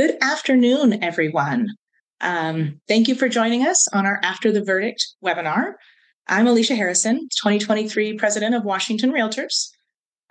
good 0.00 0.16
afternoon, 0.22 1.04
everyone. 1.04 1.68
Um, 2.22 2.80
thank 2.88 3.06
you 3.06 3.14
for 3.14 3.28
joining 3.28 3.66
us 3.66 3.86
on 3.88 4.06
our 4.06 4.18
After 4.22 4.50
the 4.50 4.64
Verdict 4.64 5.06
webinar. 5.22 5.74
I'm 6.26 6.46
Alicia 6.46 6.74
Harrison, 6.74 7.28
2023 7.36 8.16
President 8.16 8.54
of 8.54 8.64
Washington 8.64 9.12
Realtors. 9.12 9.68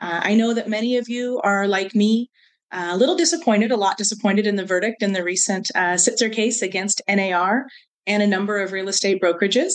Uh, 0.02 0.22
I 0.24 0.34
know 0.34 0.56
that 0.56 0.70
many 0.70 0.98
of 0.98 1.08
you 1.08 1.40
are 1.44 1.68
like 1.68 1.94
me, 1.94 2.32
uh, 2.72 2.88
a 2.94 2.98
little 2.98 3.16
disappointed, 3.16 3.70
a 3.70 3.78
lot 3.78 3.96
disappointed 3.96 4.48
in 4.48 4.56
the 4.56 4.66
verdict 4.66 5.04
in 5.04 5.14
the 5.14 5.24
recent 5.24 5.70
uh, 5.76 5.94
Sitzer 5.94 6.34
case 6.34 6.64
against 6.64 7.04
NAR 7.08 7.68
and 8.08 8.24
a 8.24 8.28
number 8.28 8.58
of 8.58 8.72
real 8.72 8.90
estate 8.90 9.22
brokerages. 9.22 9.74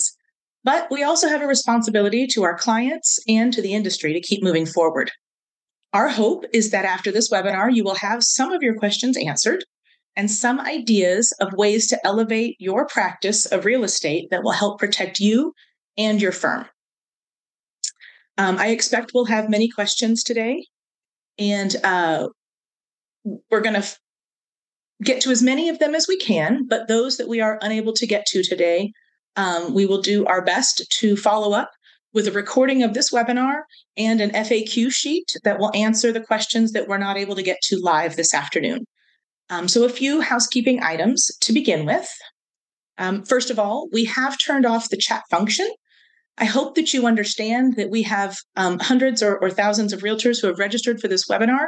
But 0.65 0.91
we 0.91 1.03
also 1.03 1.29
have 1.29 1.41
a 1.41 1.47
responsibility 1.47 2.27
to 2.33 2.43
our 2.43 2.57
clients 2.57 3.17
and 3.29 3.53
to 3.53 3.61
the 3.61 3.73
industry 3.73 4.11
to 4.11 4.19
keep 4.19 4.43
moving 4.43 4.65
forward. 4.65 5.09
Our 5.93 6.09
hope 6.09 6.43
is 6.51 6.71
that 6.71 6.83
after 6.83 7.13
this 7.13 7.31
webinar, 7.31 7.73
you 7.73 7.85
will 7.85 7.95
have 7.95 8.23
some 8.23 8.51
of 8.51 8.61
your 8.61 8.75
questions 8.75 9.15
answered 9.15 9.63
and 10.15 10.31
some 10.31 10.59
ideas 10.59 11.33
of 11.39 11.53
ways 11.53 11.87
to 11.87 11.99
elevate 12.05 12.55
your 12.59 12.85
practice 12.87 13.45
of 13.45 13.65
real 13.65 13.83
estate 13.83 14.29
that 14.31 14.43
will 14.43 14.51
help 14.51 14.79
protect 14.79 15.19
you 15.19 15.53
and 15.97 16.21
your 16.21 16.31
firm. 16.31 16.65
Um, 18.37 18.57
I 18.57 18.67
expect 18.67 19.11
we'll 19.13 19.25
have 19.25 19.49
many 19.49 19.69
questions 19.69 20.23
today, 20.23 20.65
and 21.39 21.75
uh, 21.83 22.29
we're 23.23 23.61
going 23.61 23.73
to 23.73 23.79
f- 23.79 23.99
get 25.03 25.21
to 25.21 25.31
as 25.31 25.41
many 25.41 25.69
of 25.69 25.79
them 25.79 25.95
as 25.95 26.07
we 26.07 26.17
can, 26.17 26.67
but 26.67 26.87
those 26.87 27.17
that 27.17 27.27
we 27.27 27.39
are 27.41 27.59
unable 27.61 27.93
to 27.93 28.07
get 28.07 28.25
to 28.27 28.43
today, 28.43 28.91
um, 29.37 29.73
we 29.73 29.85
will 29.85 30.01
do 30.01 30.25
our 30.25 30.41
best 30.41 30.85
to 30.99 31.15
follow 31.15 31.53
up 31.53 31.71
with 32.13 32.27
a 32.27 32.31
recording 32.31 32.83
of 32.83 32.93
this 32.93 33.11
webinar 33.11 33.61
and 33.97 34.21
an 34.21 34.31
FAQ 34.31 34.91
sheet 34.91 35.33
that 35.43 35.59
will 35.59 35.71
answer 35.75 36.11
the 36.11 36.21
questions 36.21 36.71
that 36.71 36.87
we're 36.87 36.97
not 36.97 37.17
able 37.17 37.35
to 37.35 37.43
get 37.43 37.61
to 37.61 37.77
live 37.77 38.15
this 38.15 38.33
afternoon. 38.33 38.85
Um, 39.49 39.67
so, 39.67 39.83
a 39.83 39.89
few 39.89 40.21
housekeeping 40.21 40.81
items 40.81 41.29
to 41.41 41.53
begin 41.53 41.85
with. 41.85 42.07
Um, 42.97 43.23
first 43.25 43.49
of 43.49 43.59
all, 43.59 43.89
we 43.91 44.05
have 44.05 44.37
turned 44.37 44.65
off 44.65 44.89
the 44.89 44.97
chat 44.97 45.23
function. 45.29 45.69
I 46.37 46.45
hope 46.45 46.75
that 46.75 46.93
you 46.93 47.05
understand 47.05 47.75
that 47.77 47.89
we 47.89 48.03
have 48.03 48.37
um, 48.55 48.79
hundreds 48.79 49.23
or, 49.23 49.37
or 49.37 49.49
thousands 49.49 49.93
of 49.93 50.01
realtors 50.01 50.41
who 50.41 50.47
have 50.47 50.59
registered 50.59 50.99
for 50.99 51.07
this 51.07 51.27
webinar. 51.27 51.67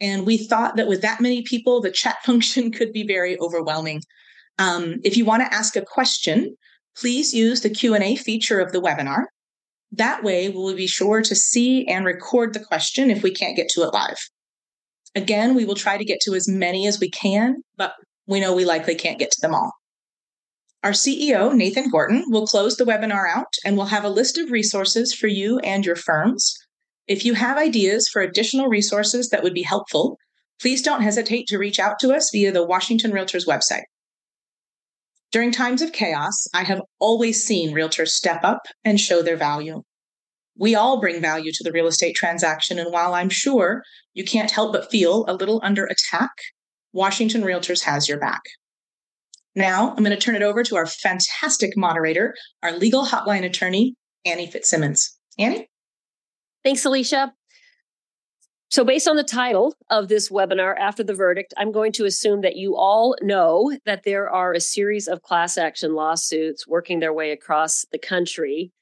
And 0.00 0.26
we 0.26 0.36
thought 0.36 0.76
that 0.76 0.88
with 0.88 1.00
that 1.02 1.20
many 1.20 1.42
people, 1.42 1.80
the 1.80 1.90
chat 1.90 2.16
function 2.24 2.70
could 2.70 2.92
be 2.92 3.06
very 3.06 3.38
overwhelming. 3.38 4.02
Um, 4.58 4.96
if 5.04 5.16
you 5.16 5.24
want 5.24 5.42
to 5.42 5.54
ask 5.54 5.76
a 5.76 5.82
question, 5.82 6.56
please 6.96 7.32
use 7.32 7.62
the 7.62 7.70
Q&A 7.70 8.16
feature 8.16 8.60
of 8.60 8.72
the 8.72 8.80
webinar. 8.80 9.24
That 9.92 10.22
way, 10.22 10.48
we'll 10.48 10.74
be 10.74 10.86
sure 10.86 11.22
to 11.22 11.34
see 11.34 11.86
and 11.86 12.04
record 12.04 12.54
the 12.54 12.64
question 12.64 13.10
if 13.10 13.22
we 13.22 13.30
can't 13.30 13.56
get 13.56 13.68
to 13.70 13.82
it 13.82 13.92
live. 13.92 14.18
Again, 15.14 15.54
we 15.54 15.64
will 15.64 15.74
try 15.74 15.98
to 15.98 16.04
get 16.04 16.20
to 16.22 16.34
as 16.34 16.48
many 16.48 16.86
as 16.86 16.98
we 16.98 17.10
can, 17.10 17.56
but 17.76 17.94
we 18.26 18.40
know 18.40 18.54
we 18.54 18.64
likely 18.64 18.94
can't 18.94 19.18
get 19.18 19.30
to 19.32 19.40
them 19.40 19.54
all. 19.54 19.72
Our 20.82 20.92
CEO, 20.92 21.54
Nathan 21.54 21.90
Gorton, 21.90 22.24
will 22.28 22.46
close 22.46 22.76
the 22.76 22.84
webinar 22.84 23.28
out 23.28 23.54
and 23.64 23.76
we'll 23.76 23.86
have 23.86 24.04
a 24.04 24.10
list 24.10 24.38
of 24.38 24.50
resources 24.50 25.14
for 25.14 25.28
you 25.28 25.58
and 25.60 25.86
your 25.86 25.96
firms. 25.96 26.56
If 27.06 27.24
you 27.24 27.34
have 27.34 27.56
ideas 27.58 28.08
for 28.08 28.22
additional 28.22 28.66
resources 28.66 29.28
that 29.28 29.42
would 29.42 29.54
be 29.54 29.62
helpful, 29.62 30.18
please 30.60 30.82
don't 30.82 31.02
hesitate 31.02 31.46
to 31.48 31.58
reach 31.58 31.78
out 31.78 31.98
to 32.00 32.12
us 32.12 32.30
via 32.32 32.52
the 32.52 32.64
Washington 32.64 33.12
Realtors 33.12 33.46
website. 33.46 33.84
During 35.30 35.50
times 35.50 35.82
of 35.82 35.92
chaos, 35.92 36.46
I 36.52 36.62
have 36.64 36.82
always 36.98 37.42
seen 37.42 37.74
realtors 37.74 38.08
step 38.08 38.44
up 38.44 38.66
and 38.84 39.00
show 39.00 39.22
their 39.22 39.36
value. 39.36 39.82
We 40.56 40.74
all 40.74 41.00
bring 41.00 41.20
value 41.20 41.50
to 41.52 41.64
the 41.64 41.72
real 41.72 41.86
estate 41.86 42.14
transaction, 42.14 42.78
and 42.78 42.92
while 42.92 43.14
I'm 43.14 43.30
sure 43.30 43.82
you 44.14 44.24
can't 44.24 44.50
help 44.50 44.72
but 44.72 44.90
feel 44.90 45.24
a 45.26 45.34
little 45.34 45.60
under 45.64 45.86
attack, 45.86 46.30
Washington 46.92 47.42
Realtors 47.42 47.82
has 47.84 48.08
your 48.08 48.18
back. 48.18 48.42
Now, 49.54 49.90
I'm 49.90 50.04
going 50.04 50.16
to 50.16 50.16
turn 50.16 50.36
it 50.36 50.42
over 50.42 50.62
to 50.62 50.76
our 50.76 50.86
fantastic 50.86 51.76
moderator, 51.76 52.34
our 52.62 52.72
legal 52.72 53.04
hotline 53.04 53.44
attorney, 53.44 53.94
Annie 54.24 54.46
Fitzsimmons. 54.46 55.18
Annie? 55.38 55.68
Thanks, 56.64 56.84
Alicia. 56.84 57.32
So, 58.70 58.84
based 58.84 59.06
on 59.06 59.16
the 59.16 59.24
title 59.24 59.74
of 59.90 60.08
this 60.08 60.30
webinar, 60.30 60.74
After 60.78 61.04
the 61.04 61.12
Verdict, 61.12 61.52
I'm 61.58 61.72
going 61.72 61.92
to 61.92 62.06
assume 62.06 62.40
that 62.40 62.56
you 62.56 62.74
all 62.74 63.14
know 63.20 63.76
that 63.84 64.04
there 64.04 64.30
are 64.30 64.54
a 64.54 64.60
series 64.60 65.08
of 65.08 65.20
class 65.20 65.58
action 65.58 65.94
lawsuits 65.94 66.66
working 66.66 67.00
their 67.00 67.12
way 67.12 67.32
across 67.32 67.84
the 67.92 67.98
country. 67.98 68.72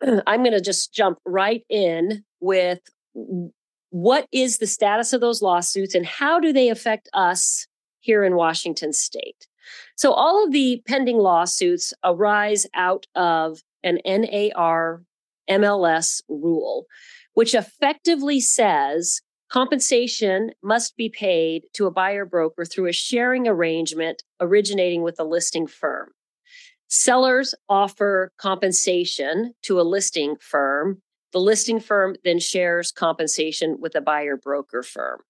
I'm 0.26 0.42
going 0.42 0.52
to 0.52 0.60
just 0.60 0.92
jump 0.92 1.18
right 1.24 1.64
in 1.68 2.24
with 2.40 2.80
what 3.90 4.26
is 4.32 4.58
the 4.58 4.66
status 4.66 5.12
of 5.12 5.20
those 5.20 5.42
lawsuits 5.42 5.94
and 5.94 6.06
how 6.06 6.38
do 6.38 6.52
they 6.52 6.68
affect 6.68 7.08
us 7.12 7.66
here 8.00 8.24
in 8.24 8.36
Washington 8.36 8.92
state? 8.92 9.46
So, 9.96 10.12
all 10.12 10.44
of 10.44 10.52
the 10.52 10.82
pending 10.86 11.18
lawsuits 11.18 11.92
arise 12.04 12.66
out 12.74 13.06
of 13.14 13.60
an 13.82 13.98
NAR 14.04 15.02
MLS 15.50 16.22
rule 16.28 16.86
which 17.38 17.54
effectively 17.54 18.40
says 18.40 19.20
compensation 19.48 20.50
must 20.60 20.96
be 20.96 21.08
paid 21.08 21.62
to 21.72 21.86
a 21.86 21.90
buyer 21.92 22.24
broker 22.24 22.64
through 22.64 22.88
a 22.88 22.92
sharing 22.92 23.46
arrangement 23.46 24.24
originating 24.40 25.02
with 25.02 25.20
a 25.20 25.24
listing 25.24 25.68
firm. 25.68 26.08
Sellers 26.88 27.54
offer 27.68 28.32
compensation 28.38 29.54
to 29.62 29.80
a 29.80 29.82
listing 29.82 30.36
firm. 30.40 31.02
The 31.32 31.40
listing 31.40 31.80
firm 31.80 32.16
then 32.24 32.38
shares 32.38 32.90
compensation 32.90 33.76
with 33.80 33.94
a 33.94 34.00
buyer 34.00 34.36
broker 34.36 34.82
firm. 34.82 35.20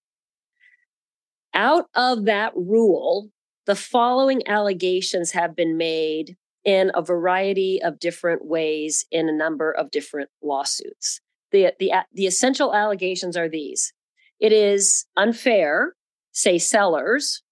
Out 1.55 1.87
of 1.95 2.25
that 2.27 2.53
rule, 2.55 3.31
the 3.67 3.75
following 3.75 4.47
allegations 4.47 5.33
have 5.33 5.57
been 5.57 5.77
made 5.77 6.37
in 6.65 6.93
a 6.95 7.03
variety 7.03 7.83
of 7.83 7.99
different 7.99 8.45
ways 8.45 9.07
in 9.11 9.29
a 9.29 9.33
number 9.33 9.73
of 9.73 9.91
different 9.91 10.31
lawsuits 10.43 11.21
the, 11.51 11.73
the, 11.79 11.93
the 12.13 12.27
essential 12.27 12.75
allegations 12.75 13.37
are 13.37 13.49
these 13.49 13.93
it 14.41 14.53
is 14.53 15.05
unfair, 15.17 15.95
say 16.31 16.59
sellers, 16.59 17.43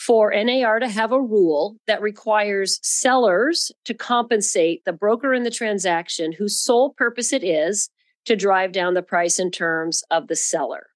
for 0.00 0.32
NAR 0.32 0.80
to 0.80 0.88
have 0.88 1.12
a 1.12 1.20
rule 1.20 1.76
that 1.86 2.00
requires 2.00 2.80
sellers 2.82 3.70
to 3.84 3.92
compensate 3.92 4.82
the 4.86 4.94
broker 4.94 5.34
in 5.34 5.42
the 5.42 5.50
transaction 5.50 6.32
whose 6.32 6.58
sole 6.58 6.94
purpose 6.94 7.34
it 7.34 7.44
is 7.44 7.90
to 8.24 8.34
drive 8.34 8.72
down 8.72 8.94
the 8.94 9.02
price 9.02 9.38
and 9.38 9.52
terms 9.52 10.02
of 10.10 10.28
the 10.28 10.36
seller. 10.36 10.86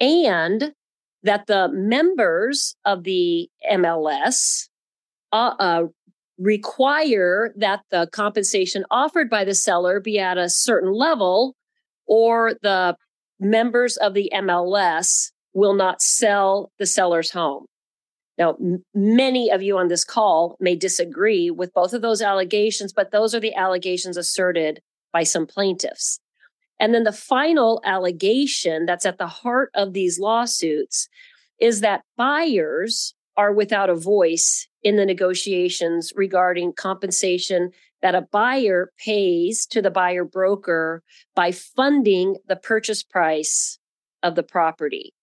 And 0.00 0.74
that 1.24 1.48
the 1.48 1.68
members 1.72 2.76
of 2.84 3.02
the 3.02 3.50
MLS 3.68 4.68
uh, 5.32 5.54
uh, 5.58 5.82
require 6.38 7.52
that 7.56 7.80
the 7.90 8.08
compensation 8.12 8.84
offered 8.92 9.28
by 9.28 9.44
the 9.44 9.54
seller 9.56 9.98
be 9.98 10.20
at 10.20 10.38
a 10.38 10.48
certain 10.48 10.92
level, 10.92 11.56
or 12.06 12.54
the 12.62 12.96
members 13.40 13.96
of 13.96 14.14
the 14.14 14.30
MLS 14.34 15.32
will 15.56 15.74
not 15.74 16.02
sell 16.02 16.70
the 16.78 16.84
seller's 16.84 17.30
home. 17.30 17.64
Now, 18.36 18.56
m- 18.60 18.84
many 18.94 19.50
of 19.50 19.62
you 19.62 19.78
on 19.78 19.88
this 19.88 20.04
call 20.04 20.58
may 20.60 20.76
disagree 20.76 21.50
with 21.50 21.72
both 21.72 21.94
of 21.94 22.02
those 22.02 22.20
allegations, 22.20 22.92
but 22.92 23.10
those 23.10 23.34
are 23.34 23.40
the 23.40 23.54
allegations 23.54 24.18
asserted 24.18 24.80
by 25.14 25.22
some 25.22 25.46
plaintiffs. 25.46 26.20
And 26.78 26.94
then 26.94 27.04
the 27.04 27.12
final 27.12 27.80
allegation 27.86 28.84
that's 28.84 29.06
at 29.06 29.16
the 29.16 29.26
heart 29.26 29.70
of 29.74 29.94
these 29.94 30.18
lawsuits 30.18 31.08
is 31.58 31.80
that 31.80 32.02
buyers 32.18 33.14
are 33.38 33.52
without 33.52 33.88
a 33.88 33.94
voice 33.94 34.68
in 34.82 34.96
the 34.96 35.06
negotiations 35.06 36.12
regarding 36.14 36.74
compensation 36.74 37.70
that 38.02 38.14
a 38.14 38.28
buyer 38.30 38.92
pays 39.02 39.64
to 39.64 39.80
the 39.80 39.90
buyer 39.90 40.24
broker 40.24 41.02
by 41.34 41.50
funding 41.50 42.36
the 42.46 42.56
purchase 42.56 43.02
price 43.02 43.78
of 44.22 44.34
the 44.34 44.42
property. 44.42 45.14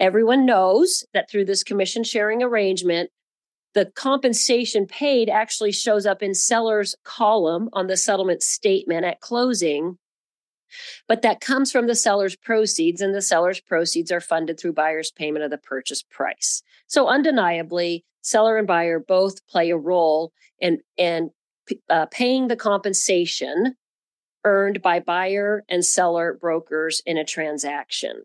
Everyone 0.00 0.46
knows 0.46 1.04
that 1.14 1.30
through 1.30 1.44
this 1.44 1.62
commission 1.62 2.04
sharing 2.04 2.42
arrangement, 2.42 3.10
the 3.74 3.86
compensation 3.86 4.86
paid 4.86 5.28
actually 5.28 5.72
shows 5.72 6.04
up 6.04 6.22
in 6.22 6.34
seller's 6.34 6.94
column 7.04 7.68
on 7.72 7.86
the 7.86 7.96
settlement 7.96 8.42
statement 8.42 9.04
at 9.04 9.20
closing 9.20 9.98
but 11.08 11.22
that 11.22 11.40
comes 11.40 11.70
from 11.72 11.86
the 11.86 11.94
seller's 11.94 12.36
proceeds, 12.36 13.00
and 13.00 13.14
the 13.14 13.22
seller's 13.22 13.60
proceeds 13.60 14.10
are 14.10 14.20
funded 14.20 14.58
through 14.58 14.72
buyer's 14.72 15.10
payment 15.10 15.44
of 15.44 15.50
the 15.50 15.58
purchase 15.58 16.02
price. 16.02 16.62
So, 16.86 17.08
undeniably, 17.08 18.04
seller 18.22 18.56
and 18.56 18.66
buyer 18.66 18.98
both 18.98 19.46
play 19.46 19.70
a 19.70 19.76
role 19.76 20.32
in, 20.58 20.80
in 20.96 21.30
uh, 21.88 22.06
paying 22.06 22.48
the 22.48 22.56
compensation 22.56 23.76
earned 24.44 24.82
by 24.82 25.00
buyer 25.00 25.64
and 25.68 25.84
seller 25.84 26.36
brokers 26.40 27.00
in 27.06 27.16
a 27.16 27.24
transaction. 27.24 28.22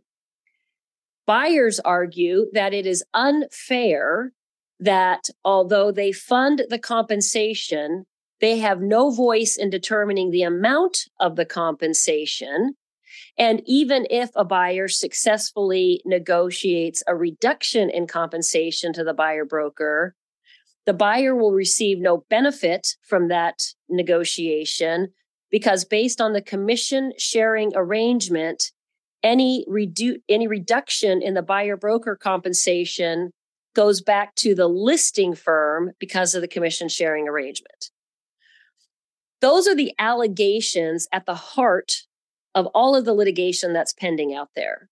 Buyers 1.27 1.79
argue 1.81 2.47
that 2.53 2.73
it 2.73 2.87
is 2.87 3.03
unfair 3.13 4.31
that 4.79 5.29
although 5.43 5.91
they 5.91 6.13
fund 6.13 6.63
the 6.69 6.79
compensation, 6.79 8.05
they 8.39 8.59
have 8.59 8.81
no 8.81 9.11
voice 9.11 9.57
in 9.57 9.69
determining 9.69 10.31
the 10.31 10.43
amount 10.43 10.99
of 11.19 11.35
the 11.35 11.45
compensation. 11.45 12.75
And 13.37 13.61
even 13.65 14.07
if 14.09 14.29
a 14.35 14.45
buyer 14.45 14.87
successfully 14.87 16.01
negotiates 16.05 17.03
a 17.07 17.15
reduction 17.15 17.89
in 17.89 18.07
compensation 18.07 18.93
to 18.93 19.03
the 19.03 19.13
buyer 19.13 19.45
broker, 19.45 20.15
the 20.85 20.93
buyer 20.93 21.35
will 21.35 21.51
receive 21.51 21.99
no 21.99 22.23
benefit 22.29 22.95
from 23.05 23.27
that 23.27 23.73
negotiation 23.89 25.09
because 25.51 25.83
based 25.83 26.21
on 26.21 26.31
the 26.31 26.41
commission 26.41 27.11
sharing 27.17 27.73
arrangement, 27.75 28.71
any 29.27 29.65
redu- 29.69 30.21
any 30.29 30.47
reduction 30.47 31.21
in 31.21 31.33
the 31.33 31.41
buyer 31.41 31.75
broker 31.75 32.15
compensation 32.15 33.31
goes 33.75 34.01
back 34.01 34.33
to 34.35 34.55
the 34.55 34.67
listing 34.67 35.35
firm 35.35 35.91
because 35.99 36.33
of 36.33 36.41
the 36.41 36.47
commission 36.47 36.87
sharing 36.87 37.27
arrangement. 37.27 37.91
Those 39.41 39.67
are 39.67 39.75
the 39.75 39.93
allegations 39.99 41.07
at 41.11 41.25
the 41.25 41.35
heart 41.35 42.03
of 42.55 42.67
all 42.67 42.95
of 42.95 43.03
the 43.03 43.13
litigation 43.13 43.73
that's 43.73 43.93
pending 43.93 44.33
out 44.33 44.49
there. 44.55 44.89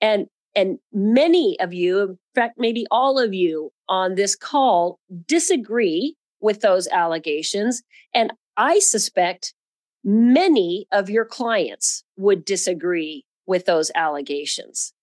And 0.00 0.26
and 0.56 0.80
many 0.92 1.56
of 1.60 1.72
you, 1.72 2.00
in 2.00 2.18
fact 2.34 2.54
maybe 2.58 2.86
all 2.90 3.20
of 3.20 3.32
you 3.32 3.70
on 3.88 4.16
this 4.16 4.34
call 4.34 4.98
disagree 5.28 6.16
with 6.40 6.60
those 6.60 6.88
allegations 6.88 7.82
and 8.12 8.32
I 8.56 8.80
suspect 8.80 9.54
many 10.02 10.86
of 10.90 11.08
your 11.08 11.24
clients 11.24 12.02
would 12.16 12.44
disagree 12.44 13.24
with 13.50 13.66
those 13.66 13.90
allegations. 13.96 14.94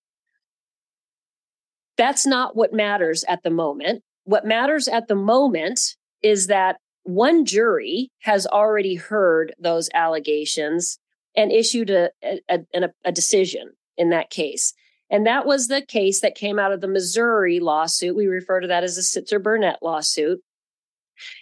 That's 1.98 2.26
not 2.26 2.56
what 2.56 2.72
matters 2.72 3.22
at 3.28 3.42
the 3.42 3.50
moment. 3.50 4.02
What 4.24 4.46
matters 4.46 4.88
at 4.88 5.06
the 5.06 5.14
moment 5.14 5.96
is 6.22 6.46
that 6.46 6.76
one 7.02 7.44
jury 7.44 8.10
has 8.20 8.46
already 8.46 8.94
heard 8.94 9.54
those 9.58 9.90
allegations 9.92 10.98
and 11.36 11.52
issued 11.52 11.90
a, 11.90 12.08
a, 12.24 12.40
a, 12.74 12.88
a 13.04 13.12
decision 13.12 13.72
in 13.98 14.08
that 14.10 14.30
case. 14.30 14.72
And 15.10 15.26
that 15.26 15.44
was 15.44 15.68
the 15.68 15.82
case 15.82 16.22
that 16.22 16.34
came 16.34 16.58
out 16.58 16.72
of 16.72 16.80
the 16.80 16.88
Missouri 16.88 17.60
lawsuit. 17.60 18.16
We 18.16 18.28
refer 18.28 18.60
to 18.60 18.68
that 18.68 18.82
as 18.82 18.96
the 18.96 19.02
Sitzer 19.02 19.42
Burnett 19.42 19.82
lawsuit. 19.82 20.40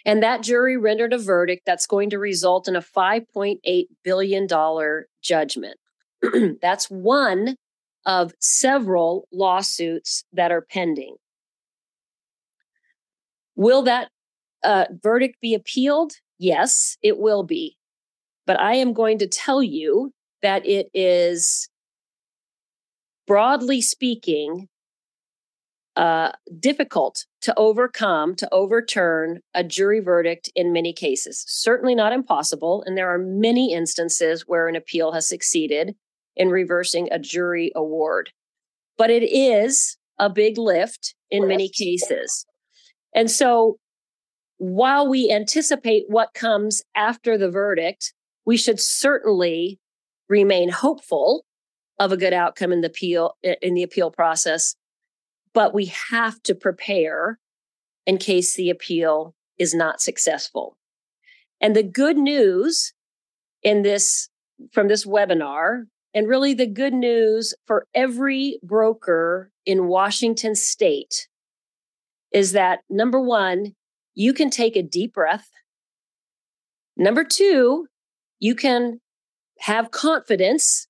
And 0.05 0.21
that 0.23 0.43
jury 0.43 0.75
rendered 0.75 1.13
a 1.13 1.17
verdict 1.17 1.63
that's 1.65 1.87
going 1.87 2.09
to 2.09 2.19
result 2.19 2.67
in 2.67 2.75
a 2.75 2.81
$5.8 2.81 3.85
billion 4.03 4.47
judgment. 5.21 5.77
that's 6.61 6.89
one 6.89 7.55
of 8.05 8.33
several 8.39 9.27
lawsuits 9.31 10.23
that 10.33 10.51
are 10.51 10.61
pending. 10.61 11.15
Will 13.55 13.83
that 13.83 14.09
uh, 14.63 14.85
verdict 15.03 15.41
be 15.41 15.53
appealed? 15.53 16.13
Yes, 16.39 16.97
it 17.01 17.17
will 17.17 17.43
be. 17.43 17.77
But 18.45 18.59
I 18.59 18.75
am 18.75 18.93
going 18.93 19.17
to 19.19 19.27
tell 19.27 19.61
you 19.61 20.13
that 20.41 20.65
it 20.65 20.87
is, 20.93 21.67
broadly 23.25 23.81
speaking, 23.81 24.69
uh, 25.97 26.31
difficult 26.59 27.25
to 27.41 27.53
overcome, 27.57 28.35
to 28.35 28.47
overturn 28.53 29.41
a 29.55 29.63
jury 29.63 29.99
verdict 29.99 30.49
in 30.55 30.71
many 30.71 30.93
cases. 30.93 31.43
Certainly 31.47 31.95
not 31.95 32.13
impossible. 32.13 32.83
And 32.85 32.95
there 32.95 33.11
are 33.11 33.17
many 33.17 33.73
instances 33.73 34.43
where 34.47 34.67
an 34.67 34.75
appeal 34.75 35.11
has 35.13 35.27
succeeded 35.27 35.95
in 36.37 36.49
reversing 36.49 37.09
a 37.11 37.19
jury 37.19 37.71
award. 37.75 38.31
But 38.97 39.09
it 39.09 39.23
is 39.23 39.97
a 40.17 40.29
big 40.29 40.57
lift 40.57 41.15
in 41.29 41.47
many 41.47 41.69
cases. 41.69 42.45
And 43.13 43.29
so 43.29 43.77
while 44.57 45.07
we 45.07 45.31
anticipate 45.31 46.05
what 46.07 46.33
comes 46.33 46.81
after 46.95 47.37
the 47.37 47.51
verdict, 47.51 48.13
we 48.45 48.57
should 48.57 48.79
certainly 48.79 49.79
remain 50.29 50.69
hopeful 50.69 51.43
of 51.99 52.11
a 52.11 52.17
good 52.17 52.33
outcome 52.33 52.71
in 52.71 52.81
the 52.81 52.87
appeal 52.87 53.35
in 53.43 53.73
the 53.73 53.83
appeal 53.83 54.11
process 54.11 54.75
but 55.57 55.73
we 55.73 55.91
have 56.11 56.39
to 56.43 56.53
prepare 56.53 57.39
in 58.05 58.19
case 58.19 58.53
the 58.53 58.69
appeal 58.69 59.33
is 59.57 59.73
not 59.73 59.99
successful. 59.99 60.77
And 61.59 61.75
the 61.75 61.81
good 61.81 62.15
news 62.15 62.93
in 63.63 63.81
this 63.81 64.29
from 64.71 64.87
this 64.87 65.03
webinar 65.03 65.85
and 66.17 66.27
really 66.27 66.55
the 66.55 66.65
good 66.65 66.95
news 66.95 67.53
for 67.67 67.85
every 67.93 68.59
broker 68.63 69.51
in 69.67 69.85
Washington 69.85 70.55
state 70.55 71.27
is 72.31 72.53
that 72.53 72.79
number 72.89 73.21
1, 73.21 73.75
you 74.15 74.33
can 74.33 74.49
take 74.49 74.75
a 74.75 74.81
deep 74.81 75.13
breath. 75.13 75.47
Number 76.95 77.23
2, 77.23 77.85
you 78.39 78.55
can 78.55 78.99
have 79.59 79.91
confidence 79.91 80.87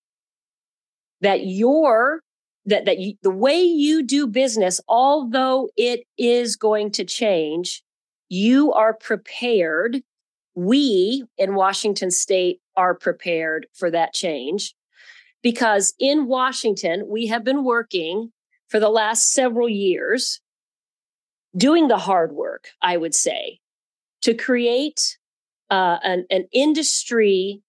that 1.19 1.45
your 1.45 2.21
that 2.65 2.85
that 2.85 2.99
you, 2.99 3.15
the 3.21 3.29
way 3.29 3.61
you 3.61 4.03
do 4.03 4.27
business 4.27 4.79
although 4.87 5.69
it 5.75 6.01
is 6.17 6.55
going 6.55 6.91
to 6.91 7.03
change 7.03 7.81
you 8.29 8.71
are 8.73 8.93
prepared 8.93 10.01
we 10.53 11.23
in 11.37 11.55
Washington 11.55 12.11
state 12.11 12.59
are 12.75 12.93
prepared 12.93 13.67
for 13.73 13.89
that 13.89 14.13
change 14.13 14.75
because 15.41 15.93
in 15.99 16.27
Washington 16.27 17.05
we 17.07 17.27
have 17.27 17.43
been 17.43 17.63
working 17.63 18.31
for 18.67 18.79
the 18.79 18.89
last 18.89 19.31
several 19.31 19.69
years 19.69 20.41
doing 21.55 21.87
the 21.87 21.97
hard 21.97 22.33
work 22.33 22.69
i 22.81 22.97
would 22.97 23.15
say 23.15 23.59
to 24.21 24.33
create 24.33 25.17
uh, 25.69 25.97
an, 26.03 26.25
an 26.29 26.47
industry 26.51 27.61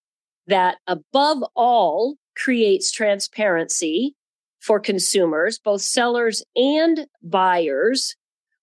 that 0.47 0.79
above 0.87 1.45
all 1.55 2.17
creates 2.37 2.91
transparency 2.91 4.15
for 4.61 4.81
consumers, 4.81 5.59
both 5.59 5.83
sellers 5.83 6.43
and 6.57 7.07
buyers, 7.23 8.17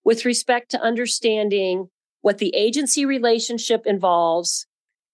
with 0.03 0.25
respect 0.25 0.71
to 0.71 0.81
understanding 0.81 1.87
what 2.21 2.37
the 2.37 2.53
agency 2.55 3.05
relationship 3.05 3.83
involves 3.85 4.67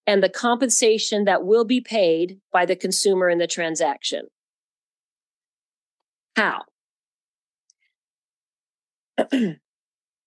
and 0.07 0.23
the 0.23 0.29
compensation 0.29 1.25
that 1.25 1.45
will 1.45 1.65
be 1.65 1.81
paid 1.81 2.39
by 2.51 2.65
the 2.65 2.75
consumer 2.75 3.29
in 3.29 3.37
the 3.37 3.47
transaction. 3.47 4.27
How? 6.35 6.63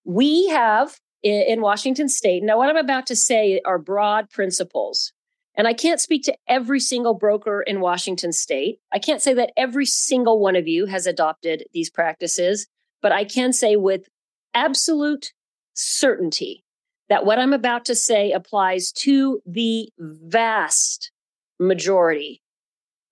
we 0.05 0.47
have 0.47 0.99
in 1.23 1.61
Washington 1.61 2.07
state, 2.07 2.43
now 2.43 2.57
what 2.57 2.69
I'm 2.69 2.77
about 2.77 3.07
to 3.07 3.15
say 3.15 3.59
are 3.65 3.79
broad 3.79 4.29
principles. 4.29 5.11
And 5.57 5.67
I 5.67 5.73
can't 5.73 6.01
speak 6.01 6.23
to 6.23 6.35
every 6.47 6.79
single 6.79 7.13
broker 7.13 7.61
in 7.61 7.79
Washington 7.79 8.33
state. 8.33 8.79
I 8.91 8.99
can't 8.99 9.21
say 9.21 9.33
that 9.35 9.53
every 9.55 9.85
single 9.85 10.39
one 10.39 10.55
of 10.55 10.67
you 10.67 10.85
has 10.85 11.07
adopted 11.07 11.63
these 11.73 11.89
practices, 11.89 12.67
but 13.01 13.11
I 13.11 13.23
can 13.23 13.53
say 13.53 13.75
with 13.75 14.07
absolute 14.53 15.33
certainty 15.73 16.64
that 17.09 17.25
what 17.25 17.39
I'm 17.39 17.53
about 17.53 17.85
to 17.85 17.95
say 17.95 18.31
applies 18.31 18.91
to 18.93 19.41
the 19.45 19.89
vast 19.99 21.11
majority 21.59 22.41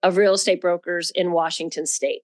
of 0.02 0.18
real 0.18 0.34
estate 0.34 0.62
brokers 0.62 1.12
in 1.16 1.32
Washington 1.32 1.86
state. 1.86 2.22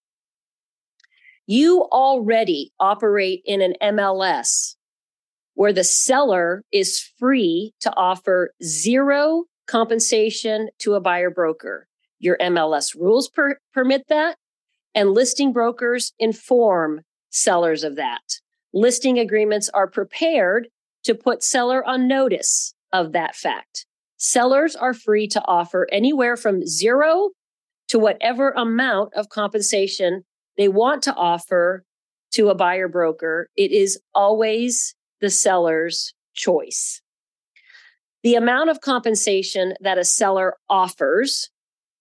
You 1.47 1.83
already 1.91 2.71
operate 2.79 3.41
in 3.45 3.61
an 3.61 3.73
MLS 3.81 4.75
where 5.55 5.73
the 5.73 5.83
seller 5.83 6.63
is 6.71 7.01
free 7.17 7.73
to 7.81 7.93
offer 7.95 8.53
zero 8.63 9.45
compensation 9.67 10.69
to 10.79 10.93
a 10.93 11.01
buyer 11.01 11.29
broker. 11.29 11.88
Your 12.19 12.38
MLS 12.38 12.95
rules 12.95 13.29
per- 13.29 13.59
permit 13.73 14.05
that, 14.09 14.38
and 14.93 15.11
listing 15.11 15.53
brokers 15.53 16.13
inform 16.19 17.01
sellers 17.29 17.83
of 17.83 17.95
that. 17.95 18.21
Listing 18.73 19.17
agreements 19.19 19.69
are 19.69 19.88
prepared 19.88 20.67
to 21.09 21.15
put 21.15 21.41
seller 21.41 21.83
on 21.87 22.07
notice 22.07 22.75
of 22.93 23.13
that 23.13 23.35
fact. 23.35 23.87
Sellers 24.17 24.75
are 24.75 24.93
free 24.93 25.27
to 25.29 25.41
offer 25.45 25.87
anywhere 25.91 26.37
from 26.37 26.67
zero 26.67 27.31
to 27.87 27.97
whatever 27.97 28.51
amount 28.51 29.11
of 29.15 29.29
compensation 29.29 30.23
they 30.55 30.67
want 30.67 31.01
to 31.01 31.15
offer 31.15 31.83
to 32.33 32.49
a 32.49 32.55
buyer 32.55 32.87
broker. 32.87 33.49
It 33.57 33.71
is 33.71 33.99
always 34.13 34.93
the 35.19 35.31
seller's 35.31 36.13
choice. 36.35 37.01
The 38.21 38.35
amount 38.35 38.69
of 38.69 38.81
compensation 38.81 39.73
that 39.81 39.97
a 39.97 40.05
seller 40.05 40.57
offers 40.69 41.49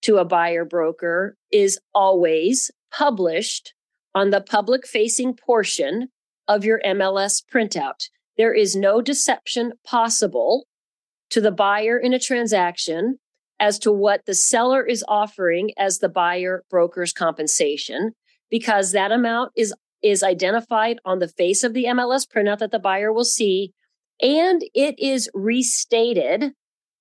to 0.02 0.18
a 0.18 0.26
buyer 0.26 0.66
broker 0.66 1.34
is 1.50 1.80
always 1.94 2.70
published 2.92 3.72
on 4.14 4.28
the 4.28 4.42
public 4.42 4.86
facing 4.86 5.32
portion 5.32 6.08
of 6.46 6.62
your 6.62 6.82
MLS 6.84 7.42
printout. 7.50 8.08
There 8.38 8.54
is 8.54 8.76
no 8.76 9.02
deception 9.02 9.72
possible 9.84 10.66
to 11.30 11.40
the 11.40 11.50
buyer 11.50 11.98
in 11.98 12.14
a 12.14 12.18
transaction 12.18 13.18
as 13.60 13.78
to 13.80 13.92
what 13.92 14.24
the 14.24 14.34
seller 14.34 14.86
is 14.86 15.04
offering 15.08 15.72
as 15.76 15.98
the 15.98 16.08
buyer 16.08 16.64
broker's 16.70 17.12
compensation 17.12 18.12
because 18.48 18.92
that 18.92 19.12
amount 19.12 19.52
is 19.56 19.74
is 20.00 20.22
identified 20.22 21.00
on 21.04 21.18
the 21.18 21.26
face 21.26 21.64
of 21.64 21.74
the 21.74 21.86
MLS 21.86 22.24
printout 22.24 22.58
that 22.58 22.70
the 22.70 22.78
buyer 22.78 23.12
will 23.12 23.24
see 23.24 23.72
and 24.22 24.62
it 24.72 24.96
is 24.98 25.28
restated 25.34 26.52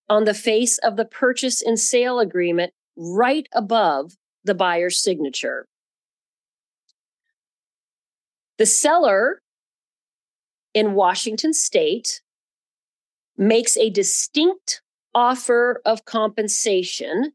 on 0.10 0.24
the 0.24 0.34
face 0.34 0.80
of 0.80 0.96
the 0.96 1.06
purchase 1.06 1.62
and 1.62 1.80
sale 1.80 2.20
agreement 2.20 2.74
right 2.96 3.48
above 3.54 4.14
the 4.44 4.56
buyer's 4.56 5.00
signature. 5.02 5.68
The 8.58 8.66
seller 8.66 9.42
in 10.74 10.94
Washington 10.94 11.54
state 11.54 12.22
makes 13.38 13.78
a 13.78 13.90
distinct 13.90 14.82
offer 15.14 15.82
of 15.86 16.06
compensation 16.06 17.32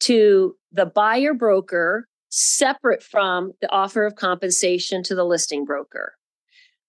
to 0.00 0.56
the 0.72 0.86
buyer 0.86 1.34
broker 1.34 2.06
separate 2.30 3.02
from 3.02 3.52
the 3.60 3.70
offer 3.70 4.06
of 4.06 4.14
compensation 4.14 5.02
to 5.02 5.14
the 5.14 5.24
listing 5.24 5.64
broker. 5.64 6.14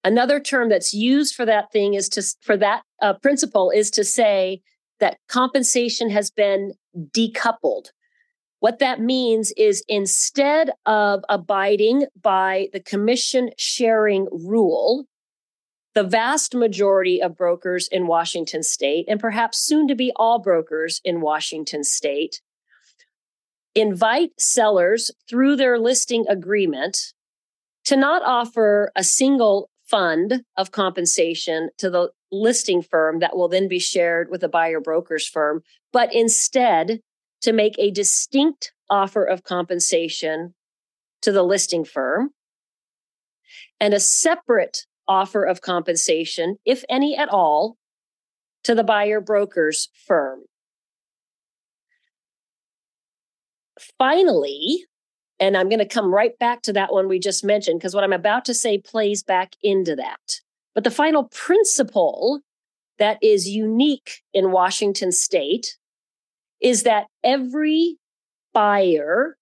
Another 0.03 0.39
term 0.39 0.69
that's 0.69 0.93
used 0.93 1.35
for 1.35 1.45
that 1.45 1.71
thing 1.71 1.93
is 1.93 2.09
to 2.09 2.23
for 2.41 2.57
that 2.57 2.83
uh, 3.01 3.13
principle 3.13 3.69
is 3.69 3.91
to 3.91 4.03
say 4.03 4.61
that 4.99 5.17
compensation 5.27 6.09
has 6.09 6.31
been 6.31 6.73
decoupled. 6.95 7.87
What 8.59 8.79
that 8.79 9.01
means 9.01 9.51
is 9.57 9.83
instead 9.87 10.69
of 10.85 11.23
abiding 11.29 12.05
by 12.21 12.69
the 12.73 12.79
commission 12.79 13.49
sharing 13.57 14.27
rule, 14.31 15.05
the 15.93 16.03
vast 16.03 16.55
majority 16.55 17.21
of 17.21 17.37
brokers 17.37 17.87
in 17.87 18.07
Washington 18.07 18.63
state, 18.63 19.05
and 19.07 19.19
perhaps 19.19 19.59
soon 19.59 19.87
to 19.87 19.95
be 19.95 20.11
all 20.15 20.39
brokers 20.39 21.01
in 21.03 21.21
Washington 21.21 21.83
state, 21.83 22.41
invite 23.75 24.31
sellers 24.39 25.11
through 25.29 25.55
their 25.55 25.77
listing 25.77 26.25
agreement 26.29 27.13
to 27.85 27.95
not 27.95 28.21
offer 28.23 28.91
a 28.95 29.03
single 29.03 29.69
fund 29.85 30.43
of 30.57 30.71
compensation 30.71 31.69
to 31.77 31.89
the 31.89 32.09
listing 32.31 32.81
firm 32.81 33.19
that 33.19 33.35
will 33.35 33.49
then 33.49 33.67
be 33.67 33.79
shared 33.79 34.29
with 34.29 34.43
a 34.43 34.49
buyer 34.49 34.79
broker's 34.79 35.27
firm, 35.27 35.61
but 35.91 36.13
instead 36.13 37.01
to 37.41 37.51
make 37.51 37.75
a 37.77 37.91
distinct 37.91 38.71
offer 38.89 39.25
of 39.25 39.43
compensation 39.43 40.53
to 41.21 41.31
the 41.31 41.43
listing 41.43 41.83
firm 41.83 42.31
and 43.79 43.93
a 43.93 43.99
separate 43.99 44.85
offer 45.11 45.43
of 45.43 45.59
compensation, 45.61 46.55
if 46.65 46.85
any 46.89 47.17
at 47.17 47.27
all, 47.27 47.75
to 48.63 48.73
the 48.73 48.83
buyer 48.83 49.19
broker's 49.19 49.89
firm. 50.07 50.39
Finally, 53.97 54.85
and 55.39 55.57
I'm 55.57 55.67
going 55.67 55.79
to 55.79 55.85
come 55.85 56.13
right 56.13 56.37
back 56.39 56.61
to 56.63 56.73
that 56.73 56.93
one 56.93 57.09
we 57.09 57.19
just 57.19 57.43
mentioned 57.43 57.79
because 57.79 57.93
what 57.93 58.05
I'm 58.05 58.13
about 58.13 58.45
to 58.45 58.53
say 58.53 58.77
plays 58.77 59.21
back 59.21 59.55
into 59.61 59.95
that. 59.97 60.39
But 60.73 60.85
the 60.85 60.91
final 60.91 61.25
principle 61.25 62.39
that 62.97 63.17
is 63.21 63.49
unique 63.49 64.21
in 64.33 64.51
Washington 64.51 65.11
state 65.11 65.77
is 66.61 66.83
that 66.83 67.07
every 67.23 67.97
buyer 68.53 69.35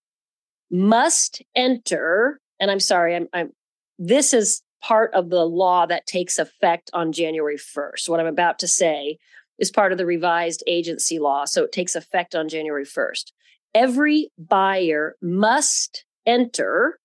must 0.71 1.43
enter, 1.55 2.39
and 2.59 2.71
I'm 2.71 2.79
sorry, 2.79 3.15
I'm, 3.15 3.27
I'm 3.33 3.51
this 3.99 4.33
is 4.33 4.63
part 4.81 5.13
of 5.13 5.29
the 5.29 5.45
law 5.45 5.86
that 5.86 6.07
takes 6.07 6.39
effect 6.39 6.89
on 6.93 7.12
January 7.12 7.57
1st. 7.57 8.07
What 8.07 8.19
I'm 8.19 8.25
about 8.25 8.59
to 8.59 8.67
say 8.67 9.17
is 9.57 9.71
part 9.71 9.91
of 9.91 9.98
the 9.98 10.05
revised 10.05 10.63
agency 10.67 11.19
law. 11.19 11.45
So 11.45 11.63
it 11.63 11.71
takes 11.71 11.95
effect 11.95 12.36
on 12.36 12.50
January 12.50 12.86
1st 12.86 13.31
every 13.74 14.31
buyer 14.38 15.15
must 15.21 16.05
enter 16.25 17.00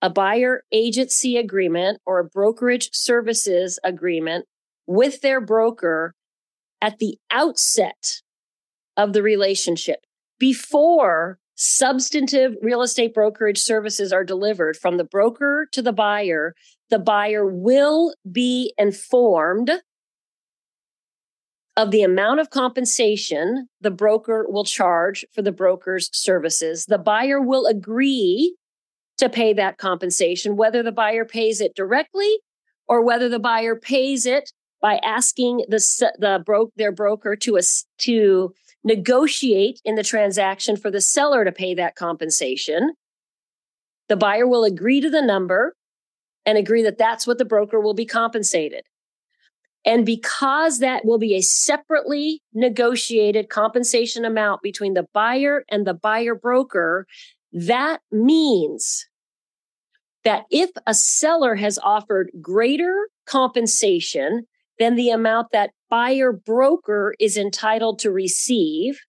a 0.00 0.10
buyer 0.10 0.64
agency 0.72 1.36
agreement 1.36 2.00
or 2.04 2.18
a 2.18 2.24
brokerage 2.24 2.90
services 2.92 3.78
agreement 3.84 4.46
with 4.86 5.20
their 5.20 5.40
broker 5.40 6.14
at 6.80 6.98
the 6.98 7.16
outset 7.30 8.20
of 8.96 9.12
the 9.12 9.22
relationship 9.22 10.00
before 10.38 11.38
substantive 11.64 12.54
real 12.60 12.82
estate 12.82 13.14
brokerage 13.14 13.58
services 13.58 14.12
are 14.12 14.24
delivered 14.24 14.76
from 14.76 14.96
the 14.96 15.04
broker 15.04 15.68
to 15.70 15.80
the 15.80 15.92
buyer 15.92 16.54
the 16.90 16.98
buyer 16.98 17.46
will 17.46 18.14
be 18.30 18.74
informed 18.76 19.70
of 21.76 21.90
the 21.90 22.02
amount 22.02 22.40
of 22.40 22.50
compensation 22.50 23.68
the 23.80 23.90
broker 23.90 24.46
will 24.48 24.64
charge 24.64 25.24
for 25.32 25.42
the 25.42 25.52
broker's 25.52 26.10
services. 26.12 26.86
The 26.86 26.98
buyer 26.98 27.40
will 27.40 27.66
agree 27.66 28.56
to 29.18 29.28
pay 29.28 29.52
that 29.54 29.78
compensation, 29.78 30.56
whether 30.56 30.82
the 30.82 30.92
buyer 30.92 31.24
pays 31.24 31.60
it 31.60 31.74
directly 31.74 32.38
or 32.88 33.04
whether 33.04 33.28
the 33.28 33.38
buyer 33.38 33.76
pays 33.76 34.26
it 34.26 34.52
by 34.80 34.96
asking 34.96 35.64
the, 35.68 35.78
the 36.18 36.42
bro- 36.44 36.72
their 36.76 36.92
broker 36.92 37.36
to, 37.36 37.58
to 37.98 38.52
negotiate 38.84 39.80
in 39.84 39.94
the 39.94 40.02
transaction 40.02 40.76
for 40.76 40.90
the 40.90 41.00
seller 41.00 41.44
to 41.44 41.52
pay 41.52 41.74
that 41.74 41.94
compensation. 41.94 42.94
The 44.08 44.16
buyer 44.16 44.46
will 44.46 44.64
agree 44.64 45.00
to 45.00 45.10
the 45.10 45.22
number 45.22 45.76
and 46.44 46.58
agree 46.58 46.82
that 46.82 46.98
that's 46.98 47.26
what 47.26 47.38
the 47.38 47.44
broker 47.44 47.80
will 47.80 47.94
be 47.94 48.06
compensated. 48.06 48.82
And 49.84 50.06
because 50.06 50.78
that 50.78 51.04
will 51.04 51.18
be 51.18 51.34
a 51.34 51.42
separately 51.42 52.40
negotiated 52.54 53.48
compensation 53.48 54.24
amount 54.24 54.62
between 54.62 54.94
the 54.94 55.06
buyer 55.12 55.64
and 55.68 55.86
the 55.86 55.94
buyer 55.94 56.34
broker, 56.34 57.06
that 57.52 58.00
means 58.10 59.06
that 60.24 60.44
if 60.50 60.70
a 60.86 60.94
seller 60.94 61.56
has 61.56 61.78
offered 61.82 62.30
greater 62.40 63.08
compensation 63.26 64.46
than 64.78 64.96
the 64.96 65.10
amount 65.10 65.48
that 65.52 65.70
buyer 65.90 66.32
broker 66.32 67.14
is 67.20 67.36
entitled 67.36 67.98
to 68.00 68.10
receive 68.10 69.00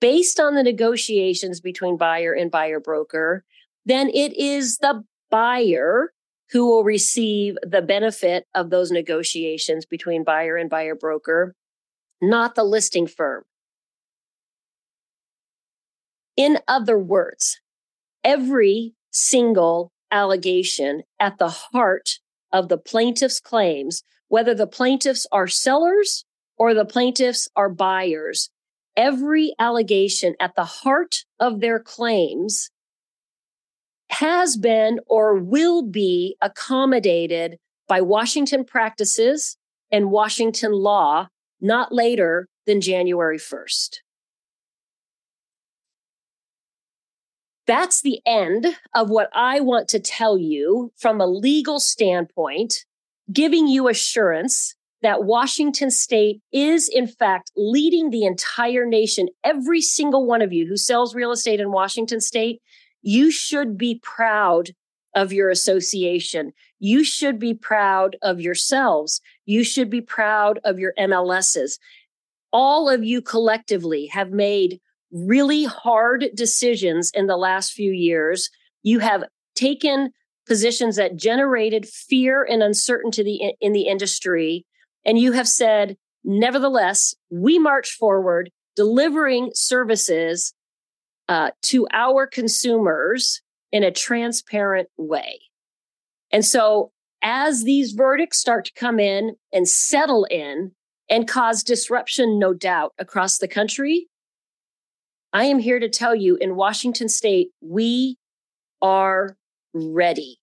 based 0.00 0.38
on 0.38 0.54
the 0.54 0.62
negotiations 0.62 1.60
between 1.60 1.96
buyer 1.96 2.32
and 2.32 2.50
buyer 2.50 2.80
broker, 2.80 3.44
then 3.84 4.08
it 4.10 4.36
is 4.36 4.78
the 4.78 5.02
buyer 5.30 6.12
who 6.50 6.66
will 6.66 6.84
receive 6.84 7.56
the 7.62 7.82
benefit 7.82 8.46
of 8.54 8.70
those 8.70 8.90
negotiations 8.90 9.84
between 9.84 10.24
buyer 10.24 10.56
and 10.56 10.70
buyer 10.70 10.94
broker, 10.94 11.54
not 12.22 12.54
the 12.54 12.64
listing 12.64 13.06
firm. 13.06 13.42
In 16.36 16.58
other 16.68 16.98
words, 16.98 17.60
every 18.24 18.94
single 19.10 19.92
allegation 20.10 21.02
at 21.18 21.38
the 21.38 21.48
heart 21.48 22.20
of 22.52 22.68
the 22.68 22.78
plaintiff's 22.78 23.40
claims, 23.40 24.02
whether 24.28 24.54
the 24.54 24.66
plaintiffs 24.66 25.26
are 25.32 25.48
sellers 25.48 26.24
or 26.56 26.74
the 26.74 26.84
plaintiffs 26.84 27.48
are 27.56 27.68
buyers, 27.68 28.50
every 28.96 29.54
allegation 29.58 30.34
at 30.40 30.54
the 30.54 30.64
heart 30.64 31.24
of 31.38 31.60
their 31.60 31.78
claims 31.78 32.70
has 34.10 34.56
been 34.56 35.00
or 35.06 35.34
will 35.34 35.82
be 35.82 36.36
accommodated 36.40 37.58
by 37.86 38.00
Washington 38.00 38.64
practices 38.64 39.56
and 39.90 40.10
Washington 40.10 40.72
law 40.72 41.28
not 41.60 41.92
later 41.92 42.48
than 42.66 42.80
January 42.80 43.38
1st. 43.38 43.98
That's 47.66 48.00
the 48.00 48.20
end 48.24 48.66
of 48.94 49.10
what 49.10 49.28
I 49.34 49.60
want 49.60 49.88
to 49.88 50.00
tell 50.00 50.38
you 50.38 50.90
from 50.96 51.20
a 51.20 51.26
legal 51.26 51.80
standpoint, 51.80 52.86
giving 53.32 53.68
you 53.68 53.88
assurance 53.88 54.74
that 55.02 55.24
Washington 55.24 55.90
state 55.90 56.40
is 56.52 56.88
in 56.88 57.06
fact 57.06 57.52
leading 57.56 58.10
the 58.10 58.24
entire 58.24 58.84
nation. 58.84 59.28
Every 59.44 59.80
single 59.80 60.26
one 60.26 60.42
of 60.42 60.52
you 60.52 60.66
who 60.66 60.76
sells 60.76 61.14
real 61.14 61.30
estate 61.30 61.60
in 61.60 61.70
Washington 61.70 62.20
state 62.20 62.60
you 63.02 63.30
should 63.30 63.78
be 63.78 64.00
proud 64.02 64.70
of 65.14 65.32
your 65.32 65.50
association. 65.50 66.52
You 66.78 67.04
should 67.04 67.38
be 67.38 67.54
proud 67.54 68.16
of 68.22 68.40
yourselves. 68.40 69.20
You 69.46 69.64
should 69.64 69.90
be 69.90 70.00
proud 70.00 70.60
of 70.64 70.78
your 70.78 70.92
MLSs. 70.98 71.78
All 72.52 72.88
of 72.88 73.04
you 73.04 73.22
collectively 73.22 74.06
have 74.06 74.30
made 74.30 74.80
really 75.10 75.64
hard 75.64 76.26
decisions 76.34 77.10
in 77.14 77.26
the 77.26 77.36
last 77.36 77.72
few 77.72 77.92
years. 77.92 78.50
You 78.82 78.98
have 78.98 79.24
taken 79.54 80.12
positions 80.48 80.96
that 80.96 81.16
generated 81.16 81.86
fear 81.86 82.42
and 82.42 82.62
uncertainty 82.62 83.54
in 83.60 83.72
the 83.72 83.82
industry. 83.82 84.66
And 85.04 85.18
you 85.18 85.32
have 85.32 85.48
said, 85.48 85.96
nevertheless, 86.24 87.14
we 87.30 87.58
march 87.58 87.90
forward 87.90 88.50
delivering 88.74 89.50
services 89.54 90.54
uh, 91.28 91.50
to 91.62 91.86
our 91.92 92.26
consumers 92.26 93.42
in 93.70 93.82
a 93.84 93.90
transparent 93.90 94.88
way. 94.96 95.40
And 96.32 96.44
so 96.44 96.90
as 97.22 97.64
these 97.64 97.92
verdicts 97.92 98.38
start 98.38 98.64
to 98.66 98.72
come 98.74 98.98
in 98.98 99.36
and 99.52 99.68
settle 99.68 100.24
in 100.24 100.72
and 101.10 101.28
cause 101.28 101.62
disruption, 101.62 102.38
no 102.38 102.54
doubt, 102.54 102.92
across 102.98 103.38
the 103.38 103.48
country, 103.48 104.08
I 105.32 105.44
am 105.44 105.58
here 105.58 105.80
to 105.80 105.88
tell 105.88 106.14
you 106.14 106.36
in 106.36 106.56
Washington 106.56 107.08
state, 107.08 107.50
we 107.60 108.16
are 108.80 109.36
ready. 109.78 110.38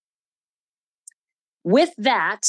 With 1.63 1.93
that, 1.97 2.41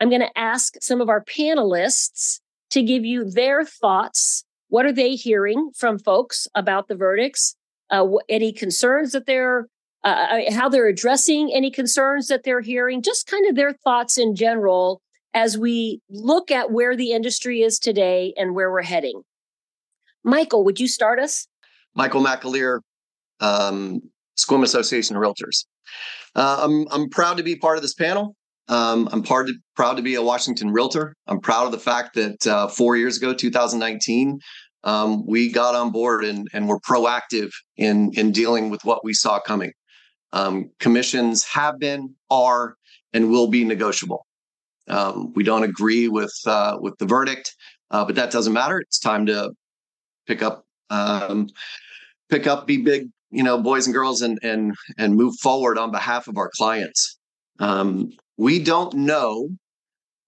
I'm 0.00 0.08
going 0.08 0.22
to 0.22 0.38
ask 0.38 0.74
some 0.80 1.00
of 1.00 1.08
our 1.08 1.24
panelists 1.24 2.40
to 2.70 2.82
give 2.82 3.04
you 3.04 3.28
their 3.28 3.64
thoughts 3.64 4.44
what 4.68 4.86
are 4.86 4.92
they 4.92 5.16
hearing 5.16 5.70
from 5.76 5.98
folks 5.98 6.48
about 6.54 6.88
the 6.88 6.94
verdicts? 6.94 7.56
Uh, 7.90 8.06
any 8.30 8.54
concerns 8.54 9.12
that 9.12 9.26
they're 9.26 9.66
uh, 10.02 10.08
uh, 10.48 10.52
how 10.52 10.68
they're 10.70 10.88
addressing 10.88 11.52
any 11.52 11.70
concerns 11.70 12.28
that 12.28 12.42
they're 12.42 12.62
hearing, 12.62 13.02
just 13.02 13.26
kind 13.26 13.46
of 13.46 13.54
their 13.54 13.74
thoughts 13.84 14.16
in 14.16 14.34
general 14.34 15.02
as 15.34 15.58
we 15.58 16.00
look 16.08 16.50
at 16.50 16.72
where 16.72 16.96
the 16.96 17.12
industry 17.12 17.60
is 17.60 17.78
today 17.78 18.32
and 18.36 18.54
where 18.54 18.72
we're 18.72 18.82
heading. 18.82 19.22
Michael, 20.24 20.64
would 20.64 20.80
you 20.80 20.88
start 20.88 21.18
us? 21.18 21.46
Michael 21.94 22.24
McAleer, 22.24 22.80
um, 23.40 24.00
Sequim 24.38 24.62
Association 24.62 25.16
of 25.16 25.22
Realtors. 25.22 25.66
Uh, 26.34 26.58
I'm 26.62 26.86
I'm 26.90 27.10
proud 27.10 27.36
to 27.36 27.42
be 27.42 27.56
part 27.56 27.76
of 27.76 27.82
this 27.82 27.94
panel. 27.94 28.34
Um, 28.68 29.08
I'm 29.12 29.22
part 29.22 29.48
of, 29.48 29.56
proud 29.76 29.96
to 29.96 30.02
be 30.02 30.14
a 30.14 30.22
Washington 30.22 30.70
realtor. 30.70 31.14
I'm 31.26 31.40
proud 31.40 31.66
of 31.66 31.72
the 31.72 31.78
fact 31.78 32.14
that 32.14 32.46
uh, 32.46 32.68
four 32.68 32.96
years 32.96 33.16
ago, 33.16 33.34
2019, 33.34 34.38
um, 34.84 35.26
we 35.26 35.50
got 35.50 35.74
on 35.74 35.90
board 35.90 36.24
and, 36.24 36.48
and 36.52 36.68
were 36.68 36.80
proactive 36.80 37.50
in 37.76 38.12
in 38.14 38.32
dealing 38.32 38.70
with 38.70 38.84
what 38.84 39.04
we 39.04 39.12
saw 39.12 39.40
coming. 39.40 39.72
Um, 40.32 40.70
commissions 40.78 41.44
have 41.44 41.78
been, 41.78 42.14
are, 42.30 42.76
and 43.12 43.30
will 43.30 43.48
be 43.48 43.64
negotiable. 43.64 44.26
Um, 44.88 45.32
we 45.34 45.44
don't 45.44 45.62
agree 45.62 46.08
with 46.08 46.34
uh, 46.46 46.78
with 46.80 46.94
the 46.98 47.06
verdict, 47.06 47.54
uh, 47.90 48.04
but 48.04 48.14
that 48.16 48.30
doesn't 48.30 48.52
matter. 48.52 48.80
It's 48.80 48.98
time 48.98 49.26
to 49.26 49.52
pick 50.26 50.42
up, 50.42 50.64
um, 50.90 51.48
pick 52.30 52.46
up, 52.46 52.66
be 52.66 52.78
big, 52.78 53.08
you 53.32 53.42
know, 53.42 53.58
boys 53.58 53.86
and 53.86 53.94
girls, 53.94 54.22
and 54.22 54.38
and 54.42 54.74
and 54.98 55.16
move 55.16 55.34
forward 55.40 55.78
on 55.78 55.90
behalf 55.90 56.28
of 56.28 56.36
our 56.36 56.50
clients. 56.56 57.18
Um, 57.58 58.12
we 58.36 58.62
don't 58.62 58.94
know 58.94 59.48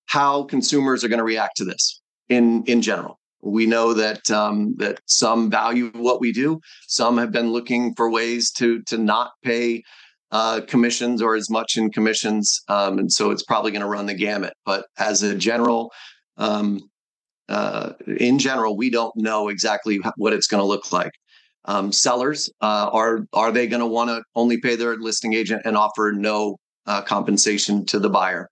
how 0.07 0.45
consumers 0.45 1.05
are 1.05 1.09
going 1.09 1.19
to 1.19 1.25
react 1.25 1.57
to 1.59 1.65
this 1.65 2.01
in 2.29 2.65
in 2.65 2.83
general. 2.83 3.19
We 3.43 3.67
know 3.67 3.93
that 3.93 4.31
um, 4.31 4.75
that 4.79 5.01
some 5.07 5.51
value 5.51 5.91
what 5.95 6.21
we 6.21 6.33
do. 6.33 6.61
Some 6.89 7.19
have 7.19 7.31
been 7.31 7.53
looking 7.53 7.95
for 7.95 8.11
ways 8.11 8.51
to 8.53 8.83
to 8.85 8.97
not 8.97 9.33
pay 9.45 9.83
uh, 10.33 10.63
commissions 10.67 11.21
or 11.21 11.35
as 11.35 11.51
much 11.51 11.77
in 11.77 11.91
commissions, 11.91 12.61
um, 12.69 12.99
and 12.99 13.13
so 13.13 13.31
it's 13.31 13.45
probably 13.45 13.71
going 13.71 13.83
to 13.83 13.89
run 13.89 14.07
the 14.07 14.15
gamut. 14.15 14.55
But 14.65 14.87
as 14.99 15.23
a 15.23 15.35
general, 15.35 15.93
um, 16.39 16.81
uh, 17.49 17.93
in 18.19 18.39
general, 18.39 18.77
we 18.77 18.89
don't 18.89 19.15
know 19.17 19.49
exactly 19.49 20.01
what 20.17 20.33
it's 20.33 20.47
going 20.47 20.63
to 20.63 20.67
look 20.67 20.91
like. 20.93 21.13
Um, 21.67 21.93
sellers 21.93 22.51
uh, 22.61 22.91
are 22.93 23.27
are 23.33 23.51
they 23.51 23.67
going 23.67 23.81
to 23.81 23.87
want 23.87 24.11
to 24.11 24.23
only 24.35 24.59
pay 24.61 24.77
their 24.77 24.97
listing 24.97 25.33
agent 25.33 25.63
and 25.65 25.77
offer 25.77 26.13
no 26.15 26.57
uh, 26.87 27.03
compensation 27.03 27.87
to 27.87 27.99
the 27.99 28.11
buyer? 28.11 28.49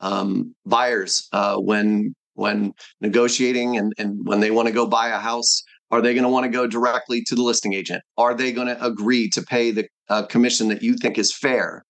Um, 0.00 0.54
buyers, 0.64 1.28
uh, 1.32 1.56
when 1.56 2.14
when 2.34 2.72
negotiating 3.00 3.76
and, 3.76 3.92
and 3.98 4.26
when 4.26 4.40
they 4.40 4.50
want 4.50 4.68
to 4.68 4.74
go 4.74 4.86
buy 4.86 5.08
a 5.08 5.18
house 5.18 5.62
are 5.90 6.02
they 6.02 6.14
going 6.14 6.24
to 6.24 6.28
want 6.28 6.44
to 6.44 6.50
go 6.50 6.66
directly 6.66 7.22
to 7.22 7.34
the 7.34 7.42
listing 7.42 7.72
agent? 7.72 8.02
Are 8.18 8.34
they 8.34 8.52
going 8.52 8.66
to 8.66 8.84
agree 8.84 9.28
to 9.30 9.42
pay 9.42 9.70
the 9.70 9.88
uh, 10.08 10.24
commission 10.26 10.68
that 10.68 10.82
you 10.82 10.96
think 10.96 11.18
is 11.18 11.34
fair? 11.34 11.84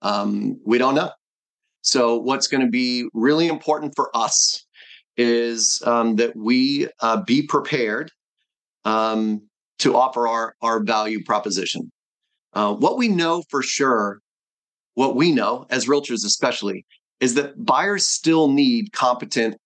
Um, 0.00 0.58
we 0.64 0.78
don't 0.78 0.94
know. 0.94 1.10
So 1.82 2.16
what's 2.16 2.46
going 2.46 2.62
to 2.62 2.70
be 2.70 3.08
really 3.12 3.48
important 3.48 3.92
for 3.94 4.10
us 4.16 4.64
is 5.16 5.82
um, 5.84 6.16
that 6.16 6.34
we 6.34 6.88
uh, 7.00 7.22
be 7.22 7.42
prepared 7.42 8.10
um, 8.84 9.42
to 9.82 9.96
offer 9.96 10.26
our, 10.26 10.54
our 10.62 10.82
value 10.82 11.22
proposition 11.24 11.90
uh, 12.54 12.72
what 12.74 12.96
we 12.96 13.08
know 13.08 13.42
for 13.48 13.62
sure 13.62 14.20
what 14.94 15.16
we 15.16 15.32
know 15.32 15.66
as 15.70 15.86
realtors 15.86 16.24
especially 16.24 16.84
is 17.20 17.34
that 17.34 17.64
buyers 17.64 18.06
still 18.06 18.48
need 18.48 18.92
competent 18.92 19.56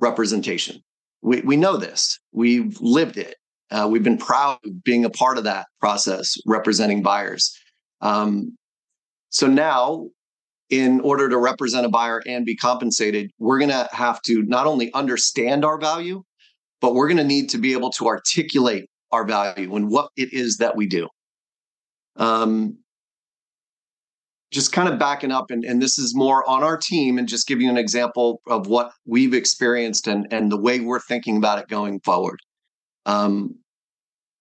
representation. 0.00 0.80
We, 1.22 1.40
we 1.42 1.56
know 1.56 1.76
this. 1.76 2.18
We've 2.32 2.76
lived 2.80 3.16
it. 3.16 3.36
Uh, 3.70 3.88
we've 3.90 4.02
been 4.02 4.18
proud 4.18 4.58
of 4.64 4.84
being 4.84 5.04
a 5.04 5.10
part 5.10 5.38
of 5.38 5.44
that 5.44 5.66
process, 5.80 6.34
representing 6.44 7.02
buyers. 7.02 7.56
Um, 8.00 8.56
so 9.30 9.46
now, 9.46 10.08
in 10.70 11.00
order 11.00 11.28
to 11.28 11.38
represent 11.38 11.86
a 11.86 11.88
buyer 11.88 12.20
and 12.26 12.44
be 12.44 12.56
compensated, 12.56 13.30
we're 13.38 13.58
going 13.58 13.70
to 13.70 13.88
have 13.92 14.20
to 14.22 14.42
not 14.42 14.66
only 14.66 14.92
understand 14.92 15.64
our 15.64 15.78
value, 15.78 16.22
but 16.80 16.94
we're 16.94 17.08
going 17.08 17.18
to 17.18 17.24
need 17.24 17.48
to 17.50 17.58
be 17.58 17.72
able 17.72 17.90
to 17.90 18.06
articulate 18.06 18.88
our 19.14 19.24
value 19.24 19.74
and 19.76 19.90
what 19.90 20.10
it 20.16 20.32
is 20.32 20.56
that 20.58 20.76
we 20.76 20.86
do. 20.86 21.08
Um, 22.16 22.78
just 24.50 24.72
kind 24.72 24.88
of 24.88 24.98
backing 24.98 25.32
up 25.32 25.50
and, 25.50 25.64
and 25.64 25.80
this 25.80 25.98
is 25.98 26.14
more 26.14 26.48
on 26.48 26.62
our 26.62 26.76
team 26.76 27.18
and 27.18 27.28
just 27.28 27.46
give 27.46 27.60
you 27.60 27.70
an 27.70 27.78
example 27.78 28.40
of 28.46 28.66
what 28.66 28.92
we've 29.06 29.34
experienced 29.34 30.06
and, 30.06 30.26
and 30.30 30.50
the 30.50 30.60
way 30.60 30.80
we're 30.80 31.00
thinking 31.00 31.36
about 31.36 31.58
it 31.58 31.68
going 31.68 32.00
forward. 32.00 32.38
Um, 33.06 33.56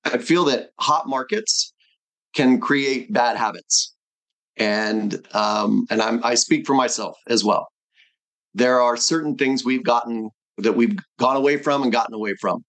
i 0.06 0.18
feel 0.18 0.44
that 0.46 0.70
hot 0.80 1.08
markets 1.08 1.74
can 2.36 2.60
create 2.60 3.12
bad 3.14 3.38
habits. 3.38 3.96
And 4.58 5.26
um, 5.34 5.88
and 5.90 6.02
I'm, 6.02 6.24
i 6.24 6.36
speak 6.36 6.68
for 6.68 6.76
myself 6.76 7.16
as 7.28 7.44
well. 7.44 7.68
There 8.54 8.80
are 8.82 8.98
certain 8.98 9.36
things 9.36 9.66
we've 9.66 9.84
gotten 9.84 10.30
that 10.60 10.74
we've 10.74 10.96
gone 11.18 11.38
away 11.38 11.58
from 11.58 11.82
and 11.82 11.92
gotten 11.92 12.14
away 12.14 12.36
from 12.40 12.64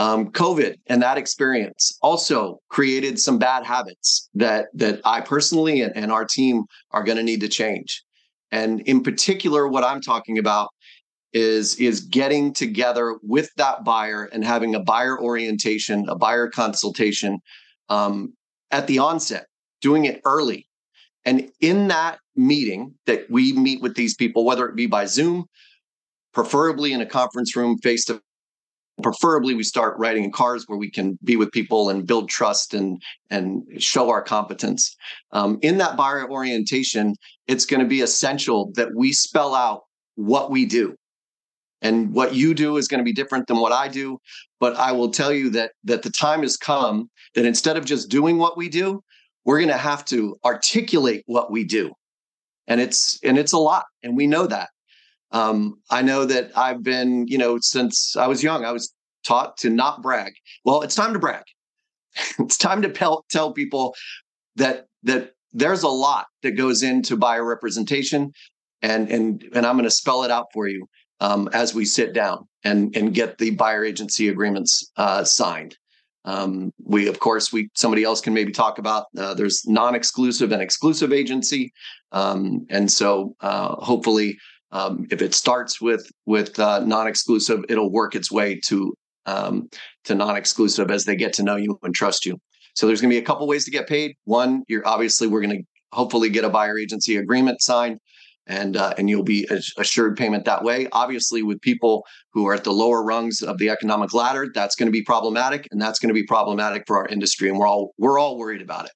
um, 0.00 0.30
COVID 0.30 0.76
and 0.86 1.02
that 1.02 1.18
experience 1.18 1.98
also 2.00 2.58
created 2.70 3.18
some 3.18 3.36
bad 3.38 3.66
habits 3.66 4.30
that 4.32 4.68
that 4.72 4.98
I 5.04 5.20
personally 5.20 5.82
and, 5.82 5.94
and 5.94 6.10
our 6.10 6.24
team 6.24 6.64
are 6.92 7.04
going 7.04 7.18
to 7.18 7.22
need 7.22 7.42
to 7.42 7.48
change. 7.48 8.02
And 8.50 8.80
in 8.82 9.02
particular, 9.02 9.68
what 9.68 9.84
I'm 9.84 10.00
talking 10.00 10.38
about 10.38 10.68
is 11.34 11.74
is 11.74 12.00
getting 12.00 12.54
together 12.54 13.18
with 13.22 13.50
that 13.58 13.84
buyer 13.84 14.24
and 14.32 14.42
having 14.42 14.74
a 14.74 14.80
buyer 14.80 15.20
orientation, 15.20 16.08
a 16.08 16.16
buyer 16.16 16.48
consultation 16.48 17.38
um, 17.90 18.32
at 18.70 18.86
the 18.86 18.98
onset, 18.98 19.44
doing 19.82 20.06
it 20.06 20.22
early. 20.24 20.66
And 21.26 21.50
in 21.60 21.88
that 21.88 22.20
meeting 22.34 22.94
that 23.04 23.26
we 23.28 23.52
meet 23.52 23.82
with 23.82 23.96
these 23.96 24.14
people, 24.14 24.46
whether 24.46 24.66
it 24.66 24.76
be 24.76 24.86
by 24.86 25.04
Zoom, 25.04 25.44
preferably 26.32 26.94
in 26.94 27.02
a 27.02 27.06
conference 27.06 27.54
room 27.54 27.76
face 27.82 28.06
to 28.06 28.22
preferably 29.02 29.54
we 29.54 29.62
start 29.62 29.98
writing 29.98 30.24
in 30.24 30.32
cars 30.32 30.64
where 30.66 30.78
we 30.78 30.90
can 30.90 31.18
be 31.24 31.36
with 31.36 31.50
people 31.52 31.90
and 31.90 32.06
build 32.06 32.28
trust 32.28 32.74
and 32.74 33.02
and 33.30 33.62
show 33.78 34.10
our 34.10 34.22
competence. 34.22 34.94
Um, 35.32 35.58
in 35.62 35.78
that 35.78 35.96
buyer 35.96 36.30
orientation 36.30 37.14
it's 37.46 37.66
going 37.66 37.80
to 37.80 37.88
be 37.88 38.00
essential 38.00 38.70
that 38.74 38.94
we 38.94 39.12
spell 39.12 39.54
out 39.54 39.82
what 40.14 40.50
we 40.50 40.66
do. 40.66 40.94
And 41.82 42.12
what 42.12 42.34
you 42.34 42.54
do 42.54 42.76
is 42.76 42.88
going 42.88 42.98
to 42.98 43.04
be 43.04 43.12
different 43.12 43.46
than 43.46 43.58
what 43.58 43.72
i 43.72 43.88
do 43.88 44.18
but 44.60 44.76
i 44.76 44.92
will 44.92 45.10
tell 45.10 45.32
you 45.32 45.48
that 45.50 45.72
that 45.84 46.02
the 46.02 46.10
time 46.10 46.42
has 46.42 46.56
come 46.56 47.10
that 47.34 47.46
instead 47.46 47.78
of 47.78 47.86
just 47.86 48.10
doing 48.10 48.36
what 48.36 48.58
we 48.58 48.68
do 48.68 49.02
we're 49.44 49.58
going 49.58 49.68
to 49.68 49.76
have 49.76 50.04
to 50.06 50.36
articulate 50.44 51.22
what 51.26 51.50
we 51.50 51.64
do. 51.64 51.92
And 52.66 52.80
it's 52.80 53.18
and 53.24 53.38
it's 53.38 53.52
a 53.52 53.58
lot 53.58 53.84
and 54.02 54.16
we 54.16 54.26
know 54.26 54.46
that 54.46 54.68
um, 55.32 55.80
I 55.90 56.02
know 56.02 56.24
that 56.24 56.50
I've 56.56 56.82
been, 56.82 57.26
you 57.28 57.38
know, 57.38 57.58
since 57.60 58.16
I 58.16 58.26
was 58.26 58.42
young, 58.42 58.64
I 58.64 58.72
was 58.72 58.92
taught 59.24 59.56
to 59.58 59.70
not 59.70 60.02
brag. 60.02 60.32
Well, 60.64 60.82
it's 60.82 60.94
time 60.94 61.12
to 61.12 61.18
brag. 61.18 61.44
it's 62.38 62.56
time 62.56 62.82
to 62.82 62.90
tell, 62.90 63.24
tell 63.30 63.52
people 63.52 63.94
that 64.56 64.86
that 65.02 65.32
there's 65.52 65.82
a 65.82 65.88
lot 65.88 66.26
that 66.42 66.52
goes 66.52 66.82
into 66.82 67.16
buyer 67.16 67.44
representation, 67.44 68.32
and 68.82 69.10
and 69.10 69.44
and 69.54 69.66
I'm 69.66 69.76
going 69.76 69.84
to 69.84 69.90
spell 69.90 70.24
it 70.24 70.30
out 70.30 70.46
for 70.52 70.68
you 70.68 70.86
um, 71.20 71.48
as 71.52 71.74
we 71.74 71.84
sit 71.84 72.12
down 72.12 72.48
and 72.64 72.94
and 72.96 73.14
get 73.14 73.38
the 73.38 73.50
buyer 73.50 73.84
agency 73.84 74.28
agreements 74.28 74.90
uh, 74.96 75.24
signed. 75.24 75.76
Um, 76.26 76.72
we, 76.84 77.08
of 77.08 77.18
course, 77.18 77.52
we 77.52 77.70
somebody 77.74 78.04
else 78.04 78.20
can 78.20 78.34
maybe 78.34 78.52
talk 78.52 78.78
about. 78.78 79.06
Uh, 79.16 79.32
there's 79.34 79.62
non-exclusive 79.66 80.52
and 80.52 80.60
exclusive 80.60 81.12
agency, 81.12 81.72
um, 82.12 82.66
and 82.68 82.90
so 82.90 83.34
uh, 83.40 83.76
hopefully 83.76 84.36
um, 84.72 85.06
if 85.10 85.20
it 85.22 85.34
starts 85.34 85.80
with 85.80 86.10
with 86.26 86.58
uh, 86.58 86.80
non-exclusive, 86.80 87.64
it'll 87.68 87.90
work 87.90 88.14
its 88.14 88.30
way 88.30 88.60
to 88.66 88.94
um, 89.26 89.68
to 90.04 90.14
non-exclusive 90.14 90.90
as 90.90 91.04
they 91.04 91.16
get 91.16 91.32
to 91.34 91.42
know 91.42 91.56
you 91.56 91.78
and 91.82 91.94
trust 91.94 92.24
you. 92.24 92.38
So 92.74 92.86
there's 92.86 93.00
going 93.00 93.10
to 93.10 93.14
be 93.14 93.22
a 93.22 93.26
couple 93.26 93.46
ways 93.46 93.64
to 93.64 93.70
get 93.70 93.88
paid. 93.88 94.14
One, 94.24 94.62
you're 94.68 94.86
obviously 94.86 95.26
we're 95.26 95.42
going 95.42 95.58
to 95.58 95.64
hopefully 95.92 96.30
get 96.30 96.44
a 96.44 96.48
buyer 96.48 96.78
agency 96.78 97.16
agreement 97.16 97.60
signed, 97.60 97.98
and 98.46 98.76
uh, 98.76 98.94
and 98.96 99.10
you'll 99.10 99.24
be 99.24 99.48
assured 99.76 100.16
payment 100.16 100.44
that 100.44 100.62
way. 100.62 100.86
Obviously, 100.92 101.42
with 101.42 101.60
people 101.60 102.04
who 102.32 102.46
are 102.46 102.54
at 102.54 102.64
the 102.64 102.72
lower 102.72 103.02
rungs 103.02 103.42
of 103.42 103.58
the 103.58 103.70
economic 103.70 104.14
ladder, 104.14 104.48
that's 104.54 104.76
going 104.76 104.86
to 104.86 104.92
be 104.92 105.02
problematic, 105.02 105.66
and 105.70 105.80
that's 105.82 105.98
going 105.98 106.08
to 106.08 106.14
be 106.14 106.24
problematic 106.24 106.84
for 106.86 106.96
our 106.96 107.06
industry, 107.06 107.48
and 107.48 107.58
we're 107.58 107.66
all 107.66 107.92
we're 107.98 108.18
all 108.18 108.38
worried 108.38 108.62
about 108.62 108.86
it. 108.86 108.92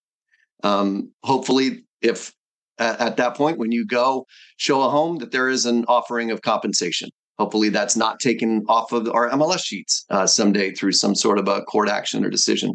Um, 0.62 1.12
hopefully, 1.24 1.84
if 2.00 2.32
at, 2.78 3.00
at 3.00 3.16
that 3.16 3.36
point 3.36 3.58
when 3.58 3.72
you 3.72 3.86
go 3.86 4.26
show 4.56 4.82
a 4.82 4.90
home 4.90 5.18
that 5.18 5.32
there 5.32 5.48
is 5.48 5.66
an 5.66 5.84
offering 5.86 6.30
of 6.30 6.42
compensation. 6.42 7.08
Hopefully, 7.38 7.68
that's 7.68 7.96
not 7.96 8.20
taken 8.20 8.62
off 8.68 8.92
of 8.92 9.08
our 9.08 9.28
MLS 9.30 9.64
sheets 9.64 10.04
uh, 10.10 10.26
someday 10.26 10.72
through 10.72 10.92
some 10.92 11.16
sort 11.16 11.38
of 11.38 11.48
a 11.48 11.62
court 11.62 11.88
action 11.88 12.24
or 12.24 12.30
decision. 12.30 12.72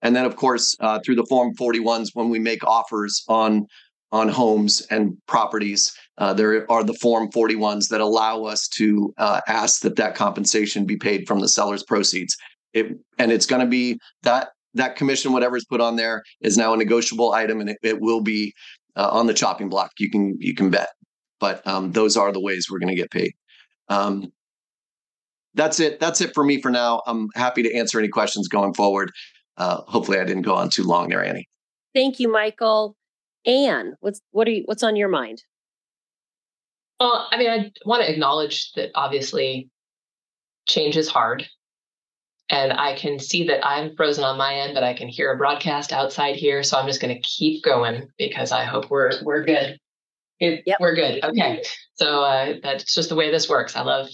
And 0.00 0.16
then, 0.16 0.24
of 0.24 0.36
course, 0.36 0.76
uh, 0.80 1.00
through 1.04 1.16
the 1.16 1.26
Form 1.28 1.54
41s, 1.54 2.08
when 2.14 2.30
we 2.30 2.38
make 2.38 2.64
offers 2.64 3.22
on 3.28 3.66
on 4.12 4.28
homes 4.28 4.80
and 4.90 5.18
properties, 5.26 5.92
uh, 6.18 6.32
there 6.32 6.70
are 6.70 6.84
the 6.84 6.94
Form 6.94 7.28
41s 7.30 7.88
that 7.88 8.00
allow 8.00 8.44
us 8.44 8.68
to 8.68 9.12
uh, 9.18 9.40
ask 9.48 9.80
that 9.80 9.96
that 9.96 10.14
compensation 10.14 10.86
be 10.86 10.96
paid 10.96 11.26
from 11.26 11.40
the 11.40 11.48
seller's 11.48 11.82
proceeds. 11.82 12.36
it 12.74 12.86
and 13.18 13.32
it's 13.32 13.46
going 13.46 13.60
to 13.60 13.66
be 13.66 13.98
that 14.22 14.50
that 14.74 14.96
commission, 14.96 15.32
whatever 15.32 15.56
is 15.56 15.64
put 15.64 15.80
on 15.80 15.96
there, 15.96 16.22
is 16.40 16.56
now 16.56 16.74
a 16.74 16.76
negotiable 16.76 17.32
item, 17.32 17.60
and 17.60 17.70
it, 17.70 17.78
it 17.82 18.00
will 18.00 18.20
be 18.20 18.52
uh, 18.96 19.08
on 19.10 19.26
the 19.26 19.34
chopping 19.34 19.68
block. 19.68 19.92
You 19.98 20.10
can 20.10 20.36
you 20.40 20.54
can 20.54 20.70
bet. 20.70 20.88
But 21.40 21.66
um, 21.66 21.92
those 21.92 22.16
are 22.16 22.32
the 22.32 22.40
ways 22.40 22.68
we're 22.70 22.78
going 22.78 22.94
to 22.94 23.00
get 23.00 23.10
paid. 23.10 23.32
Um, 23.88 24.32
that's 25.54 25.78
it. 25.80 26.00
That's 26.00 26.20
it 26.20 26.34
for 26.34 26.44
me 26.44 26.60
for 26.60 26.70
now. 26.70 27.02
I'm 27.06 27.28
happy 27.34 27.62
to 27.62 27.74
answer 27.74 27.98
any 27.98 28.08
questions 28.08 28.48
going 28.48 28.74
forward. 28.74 29.12
Uh, 29.56 29.82
hopefully, 29.82 30.18
I 30.18 30.24
didn't 30.24 30.42
go 30.42 30.54
on 30.54 30.70
too 30.70 30.84
long 30.84 31.08
there, 31.08 31.24
Annie. 31.24 31.48
Thank 31.94 32.18
you, 32.18 32.30
Michael. 32.30 32.96
Anne, 33.46 33.94
what's 34.00 34.20
what 34.30 34.48
are 34.48 34.52
you, 34.52 34.62
what's 34.66 34.82
on 34.82 34.96
your 34.96 35.08
mind? 35.08 35.42
Well, 36.98 37.28
I 37.30 37.36
mean, 37.36 37.50
I 37.50 37.72
want 37.84 38.04
to 38.04 38.10
acknowledge 38.10 38.72
that 38.72 38.90
obviously 38.94 39.68
change 40.66 40.96
is 40.96 41.08
hard 41.08 41.46
and 42.50 42.72
I 42.72 42.94
can 42.94 43.18
see 43.18 43.46
that 43.48 43.66
I'm 43.66 43.96
frozen 43.96 44.24
on 44.24 44.36
my 44.36 44.54
end, 44.54 44.74
but 44.74 44.84
I 44.84 44.94
can 44.94 45.08
hear 45.08 45.32
a 45.32 45.36
broadcast 45.36 45.92
outside 45.92 46.36
here. 46.36 46.62
So 46.62 46.78
I'm 46.78 46.86
just 46.86 47.00
going 47.00 47.14
to 47.14 47.20
keep 47.20 47.64
going 47.64 48.08
because 48.18 48.52
I 48.52 48.64
hope 48.64 48.90
we're 48.90 49.12
we're 49.22 49.44
good. 49.44 49.78
It, 50.40 50.62
yep. 50.66 50.78
We're 50.80 50.94
good. 50.94 51.24
Okay. 51.24 51.62
So 51.94 52.22
uh, 52.22 52.54
that's 52.62 52.92
just 52.92 53.08
the 53.08 53.14
way 53.14 53.30
this 53.30 53.48
works. 53.48 53.76
I 53.76 53.82
love 53.82 54.08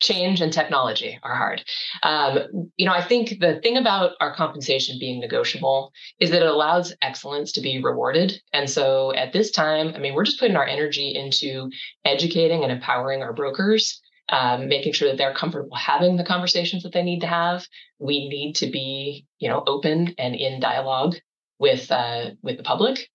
change 0.00 0.40
and 0.40 0.52
technology 0.52 1.18
are 1.22 1.34
hard. 1.34 1.64
Um, 2.02 2.70
you 2.76 2.86
know, 2.86 2.92
I 2.92 3.02
think 3.02 3.40
the 3.40 3.60
thing 3.62 3.76
about 3.76 4.12
our 4.20 4.34
compensation 4.34 4.98
being 5.00 5.20
negotiable 5.20 5.92
is 6.20 6.30
that 6.30 6.42
it 6.42 6.48
allows 6.48 6.94
excellence 7.02 7.52
to 7.52 7.60
be 7.60 7.82
rewarded. 7.82 8.40
And 8.52 8.68
so 8.68 9.14
at 9.14 9.32
this 9.32 9.50
time, 9.50 9.92
I 9.94 9.98
mean, 9.98 10.14
we're 10.14 10.24
just 10.24 10.38
putting 10.38 10.56
our 10.56 10.66
energy 10.66 11.14
into 11.14 11.70
educating 12.04 12.62
and 12.62 12.72
empowering 12.72 13.22
our 13.22 13.32
brokers 13.32 14.00
um, 14.28 14.68
making 14.68 14.92
sure 14.92 15.08
that 15.08 15.18
they're 15.18 15.34
comfortable 15.34 15.76
having 15.76 16.16
the 16.16 16.24
conversations 16.24 16.82
that 16.82 16.92
they 16.92 17.02
need 17.02 17.20
to 17.20 17.26
have. 17.26 17.66
We 17.98 18.28
need 18.28 18.54
to 18.56 18.66
be, 18.70 19.26
you 19.38 19.48
know, 19.48 19.62
open 19.66 20.14
and 20.18 20.34
in 20.34 20.60
dialogue 20.60 21.16
with 21.58 21.90
uh, 21.90 22.30
with 22.42 22.56
the 22.56 22.62
public, 22.62 23.08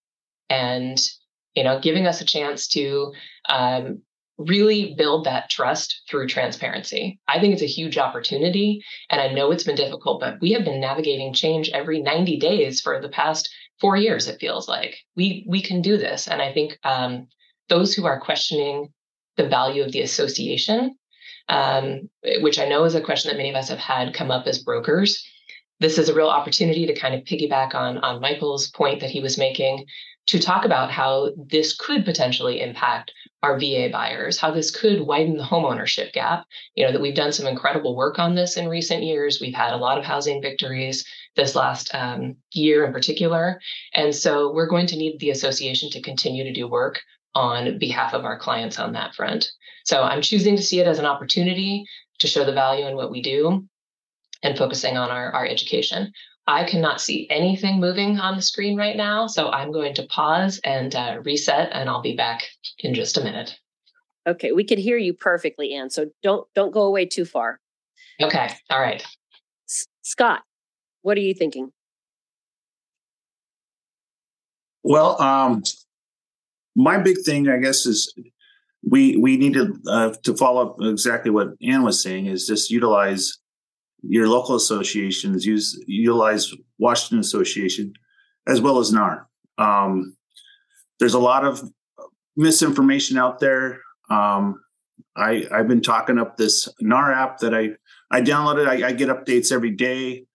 and 0.50 1.00
you 1.56 1.64
know, 1.64 1.80
giving 1.80 2.08
us 2.08 2.22
a 2.22 2.26
chance 2.26 2.68
to 2.70 3.14
um, 3.50 4.02
really 4.38 4.96
build 4.98 5.26
that 5.26 5.50
trust 5.50 6.02
through 6.10 6.28
transparency. 6.28 7.20
I 7.28 7.40
think 7.40 7.54
it's 7.54 7.62
a 7.62 7.68
huge 7.68 7.98
opportunity, 7.98 8.84
and 9.10 9.20
I 9.20 9.34
know 9.34 9.52
it's 9.52 9.66
been 9.66 9.76
difficult, 9.76 10.22
but 10.22 10.40
we 10.42 10.54
have 10.54 10.64
been 10.64 10.80
navigating 10.80 11.34
change 11.34 11.70
every 11.70 12.02
90 12.02 12.38
days 12.38 12.82
for 12.82 13.02
the 13.02 13.10
past 13.10 13.54
four 13.80 13.98
years. 13.98 14.28
It 14.28 14.40
feels 14.40 14.68
like 14.68 14.98
we 15.16 15.46
we 15.48 15.62
can 15.62 15.82
do 15.82 15.98
this, 15.98 16.28
and 16.28 16.42
I 16.42 16.54
think 16.54 16.78
um, 16.84 17.28
those 17.68 17.94
who 17.94 18.06
are 18.06 18.20
questioning 18.20 18.94
the 19.38 19.48
value 19.48 19.84
of 19.84 19.92
the 19.92 20.02
association 20.02 20.96
um, 21.52 22.10
which 22.40 22.58
I 22.58 22.68
know 22.68 22.86
is 22.86 22.96
a 22.96 23.02
question 23.02 23.30
that 23.30 23.38
many 23.38 23.50
of 23.50 23.56
us 23.56 23.70
have 23.70 23.78
had 23.78 24.14
come 24.14 24.32
up 24.32 24.48
as 24.48 24.64
brokers. 24.64 25.24
This 25.82 25.98
is 25.98 26.08
a 26.08 26.16
real 26.16 26.30
opportunity 26.30 26.86
to 26.88 26.96
kind 26.96 27.14
of 27.14 27.26
piggyback 27.26 27.76
on, 27.76 27.98
on 27.98 28.22
Michael's 28.22 28.70
point 28.70 29.02
that 29.02 29.10
he 29.10 29.20
was 29.20 29.38
making 29.38 29.86
to 30.28 30.40
talk 30.40 30.64
about 30.64 30.92
how 30.92 31.32
this 31.36 31.76
could 31.76 32.06
potentially 32.06 32.62
impact 32.62 33.12
our 33.44 33.60
VA 33.60 33.90
buyers, 33.92 34.38
how 34.38 34.52
this 34.52 34.72
could 34.72 35.02
widen 35.02 35.36
the 35.36 35.44
homeownership 35.44 36.14
gap. 36.14 36.46
You 36.76 36.86
know, 36.86 36.94
that 36.94 37.02
we've 37.02 37.16
done 37.16 37.34
some 37.34 37.48
incredible 37.48 37.98
work 37.98 38.18
on 38.18 38.36
this 38.36 38.56
in 38.56 38.70
recent 38.70 39.04
years. 39.04 39.42
We've 39.42 39.54
had 39.54 39.74
a 39.74 39.78
lot 39.78 39.98
of 39.98 40.06
housing 40.06 40.42
victories 40.42 41.06
this 41.36 41.56
last 41.56 41.94
um, 41.94 42.38
year 42.54 42.86
in 42.86 42.94
particular. 42.94 43.60
And 43.94 44.16
so 44.16 44.54
we're 44.54 44.68
going 44.68 44.88
to 44.88 44.98
need 44.98 45.20
the 45.20 45.32
association 45.32 45.90
to 45.90 46.02
continue 46.02 46.44
to 46.46 46.54
do 46.54 46.68
work 46.68 47.02
on 47.34 47.78
behalf 47.78 48.14
of 48.14 48.26
our 48.26 48.38
clients 48.38 48.80
on 48.80 48.94
that 48.94 49.16
front. 49.16 49.52
So 49.86 50.02
I'm 50.02 50.22
choosing 50.22 50.56
to 50.56 50.62
see 50.62 50.80
it 50.80 50.88
as 50.88 51.00
an 51.00 51.06
opportunity 51.06 51.86
to 52.20 52.28
show 52.28 52.44
the 52.44 52.54
value 52.54 52.86
in 52.88 52.96
what 52.96 53.12
we 53.12 53.22
do 53.22 53.68
and 54.44 54.58
focusing 54.58 54.98
on 54.98 55.10
our, 55.10 55.32
our 55.32 55.46
education. 55.46 56.12
I 56.48 56.64
cannot 56.64 57.00
see 57.00 57.30
anything 57.30 57.80
moving 57.80 58.20
on 58.20 58.36
the 58.36 58.42
screen 58.42 58.78
right 58.78 58.98
now, 58.98 59.28
so 59.28 59.50
I'm 59.50 59.72
going 59.72 59.94
to 59.96 60.08
pause 60.08 60.60
and 60.64 60.94
uh, 60.96 61.20
reset, 61.24 61.70
and 61.72 61.88
I'll 61.88 62.02
be 62.02 62.16
back 62.16 62.44
in 62.80 62.94
just 62.94 63.18
a 63.18 63.24
minute. 63.24 63.56
Okay, 64.28 64.52
we 64.52 64.64
can 64.64 64.78
hear 64.78 64.98
you 64.98 65.14
perfectly, 65.14 65.74
Anne. 65.74 65.90
So 65.90 66.08
don't 66.22 66.48
don't 66.54 66.72
go 66.72 66.84
away 66.84 67.06
too 67.06 67.26
far. 67.26 67.60
Okay, 68.22 68.50
all 68.70 68.80
right. 68.80 69.04
S- 69.68 69.88
Scott, 70.02 70.42
what 71.02 71.18
are 71.18 71.22
you 71.22 71.34
thinking? 71.34 71.72
Well, 74.84 75.22
um, 75.22 75.64
my 76.76 76.98
big 76.98 77.18
thing, 77.26 77.50
I 77.50 77.58
guess, 77.58 77.86
is 77.86 78.14
we 78.84 79.18
we 79.18 79.38
need 79.38 79.54
to 79.54 79.78
uh, 79.88 80.14
to 80.24 80.36
follow 80.36 80.70
up 80.70 80.78
exactly 80.82 81.32
what 81.32 81.50
Anne 81.62 81.84
was 81.84 82.02
saying 82.02 82.26
is 82.26 82.48
just 82.48 82.72
utilize 82.72 83.38
your 84.04 84.28
local 84.28 84.56
associations, 84.56 85.46
use 85.46 85.80
utilize 85.88 86.52
Washington 86.80 87.20
Association 87.20 87.94
as 88.48 88.60
well 88.60 88.80
as 88.80 88.92
NAR. 88.92 89.28
Um, 89.58 90.16
there's 91.00 91.14
a 91.14 91.20
lot 91.20 91.46
of 91.46 91.62
misinformation 92.36 93.18
out 93.18 93.40
there. 93.40 93.80
Um, 94.10 94.62
I 95.16 95.46
I've 95.52 95.68
been 95.68 95.82
talking 95.82 96.18
up 96.18 96.38
this 96.38 96.68
NAR 96.80 97.12
app 97.12 97.40
that 97.40 97.54
I 97.54 97.72
I 98.10 98.22
downloaded. 98.22 98.68
I, 98.68 98.88
I 98.88 98.92
get 98.94 99.10
updates 99.10 99.52
every 99.52 99.72
day, 99.72 100.26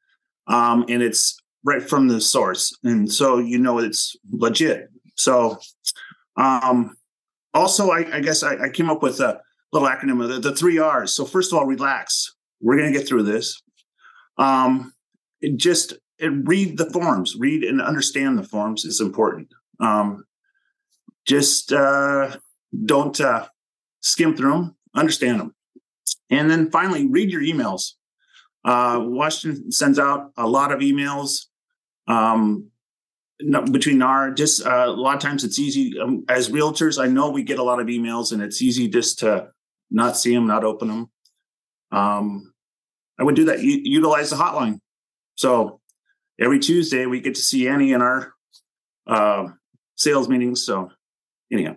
um, 0.46 0.84
and 0.88 1.02
it's 1.02 1.36
right 1.64 1.82
from 1.82 2.08
the 2.08 2.20
source, 2.20 2.76
and 2.84 3.12
so 3.12 3.38
you 3.38 3.58
know 3.58 3.78
it's 3.78 4.16
legit. 4.30 4.88
So 5.16 5.58
um, 6.36 6.96
also, 7.54 7.90
I, 7.90 8.16
I 8.16 8.20
guess 8.20 8.42
I, 8.42 8.56
I, 8.64 8.68
came 8.68 8.90
up 8.90 9.02
with 9.02 9.20
a 9.20 9.40
little 9.72 9.88
acronym 9.88 10.22
of 10.22 10.28
the, 10.28 10.50
the, 10.50 10.54
three 10.54 10.78
R's. 10.78 11.14
So 11.14 11.24
first 11.24 11.52
of 11.52 11.58
all, 11.58 11.66
relax. 11.66 12.34
We're 12.60 12.76
going 12.76 12.92
to 12.92 12.98
get 12.98 13.08
through 13.08 13.22
this. 13.22 13.62
Um, 14.38 14.92
just 15.56 15.94
read 16.20 16.76
the 16.76 16.90
forms. 16.90 17.36
Read 17.38 17.64
and 17.64 17.80
understand 17.80 18.38
the 18.38 18.42
forms 18.42 18.84
is 18.84 19.00
important. 19.00 19.48
Um, 19.80 20.24
just 21.26 21.72
uh, 21.72 22.36
don't 22.84 23.18
uh, 23.20 23.46
skim 24.00 24.36
through 24.36 24.52
them. 24.52 24.76
Understand 24.94 25.40
them. 25.40 25.54
And 26.30 26.50
then 26.50 26.70
finally, 26.70 27.06
read 27.06 27.30
your 27.30 27.42
emails. 27.42 27.92
Uh, 28.64 28.98
Washington 29.00 29.70
sends 29.70 29.98
out 29.98 30.32
a 30.36 30.46
lot 30.46 30.72
of 30.72 30.80
emails. 30.80 31.46
Um, 32.08 32.70
between 33.70 34.00
our 34.00 34.30
just 34.30 34.64
uh, 34.64 34.86
a 34.86 34.90
lot 34.90 35.14
of 35.14 35.20
times 35.20 35.44
it's 35.44 35.58
easy 35.58 35.98
um, 36.00 36.24
as 36.28 36.48
realtors 36.48 37.02
i 37.02 37.06
know 37.06 37.30
we 37.30 37.42
get 37.42 37.58
a 37.58 37.62
lot 37.62 37.80
of 37.80 37.86
emails 37.86 38.32
and 38.32 38.42
it's 38.42 38.62
easy 38.62 38.88
just 38.88 39.18
to 39.18 39.48
not 39.90 40.16
see 40.16 40.34
them 40.34 40.46
not 40.46 40.64
open 40.64 40.88
them 40.88 41.10
um, 41.92 42.52
i 43.18 43.22
would 43.24 43.36
do 43.36 43.44
that 43.44 43.60
U- 43.62 43.82
utilize 43.84 44.30
the 44.30 44.36
hotline. 44.36 44.78
So 45.34 45.80
every 46.40 46.58
tuesday 46.58 47.04
we 47.04 47.20
get 47.20 47.34
to 47.34 47.42
see 47.42 47.68
annie 47.68 47.92
in 47.92 48.00
our 48.00 48.32
uh, 49.06 49.48
sales 49.96 50.28
meetings 50.28 50.64
so 50.64 50.90
anyhow. 51.52 51.76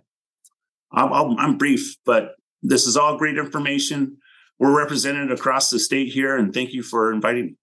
I 0.91 1.03
i'm 1.03 1.57
brief 1.57 1.97
but 2.05 2.35
this 2.61 2.85
is 2.85 2.97
all 2.97 3.17
great 3.17 3.37
information. 3.37 4.17
We're 4.57 4.77
represented 4.77 5.31
across 5.31 5.69
the 5.69 5.79
state 5.79 6.11
here 6.11 6.35
and 6.35 6.53
thank 6.53 6.73
you 6.73 6.83
for 6.83 7.13
inviting 7.13 7.45
me. 7.45 7.55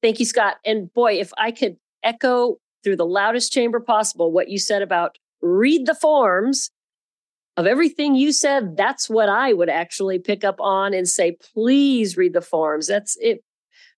Thank 0.00 0.18
you, 0.18 0.26
Scott. 0.26 0.56
And 0.64 0.92
boy, 0.92 1.14
if 1.14 1.32
I 1.38 1.52
could 1.52 1.76
echo 2.02 2.56
through 2.82 2.96
the 2.96 3.06
loudest 3.06 3.52
chamber 3.52 3.80
possible 3.80 4.32
what 4.32 4.48
you 4.48 4.58
said 4.58 4.82
about 4.82 5.16
read 5.40 5.86
the 5.86 5.94
forms. 5.94 6.70
Of 7.54 7.66
everything 7.66 8.14
you 8.14 8.32
said 8.32 8.78
that's 8.78 9.10
what 9.10 9.28
i 9.28 9.52
would 9.52 9.68
actually 9.68 10.18
pick 10.18 10.42
up 10.42 10.56
on 10.58 10.94
and 10.94 11.06
say 11.06 11.36
please 11.52 12.16
read 12.16 12.32
the 12.32 12.40
forms. 12.40 12.86
That's 12.86 13.16
it. 13.20 13.44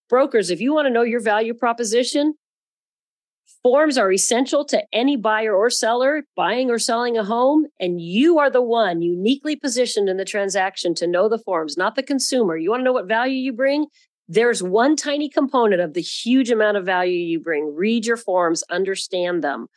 Brokers 0.09 0.51
if 0.51 0.61
you 0.61 0.75
want 0.75 0.87
to 0.87 0.93
know 0.93 1.03
your 1.03 1.21
value 1.21 1.55
proposition 1.55 2.35
forms 3.62 3.97
are 3.97 4.11
essential 4.11 4.64
to 4.64 4.83
any 4.93 5.17
buyer 5.17 5.55
or 5.55 5.71
seller 5.71 6.25
buying 6.35 6.69
or 6.69 6.81
selling 6.81 7.17
a 7.17 7.23
home 7.23 7.67
and 7.79 8.01
you 8.01 8.40
are 8.40 8.51
the 8.51 8.61
one 8.61 9.01
uniquely 9.01 9.55
positioned 9.55 10.09
in 10.09 10.17
the 10.17 10.25
transaction 10.25 10.93
to 10.97 11.07
know 11.07 11.29
the 11.29 11.38
forms 11.38 11.77
not 11.77 11.95
the 11.95 12.03
consumer. 12.03 12.57
You 12.57 12.71
want 12.71 12.81
to 12.81 12.85
know 12.85 12.93
what 12.93 13.07
value 13.07 13.37
you 13.37 13.53
bring 13.53 13.87
there's 14.29 14.63
one 14.63 14.97
tiny 14.97 15.29
component 15.29 15.81
of 15.81 15.95
the 15.95 16.01
huge 16.01 16.51
amount 16.51 16.77
of 16.77 16.85
value 16.85 17.19
you 17.19 17.41
bring. 17.41 17.75
Read 17.75 18.07
your 18.07 18.17
forms, 18.17 18.63
understand 18.71 19.43
them. 19.45 19.69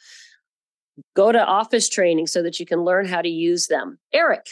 Go 1.16 1.32
to 1.32 1.44
office 1.44 1.90
training 1.90 2.28
so 2.28 2.42
that 2.44 2.60
you 2.60 2.66
can 2.66 2.84
learn 2.84 3.06
how 3.08 3.22
to 3.22 3.30
use 3.30 3.68
them. 3.68 4.00
Eric. 4.14 4.48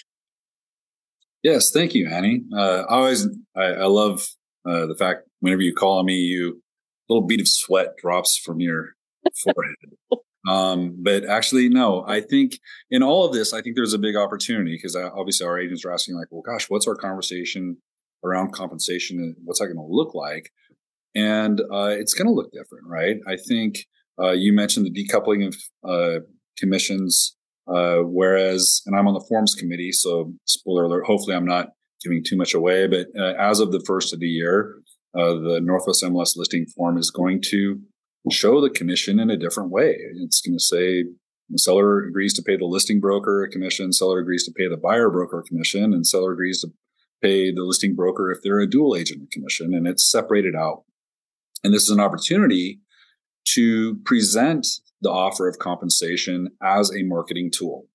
Yes, 1.44 1.72
thank 1.72 1.94
you, 1.94 2.10
Annie. 2.10 2.44
Uh, 2.56 2.84
I 2.90 2.96
always, 2.96 3.28
I, 3.56 3.64
I 3.64 3.86
love 3.86 4.28
uh, 4.68 4.88
the 4.88 4.96
fact 4.96 5.28
whenever 5.40 5.62
you 5.62 5.74
call 5.74 6.00
on 6.00 6.06
me, 6.06 6.16
you 6.16 6.62
a 7.08 7.14
little 7.14 7.28
bead 7.28 7.40
of 7.40 7.48
sweat 7.48 7.98
drops 7.98 8.38
from 8.38 8.60
your 8.60 8.96
forehead. 9.44 10.22
Um, 10.48 10.96
but 11.00 11.26
actually, 11.26 11.70
no, 11.70 12.04
I 12.08 12.22
think 12.22 12.60
in 12.92 13.02
all 13.04 13.26
of 13.26 13.34
this, 13.34 13.54
I 13.54 13.62
think 13.62 13.76
there's 13.76 13.94
a 13.94 14.00
big 14.00 14.16
opportunity 14.16 14.76
because 14.76 14.96
uh, 14.96 15.10
obviously 15.16 15.48
our 15.48 15.60
agents 15.60 15.86
are 15.86 15.92
asking 15.92 16.16
like, 16.16 16.28
well, 16.32 16.44
gosh, 16.44 16.70
what's 16.70 16.88
our 16.88 16.96
conversation 16.96 17.78
around 18.26 18.52
compensation 18.52 19.18
and 19.20 19.36
what's 19.44 19.60
that 19.60 19.68
going 19.68 19.78
to 19.78 19.94
look 19.94 20.14
like 20.14 20.52
and 21.16 21.62
uh, 21.72 21.88
it's 21.90 22.14
going 22.14 22.28
to 22.28 22.34
look 22.34 22.52
different 22.52 22.86
right 22.88 23.18
i 23.28 23.36
think 23.48 23.86
uh, 24.22 24.32
you 24.32 24.54
mentioned 24.54 24.86
the 24.86 24.92
decoupling 24.92 25.48
of 25.48 25.56
uh, 25.90 26.20
commissions 26.58 27.36
uh, 27.68 28.00
whereas 28.00 28.82
and 28.86 28.98
i'm 28.98 29.08
on 29.08 29.14
the 29.14 29.26
forms 29.28 29.56
committee 29.56 29.92
so 29.92 30.34
spoiler 30.46 30.86
alert 30.86 31.06
hopefully 31.06 31.36
i'm 31.36 31.46
not 31.46 31.70
giving 32.04 32.24
too 32.24 32.38
much 32.38 32.54
away 32.54 32.88
but 32.88 33.08
uh, 33.20 33.34
as 33.40 33.60
of 33.60 33.72
the 33.72 33.84
first 33.88 34.14
of 34.14 34.20
the 34.20 34.28
year 34.28 34.76
uh, 35.16 35.34
the 35.34 35.62
Northwest 35.64 36.04
MLS 36.04 36.36
listing 36.36 36.66
form 36.66 36.98
is 36.98 37.10
going 37.10 37.42
to 37.50 37.80
show 38.32 38.60
the 38.60 38.70
commission 38.70 39.20
in 39.20 39.30
a 39.30 39.38
different 39.38 39.70
way. 39.70 39.96
It's 40.18 40.42
going 40.42 40.58
to 40.58 40.64
say 40.64 41.06
the 41.50 41.58
seller 41.58 42.06
agrees 42.06 42.34
to 42.34 42.42
pay 42.42 42.58
the 42.58 42.66
listing 42.66 43.00
broker 43.00 43.44
a 43.44 43.50
commission, 43.50 43.94
seller 43.94 44.20
agrees 44.20 44.44
to 44.46 44.52
pay 44.52 44.68
the 44.68 44.78
buyer 44.78 45.10
broker 45.10 45.40
a 45.40 45.44
commission, 45.44 45.94
and 45.94 46.06
seller 46.06 46.34
agrees 46.34 46.62
to 46.62 46.70
pay 47.22 47.52
the 47.52 47.64
listing 47.64 47.96
broker 47.96 48.32
if 48.32 48.42
they're 48.42 48.60
a 48.60 48.70
dual 48.70 48.96
agent 48.96 49.32
commission, 49.32 49.74
and 49.74 49.88
it's 49.88 50.10
separated 50.10 50.56
out. 50.56 50.84
And 51.64 51.74
this 51.74 51.84
is 51.84 51.90
an 51.90 52.00
opportunity 52.00 52.80
to 53.54 53.96
present 54.06 54.68
the 55.02 55.12
offer 55.12 55.48
of 55.48 55.60
compensation 55.60 56.50
as 56.62 56.92
a 56.92 57.04
marketing 57.04 57.52
tool, 57.52 57.88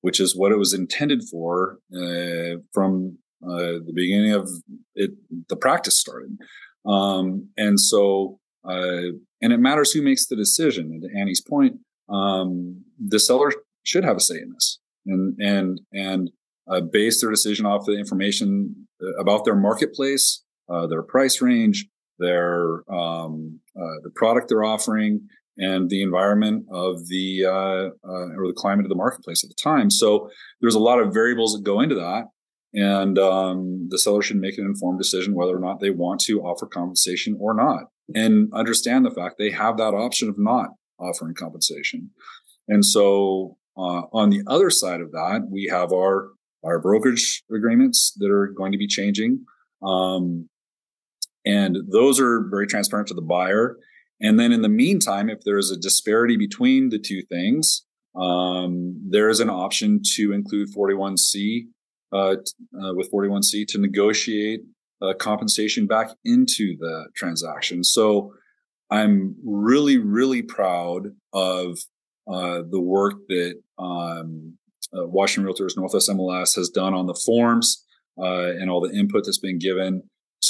which 0.00 0.20
is 0.20 0.36
what 0.36 0.52
it 0.52 0.58
was 0.58 0.72
intended 0.72 1.22
for 1.30 1.78
uh, 1.94 2.60
from 2.72 3.18
uh, 3.44 3.78
the 3.84 3.92
beginning 3.94 4.32
of 4.32 4.48
it. 4.94 5.10
The 5.48 5.56
practice 5.56 5.98
started, 5.98 6.38
um, 6.86 7.48
and 7.56 7.78
so 7.78 8.38
uh, 8.68 9.12
and 9.40 9.52
it 9.52 9.58
matters 9.58 9.92
who 9.92 10.02
makes 10.02 10.26
the 10.26 10.36
decision. 10.36 10.86
And 10.86 11.02
to 11.02 11.18
Annie's 11.18 11.42
point, 11.42 11.76
um, 12.08 12.84
the 12.98 13.20
seller 13.20 13.52
should 13.82 14.04
have 14.04 14.16
a 14.16 14.20
say 14.20 14.36
in 14.36 14.52
this, 14.52 14.78
and 15.06 15.36
and 15.40 15.80
and 15.92 16.30
uh, 16.68 16.80
base 16.80 17.20
their 17.20 17.30
decision 17.30 17.66
off 17.66 17.86
the 17.86 17.98
information 17.98 18.88
uh, 19.02 19.20
about 19.20 19.44
their 19.44 19.56
marketplace, 19.56 20.42
uh, 20.68 20.86
their 20.86 21.02
price 21.02 21.40
range, 21.40 21.86
their 22.18 22.82
um, 22.92 23.60
uh, 23.76 24.00
the 24.02 24.10
product 24.14 24.48
they're 24.48 24.64
offering, 24.64 25.20
and 25.58 25.88
the 25.90 26.02
environment 26.02 26.64
of 26.70 27.06
the 27.08 27.44
uh, 27.44 28.08
uh, 28.08 28.28
or 28.36 28.46
the 28.46 28.54
climate 28.56 28.84
of 28.84 28.90
the 28.90 28.96
marketplace 28.96 29.44
at 29.44 29.48
the 29.48 29.62
time. 29.62 29.90
So 29.90 30.30
there's 30.60 30.74
a 30.74 30.80
lot 30.80 30.98
of 30.98 31.14
variables 31.14 31.54
that 31.54 31.64
go 31.64 31.80
into 31.80 31.94
that, 31.94 32.24
and 32.74 33.18
um, 33.18 33.88
the 33.90 33.98
seller 33.98 34.22
should 34.22 34.36
make 34.36 34.58
an 34.58 34.64
informed 34.64 34.98
decision 34.98 35.34
whether 35.34 35.56
or 35.56 35.60
not 35.60 35.80
they 35.80 35.90
want 35.90 36.20
to 36.22 36.42
offer 36.42 36.66
compensation 36.66 37.36
or 37.40 37.54
not, 37.54 37.84
and 38.14 38.52
understand 38.52 39.04
the 39.04 39.10
fact 39.10 39.36
they 39.38 39.50
have 39.50 39.76
that 39.76 39.94
option 39.94 40.28
of 40.28 40.36
not 40.38 40.70
offering 40.98 41.34
compensation. 41.34 42.10
And 42.68 42.84
so 42.84 43.56
uh, 43.76 44.02
on 44.12 44.30
the 44.30 44.42
other 44.46 44.70
side 44.70 45.00
of 45.00 45.12
that, 45.12 45.46
we 45.50 45.68
have 45.70 45.92
our 45.92 46.30
our 46.66 46.80
brokerage 46.80 47.42
agreements 47.54 48.12
that 48.18 48.30
are 48.30 48.48
going 48.48 48.72
to 48.72 48.78
be 48.78 48.86
changing. 48.86 49.44
Um, 49.82 50.48
and 51.44 51.78
those 51.90 52.20
are 52.20 52.48
very 52.50 52.66
transparent 52.66 53.08
to 53.08 53.14
the 53.14 53.22
buyer. 53.22 53.76
And 54.20 54.38
then 54.40 54.52
in 54.52 54.62
the 54.62 54.68
meantime, 54.68 55.30
if 55.30 55.42
there 55.44 55.58
is 55.58 55.70
a 55.70 55.76
disparity 55.76 56.36
between 56.36 56.88
the 56.88 56.98
two 56.98 57.22
things, 57.22 57.84
um, 58.16 59.00
there 59.08 59.28
is 59.28 59.40
an 59.40 59.50
option 59.50 60.00
to 60.14 60.32
include 60.32 60.74
41C 60.74 61.66
uh, 62.12 62.16
uh, 62.16 62.34
with 62.94 63.10
41C 63.12 63.66
to 63.68 63.78
negotiate 63.78 64.60
uh, 65.02 65.12
compensation 65.14 65.86
back 65.86 66.10
into 66.24 66.76
the 66.78 67.08
transaction. 67.14 67.84
So 67.84 68.32
I'm 68.90 69.36
really, 69.44 69.98
really 69.98 70.42
proud 70.42 71.08
of 71.32 71.78
uh, 72.30 72.62
the 72.70 72.80
work 72.80 73.14
that 73.28 73.60
um, 73.78 74.56
uh, 74.92 75.06
Washington 75.06 75.50
Realtors 75.50 75.76
Northwest 75.76 76.10
MLS 76.10 76.56
has 76.56 76.68
done 76.68 76.94
on 76.94 77.06
the 77.06 77.14
forms 77.14 77.84
uh, 78.18 78.50
and 78.50 78.70
all 78.70 78.80
the 78.80 78.96
input 78.96 79.24
that's 79.24 79.38
been 79.38 79.58
given 79.58 80.02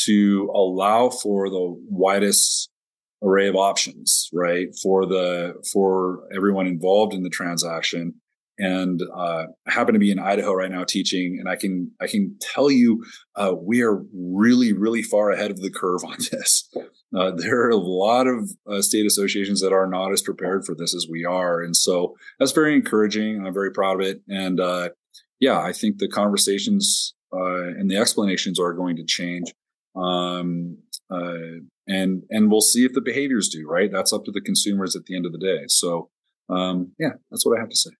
to 0.04 0.50
allow 0.54 1.10
for 1.10 1.48
the 1.48 1.74
widest 1.88 2.70
array 3.22 3.48
of 3.48 3.56
options, 3.56 4.28
right? 4.32 4.68
For 4.82 5.06
the 5.06 5.54
for 5.72 6.22
everyone 6.34 6.66
involved 6.66 7.14
in 7.14 7.22
the 7.22 7.30
transaction. 7.30 8.14
And 8.58 9.02
uh, 9.14 9.46
happen 9.66 9.92
to 9.92 10.00
be 10.00 10.10
in 10.10 10.18
Idaho 10.18 10.54
right 10.54 10.70
now 10.70 10.84
teaching, 10.84 11.36
and 11.38 11.48
I 11.48 11.56
can 11.56 11.92
I 12.00 12.06
can 12.06 12.36
tell 12.40 12.70
you 12.70 13.04
uh, 13.34 13.54
we 13.54 13.82
are 13.82 14.02
really 14.14 14.72
really 14.72 15.02
far 15.02 15.30
ahead 15.30 15.50
of 15.50 15.60
the 15.60 15.70
curve 15.70 16.04
on 16.04 16.16
this. 16.30 16.68
Uh, 17.14 17.32
there 17.32 17.60
are 17.66 17.70
a 17.70 17.76
lot 17.76 18.26
of 18.26 18.50
uh, 18.70 18.80
state 18.80 19.06
associations 19.06 19.60
that 19.60 19.72
are 19.72 19.86
not 19.86 20.10
as 20.10 20.22
prepared 20.22 20.64
for 20.64 20.74
this 20.74 20.94
as 20.94 21.06
we 21.10 21.24
are, 21.24 21.60
and 21.60 21.76
so 21.76 22.14
that's 22.38 22.52
very 22.52 22.74
encouraging. 22.74 23.44
I'm 23.44 23.52
very 23.52 23.72
proud 23.72 24.00
of 24.00 24.06
it, 24.06 24.22
and 24.28 24.58
uh, 24.58 24.88
yeah, 25.38 25.60
I 25.60 25.72
think 25.72 25.98
the 25.98 26.08
conversations 26.08 27.14
uh, 27.32 27.68
and 27.68 27.90
the 27.90 27.96
explanations 27.96 28.58
are 28.58 28.72
going 28.72 28.96
to 28.96 29.04
change. 29.04 29.52
Um, 29.94 30.78
uh, 31.10 31.60
and 31.86 32.22
and 32.30 32.50
we'll 32.50 32.60
see 32.60 32.84
if 32.84 32.92
the 32.92 33.00
behaviors 33.00 33.48
do 33.48 33.66
right. 33.68 33.90
That's 33.92 34.12
up 34.12 34.24
to 34.24 34.32
the 34.32 34.40
consumers 34.40 34.96
at 34.96 35.04
the 35.04 35.16
end 35.16 35.26
of 35.26 35.32
the 35.32 35.38
day. 35.38 35.64
So 35.68 36.10
um, 36.48 36.92
yeah, 36.98 37.12
that's 37.30 37.44
what 37.46 37.56
I 37.56 37.60
have 37.60 37.70
to 37.70 37.76
say. 37.76 37.90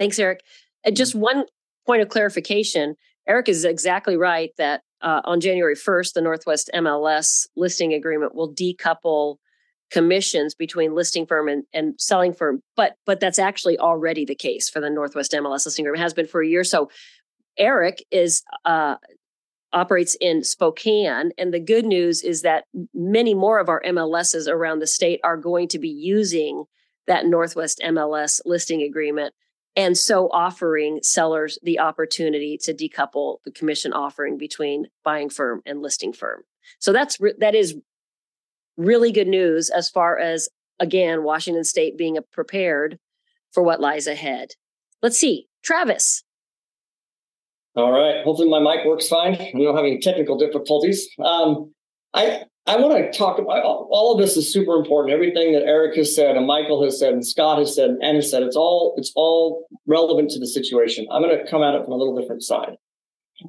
Thanks, 0.00 0.18
Eric. 0.18 0.40
And 0.84 0.96
just 0.96 1.14
one 1.14 1.44
point 1.86 2.02
of 2.02 2.08
clarification: 2.08 2.96
Eric 3.28 3.48
is 3.48 3.64
exactly 3.64 4.16
right 4.16 4.50
that 4.58 4.82
uh, 5.02 5.20
on 5.24 5.40
January 5.40 5.76
1st, 5.76 6.14
the 6.14 6.20
Northwest 6.20 6.70
MLS 6.74 7.46
listing 7.56 7.94
agreement 7.94 8.34
will 8.34 8.52
decouple 8.52 9.36
commissions 9.90 10.54
between 10.54 10.94
listing 10.94 11.26
firm 11.26 11.48
and, 11.48 11.64
and 11.72 11.94
selling 12.00 12.32
firm. 12.32 12.62
But 12.76 12.96
but 13.06 13.20
that's 13.20 13.38
actually 13.38 13.78
already 13.78 14.24
the 14.24 14.34
case 14.34 14.68
for 14.68 14.80
the 14.80 14.90
Northwest 14.90 15.32
MLS 15.32 15.64
listing 15.64 15.84
agreement. 15.84 16.00
It 16.00 16.02
has 16.02 16.14
been 16.14 16.26
for 16.26 16.42
a 16.42 16.48
year. 16.48 16.64
So 16.64 16.90
Eric 17.58 18.02
is 18.10 18.42
uh, 18.64 18.96
operates 19.72 20.16
in 20.20 20.42
Spokane. 20.42 21.32
And 21.38 21.54
the 21.54 21.60
good 21.60 21.84
news 21.84 22.22
is 22.22 22.42
that 22.42 22.64
many 22.94 23.34
more 23.34 23.58
of 23.58 23.68
our 23.68 23.82
MLSs 23.82 24.48
around 24.48 24.80
the 24.80 24.86
state 24.86 25.20
are 25.22 25.36
going 25.36 25.68
to 25.68 25.78
be 25.78 25.88
using 25.88 26.64
that 27.06 27.26
Northwest 27.26 27.80
MLS 27.84 28.40
listing 28.44 28.82
agreement. 28.82 29.34
And 29.80 29.96
so 29.96 30.28
offering 30.28 31.00
sellers 31.02 31.58
the 31.62 31.78
opportunity 31.78 32.58
to 32.64 32.74
decouple 32.74 33.38
the 33.46 33.50
commission 33.50 33.94
offering 33.94 34.36
between 34.36 34.88
buying 35.04 35.30
firm 35.30 35.62
and 35.64 35.80
listing 35.80 36.12
firm. 36.12 36.42
So 36.80 36.92
that's 36.92 37.16
that 37.38 37.54
is 37.54 37.74
really 38.76 39.10
good 39.10 39.26
news 39.26 39.70
as 39.70 39.88
far 39.88 40.18
as 40.18 40.50
again 40.80 41.24
Washington 41.24 41.64
state 41.64 41.96
being 41.96 42.18
prepared 42.30 42.98
for 43.52 43.62
what 43.62 43.80
lies 43.80 44.06
ahead. 44.06 44.50
Let's 45.00 45.16
see. 45.16 45.48
Travis, 45.62 46.24
all 47.74 47.90
right. 47.90 48.22
Hopefully 48.22 48.50
my 48.50 48.60
mic 48.60 48.84
works 48.84 49.08
fine. 49.08 49.38
We 49.54 49.64
don't 49.64 49.76
have 49.76 49.86
any 49.86 49.98
technical 49.98 50.36
difficulties. 50.36 51.08
Um, 51.24 51.72
I 52.12 52.42
I 52.70 52.76
want 52.76 52.96
to 52.96 53.18
talk 53.18 53.40
about 53.40 53.64
all 53.64 54.12
of 54.12 54.20
this 54.20 54.36
is 54.36 54.52
super 54.52 54.76
important. 54.76 55.12
Everything 55.12 55.52
that 55.54 55.64
Eric 55.64 55.96
has 55.96 56.14
said 56.14 56.36
and 56.36 56.46
Michael 56.46 56.84
has 56.84 57.00
said 57.00 57.12
and 57.12 57.26
Scott 57.26 57.58
has 57.58 57.74
said 57.74 57.90
and 57.90 58.00
Anna 58.00 58.18
has 58.18 58.30
said, 58.30 58.44
it's 58.44 58.54
all 58.54 58.94
it's 58.96 59.10
all 59.16 59.66
relevant 59.86 60.30
to 60.30 60.38
the 60.38 60.46
situation. 60.46 61.04
I'm 61.10 61.20
going 61.20 61.36
to 61.36 61.50
come 61.50 61.64
at 61.64 61.74
it 61.74 61.82
from 61.82 61.92
a 61.92 61.96
little 61.96 62.16
different 62.16 62.44
side. 62.44 62.76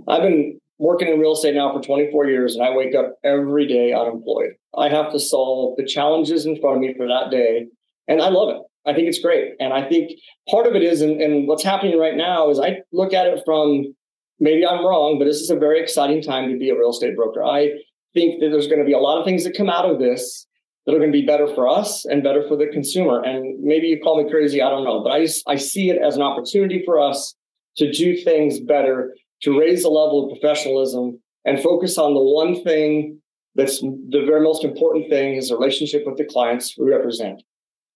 I've 0.08 0.24
been 0.24 0.60
working 0.80 1.08
in 1.08 1.20
real 1.20 1.34
estate 1.34 1.54
now 1.54 1.72
for 1.72 1.84
24 1.84 2.30
years 2.30 2.56
and 2.56 2.66
I 2.66 2.76
wake 2.76 2.96
up 2.96 3.14
every 3.24 3.68
day 3.68 3.94
unemployed. 3.94 4.54
I 4.76 4.90
have 4.90 5.12
to 5.12 5.20
solve 5.20 5.78
the 5.78 5.86
challenges 5.86 6.48
in 6.48 6.60
front 6.60 6.78
of 6.78 6.82
me 6.82 6.96
for 6.98 7.08
that 7.08 7.30
day. 7.30 7.68
And 8.08 8.24
I 8.24 8.30
love 8.30 8.50
it. 8.50 8.62
I 8.90 8.96
think 8.96 9.08
it's 9.08 9.22
great. 9.22 9.52
And 9.60 9.72
I 9.72 9.88
think 9.88 10.14
part 10.50 10.66
of 10.66 10.74
it 10.74 10.82
is, 10.82 11.02
and, 11.02 11.22
and 11.22 11.48
what's 11.48 11.64
happening 11.64 12.00
right 12.00 12.16
now 12.16 12.50
is 12.50 12.60
I 12.60 12.78
look 12.92 13.14
at 13.14 13.28
it 13.28 13.44
from 13.46 13.94
maybe 14.40 14.66
I'm 14.66 14.84
wrong, 14.84 15.20
but 15.20 15.26
this 15.26 15.42
is 15.42 15.52
a 15.52 15.56
very 15.56 15.80
exciting 15.80 16.24
time 16.24 16.50
to 16.50 16.58
be 16.58 16.72
a 16.72 16.76
real 16.76 16.90
estate 16.90 17.16
broker. 17.16 17.44
I 17.44 17.74
think 18.14 18.40
that 18.42 18.50
there's 18.50 18.68
going 18.68 18.80
to 18.80 18.86
be 18.86 18.94
a 18.94 19.00
lot 19.00 19.20
of 19.20 19.26
things 19.26 19.44
that 19.44 19.56
come 19.56 19.70
out 19.70 19.86
of 19.86 20.00
this 20.00 20.48
that 20.86 20.94
are 20.94 21.00
going 21.00 21.12
to 21.12 21.18
be 21.18 21.26
better 21.26 21.48
for 21.48 21.68
us 21.68 22.06
and 22.06 22.24
better 22.24 22.48
for 22.48 22.56
the 22.56 22.68
consumer. 22.68 23.22
And 23.22 23.62
maybe 23.62 23.88
you 23.88 24.00
call 24.00 24.24
me 24.24 24.30
crazy, 24.30 24.62
I 24.62 24.70
don't 24.70 24.84
know, 24.84 25.04
but 25.04 25.12
I 25.12 25.22
just 25.22 25.44
I 25.48 25.56
see 25.56 25.90
it 25.90 26.02
as 26.02 26.16
an 26.16 26.22
opportunity 26.22 26.82
for 26.86 27.00
us 27.00 27.36
to 27.78 27.92
do 27.92 28.18
things 28.18 28.60
better, 28.60 29.16
to 29.44 29.60
raise 29.60 29.84
the 29.84 29.90
level 29.90 30.26
of 30.26 30.40
professionalism 30.40 31.20
and 31.46 31.62
focus 31.62 31.98
on 31.98 32.14
the 32.14 32.22
one 32.22 32.64
thing 32.64 33.20
that's 33.56 33.82
the 33.82 34.24
very 34.26 34.42
most 34.42 34.64
important 34.64 35.10
thing 35.10 35.36
is 35.36 35.52
a 35.52 35.58
relationship 35.58 36.04
with 36.06 36.18
the 36.18 36.26
clients 36.26 36.78
we 36.78 36.90
represent. 36.90 37.44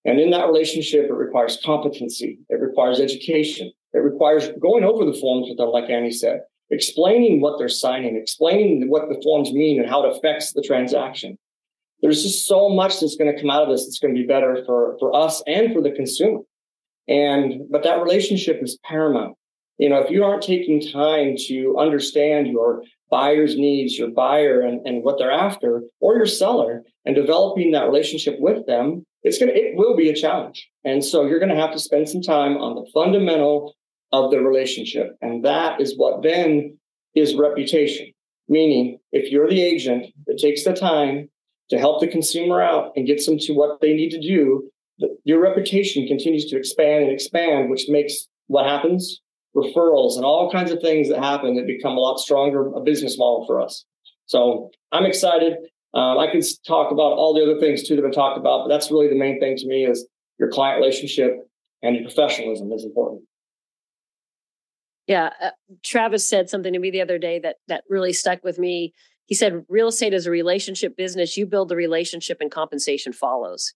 And 0.03 0.19
in 0.19 0.29
that 0.31 0.47
relationship, 0.47 1.05
it 1.05 1.13
requires 1.13 1.59
competency, 1.63 2.39
it 2.49 2.61
requires 2.61 2.99
education, 2.99 3.71
it 3.93 3.99
requires 3.99 4.49
going 4.61 4.83
over 4.83 5.05
the 5.05 5.17
forms 5.17 5.47
with 5.49 5.57
them, 5.57 5.69
like 5.69 5.89
Annie 5.89 6.11
said, 6.11 6.41
explaining 6.69 7.41
what 7.41 7.57
they're 7.57 7.69
signing, 7.69 8.15
explaining 8.15 8.89
what 8.89 9.09
the 9.09 9.19
forms 9.23 9.51
mean 9.51 9.79
and 9.79 9.89
how 9.89 10.05
it 10.05 10.17
affects 10.17 10.53
the 10.53 10.61
transaction. 10.61 11.37
There's 12.01 12.23
just 12.23 12.45
so 12.45 12.69
much 12.69 12.99
that's 12.99 13.15
going 13.15 13.33
to 13.33 13.39
come 13.39 13.49
out 13.49 13.63
of 13.63 13.69
this 13.69 13.85
that's 13.85 13.99
going 13.99 14.13
to 14.13 14.21
be 14.21 14.27
better 14.27 14.63
for, 14.65 14.95
for 14.99 15.15
us 15.15 15.41
and 15.47 15.73
for 15.73 15.81
the 15.81 15.91
consumer. 15.91 16.39
And 17.07 17.69
but 17.69 17.83
that 17.83 18.01
relationship 18.01 18.59
is 18.61 18.79
paramount. 18.83 19.35
You 19.77 19.89
know, 19.89 19.99
if 19.99 20.09
you 20.09 20.23
aren't 20.23 20.41
taking 20.41 20.81
time 20.81 21.35
to 21.47 21.75
understand 21.77 22.47
your 22.47 22.83
buyer's 23.11 23.57
needs, 23.57 23.97
your 23.97 24.09
buyer 24.09 24.61
and, 24.61 24.85
and 24.87 25.03
what 25.03 25.17
they're 25.17 25.31
after, 25.31 25.83
or 25.99 26.15
your 26.15 26.25
seller, 26.25 26.83
and 27.05 27.15
developing 27.15 27.71
that 27.71 27.85
relationship 27.85 28.37
with 28.39 28.65
them, 28.65 29.05
it's 29.23 29.37
gonna 29.37 29.51
it 29.53 29.75
will 29.75 29.95
be 29.95 30.09
a 30.09 30.15
challenge. 30.15 30.69
And 30.83 31.03
so 31.03 31.25
you're 31.25 31.39
gonna 31.39 31.59
have 31.59 31.73
to 31.73 31.79
spend 31.79 32.09
some 32.09 32.21
time 32.21 32.57
on 32.57 32.75
the 32.75 32.89
fundamental 32.93 33.75
of 34.11 34.31
the 34.31 34.39
relationship. 34.39 35.15
And 35.21 35.43
that 35.45 35.81
is 35.81 35.97
what 35.97 36.23
then 36.23 36.77
is 37.15 37.35
reputation. 37.35 38.11
Meaning, 38.47 38.99
if 39.11 39.31
you're 39.31 39.49
the 39.49 39.61
agent 39.61 40.05
that 40.27 40.37
takes 40.37 40.63
the 40.63 40.73
time 40.73 41.29
to 41.69 41.79
help 41.79 41.99
the 41.99 42.07
consumer 42.07 42.61
out 42.61 42.91
and 42.95 43.07
gets 43.07 43.25
them 43.25 43.39
to 43.39 43.53
what 43.53 43.81
they 43.81 43.93
need 43.93 44.11
to 44.11 44.21
do, 44.21 44.69
your 45.23 45.41
reputation 45.41 46.07
continues 46.07 46.45
to 46.45 46.57
expand 46.57 47.05
and 47.05 47.11
expand, 47.11 47.69
which 47.69 47.85
makes 47.89 48.27
what 48.47 48.65
happens 48.65 49.21
referrals 49.55 50.17
and 50.17 50.25
all 50.25 50.51
kinds 50.51 50.71
of 50.71 50.81
things 50.81 51.09
that 51.09 51.23
happen 51.23 51.55
that 51.55 51.65
become 51.65 51.93
a 51.93 51.99
lot 51.99 52.19
stronger 52.19 52.67
a 52.73 52.81
business 52.81 53.17
model 53.17 53.45
for 53.47 53.61
us. 53.61 53.85
So 54.25 54.69
I'm 54.91 55.05
excited. 55.05 55.53
Um, 55.93 56.19
I 56.19 56.29
can 56.29 56.41
talk 56.67 56.91
about 56.91 57.13
all 57.13 57.33
the 57.33 57.41
other 57.41 57.59
things 57.59 57.87
too 57.87 57.95
that 57.95 58.05
I 58.05 58.11
talked 58.11 58.37
about, 58.37 58.65
but 58.65 58.67
that's 58.67 58.91
really 58.91 59.07
the 59.07 59.15
main 59.15 59.39
thing 59.39 59.55
to 59.55 59.67
me 59.67 59.85
is 59.85 60.05
your 60.39 60.49
client 60.49 60.81
relationship 60.81 61.37
and 61.81 61.95
your 61.95 62.03
professionalism 62.03 62.71
is 62.73 62.83
important. 62.83 63.21
Yeah, 65.07 65.29
uh, 65.41 65.51
Travis 65.83 66.27
said 66.27 66.49
something 66.49 66.73
to 66.73 66.79
me 66.79 66.89
the 66.89 67.01
other 67.01 67.19
day 67.19 67.39
that 67.39 67.57
that 67.67 67.83
really 67.89 68.13
stuck 68.13 68.43
with 68.43 68.57
me. 68.57 68.93
He 69.25 69.35
said, 69.35 69.65
"Real 69.69 69.89
estate 69.89 70.13
is 70.13 70.25
a 70.25 70.31
relationship 70.31 70.97
business. 70.97 71.37
You 71.37 71.45
build 71.45 71.69
the 71.69 71.75
relationship, 71.75 72.37
and 72.41 72.51
compensation 72.51 73.13
follows." 73.13 73.73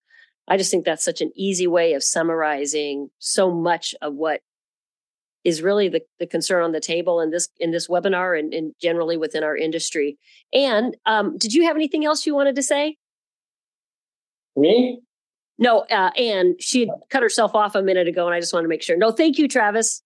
I 0.47 0.57
just 0.57 0.71
think 0.71 0.85
that's 0.85 1.05
such 1.05 1.21
an 1.21 1.31
easy 1.35 1.67
way 1.67 1.93
of 1.93 2.03
summarizing 2.03 3.09
so 3.19 3.51
much 3.51 3.93
of 4.01 4.15
what 4.15 4.41
is 5.43 5.61
really 5.61 5.87
the, 5.87 6.01
the 6.19 6.27
concern 6.27 6.63
on 6.63 6.71
the 6.71 6.79
table 6.79 7.21
in 7.21 7.29
this 7.29 7.47
in 7.59 7.71
this 7.71 7.87
webinar 7.87 8.37
and, 8.37 8.53
and 8.53 8.73
generally 8.81 9.15
within 9.15 9.43
our 9.43 9.55
industry. 9.55 10.17
And 10.51 10.97
um, 11.05 11.37
did 11.37 11.53
you 11.53 11.63
have 11.65 11.75
anything 11.75 12.05
else 12.05 12.25
you 12.25 12.35
wanted 12.35 12.55
to 12.55 12.63
say? 12.63 12.97
Me? 14.55 14.99
No, 15.57 15.81
uh, 15.91 16.11
and 16.17 16.55
she 16.59 16.81
had 16.81 16.89
cut 17.09 17.21
herself 17.21 17.53
off 17.53 17.75
a 17.75 17.81
minute 17.81 18.07
ago, 18.07 18.25
and 18.25 18.33
I 18.33 18.39
just 18.39 18.53
wanted 18.53 18.63
to 18.63 18.69
make 18.69 18.81
sure. 18.81 18.97
No, 18.97 19.11
thank 19.11 19.37
you, 19.37 19.47
Travis. 19.47 20.01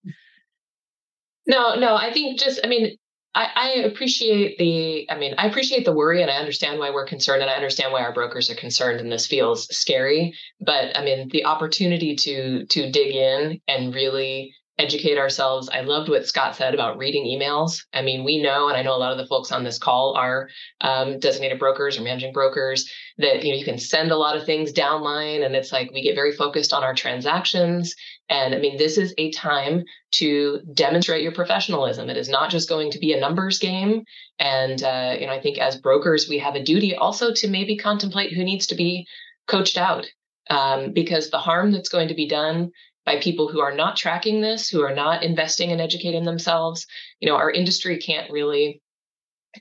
No, 1.46 1.76
no, 1.76 1.96
I 1.96 2.12
think 2.14 2.40
just, 2.40 2.60
I 2.64 2.68
mean, 2.68 2.98
I, 3.36 3.48
I, 3.56 3.70
appreciate 3.86 4.58
the, 4.60 5.10
I 5.10 5.18
mean, 5.18 5.34
I 5.38 5.48
appreciate 5.48 5.86
the 5.86 5.94
worry 5.94 6.22
and 6.22 6.30
I 6.30 6.36
understand 6.36 6.80
why 6.80 6.92
we're 6.92 7.08
concerned 7.08 7.42
and 7.42 7.50
I 7.50 7.56
understand 7.56 7.92
why 7.92 8.02
our 8.02 8.14
brokers 8.14 8.50
are 8.50 8.56
concerned 8.56 9.00
and 9.00 9.12
this 9.12 9.26
feels 9.26 9.76
scary. 9.76 10.36
But 10.62 10.96
I 10.96 11.04
mean, 11.04 11.30
the 11.30 11.46
opportunity 11.46 12.16
to 12.16 12.66
to 12.68 12.92
dig 12.92 13.16
in 13.16 13.60
and 13.68 13.94
really 13.94 14.54
educate 14.80 15.18
ourselves. 15.18 15.70
I 15.70 15.82
loved 15.82 16.10
what 16.10 16.28
Scott 16.28 16.56
said 16.56 16.74
about 16.74 16.98
reading 16.98 17.26
emails. 17.26 17.84
I 17.94 18.02
mean, 18.02 18.24
we 18.24 18.42
know, 18.42 18.70
and 18.70 18.78
I 18.78 18.82
know 18.82 18.96
a 18.96 18.98
lot 18.98 19.12
of 19.12 19.20
the 19.20 19.28
folks 19.28 19.52
on 19.52 19.64
this 19.64 19.78
call 19.78 20.16
are 20.18 20.50
um, 20.82 21.20
designated 21.20 21.60
brokers 21.60 21.98
or 21.98 22.02
managing 22.02 22.34
brokers, 22.34 22.92
that 23.20 23.44
you 23.44 23.52
know 23.52 23.60
you 23.60 23.66
can 23.66 23.78
send 23.78 24.12
a 24.12 24.18
lot 24.18 24.36
of 24.36 24.46
things 24.46 24.74
downline, 24.74 25.46
and 25.46 25.56
it's 25.56 25.72
like 25.72 25.92
we 25.94 26.02
get 26.02 26.16
very 26.16 26.32
focused 26.32 26.74
on 26.74 26.84
our 26.84 26.96
transactions. 26.96 27.96
And 28.30 28.56
I 28.56 28.60
mean, 28.60 28.78
this 28.78 28.98
is 28.98 29.14
a 29.18 29.32
time 29.32 29.84
to 30.14 30.62
demonstrate 30.74 31.24
your 31.24 31.34
professionalism. 31.34 32.10
It 32.10 32.18
is 32.18 32.30
not 32.30 32.50
just 32.50 32.70
going 32.70 32.92
to 32.92 33.00
be 33.00 33.14
a 33.14 33.20
numbers 33.20 33.60
game. 33.60 34.04
And 34.40 34.82
uh, 34.82 35.16
you 35.20 35.28
know, 35.28 35.34
I 35.34 35.42
think 35.42 35.58
as 35.58 35.76
brokers, 35.76 36.30
we 36.30 36.40
have 36.40 36.56
a 36.56 36.64
duty 36.64 36.96
also 36.96 37.34
to 37.34 37.48
maybe 37.48 37.78
contemplate 37.78 38.34
who 38.34 38.44
needs 38.44 38.68
to 38.68 38.76
be 38.76 39.06
coached 39.48 39.78
out 39.78 40.08
um, 40.50 40.94
because 40.94 41.30
the 41.30 41.38
harm 41.38 41.72
that's 41.72 41.90
going 41.90 42.08
to 42.08 42.16
be 42.16 42.28
done 42.28 42.72
by 43.06 43.20
people 43.20 43.50
who 43.50 43.60
are 43.60 43.76
not 43.76 43.98
tracking 43.98 44.42
this, 44.42 44.70
who 44.70 44.82
are 44.82 44.96
not 44.96 45.24
investing 45.24 45.72
and 45.72 45.82
educating 45.82 46.24
themselves. 46.24 46.88
You 47.20 47.30
know, 47.30 47.36
our 47.36 47.52
industry 47.52 47.98
can't 47.98 48.32
really 48.32 48.82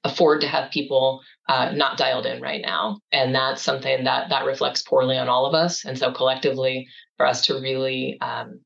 afford 0.04 0.40
to 0.40 0.48
have 0.48 0.70
people 0.70 1.20
uh, 1.48 1.72
not 1.72 1.98
dialed 1.98 2.24
in 2.24 2.40
right 2.40 2.62
now, 2.62 3.00
and 3.10 3.34
that's 3.34 3.62
something 3.62 4.04
that 4.04 4.30
that 4.30 4.46
reflects 4.46 4.82
poorly 4.82 5.18
on 5.18 5.28
all 5.28 5.46
of 5.46 5.54
us. 5.54 5.84
And 5.84 5.98
so, 5.98 6.12
collectively, 6.12 6.86
for 7.22 7.28
us 7.28 7.42
to 7.42 7.54
really 7.54 8.18
um, 8.20 8.58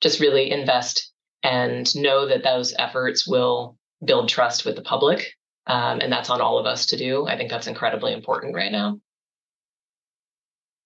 just 0.00 0.18
really 0.18 0.50
invest 0.50 1.12
and 1.44 1.94
know 1.94 2.26
that 2.26 2.42
those 2.42 2.74
efforts 2.76 3.24
will 3.24 3.76
build 4.04 4.28
trust 4.28 4.64
with 4.64 4.74
the 4.74 4.82
public, 4.82 5.36
um, 5.68 6.00
and 6.00 6.12
that's 6.12 6.28
on 6.28 6.40
all 6.40 6.58
of 6.58 6.66
us 6.66 6.86
to 6.86 6.96
do. 6.96 7.28
I 7.28 7.36
think 7.36 7.50
that's 7.50 7.68
incredibly 7.68 8.12
important 8.12 8.56
right 8.56 8.72
now. 8.72 8.98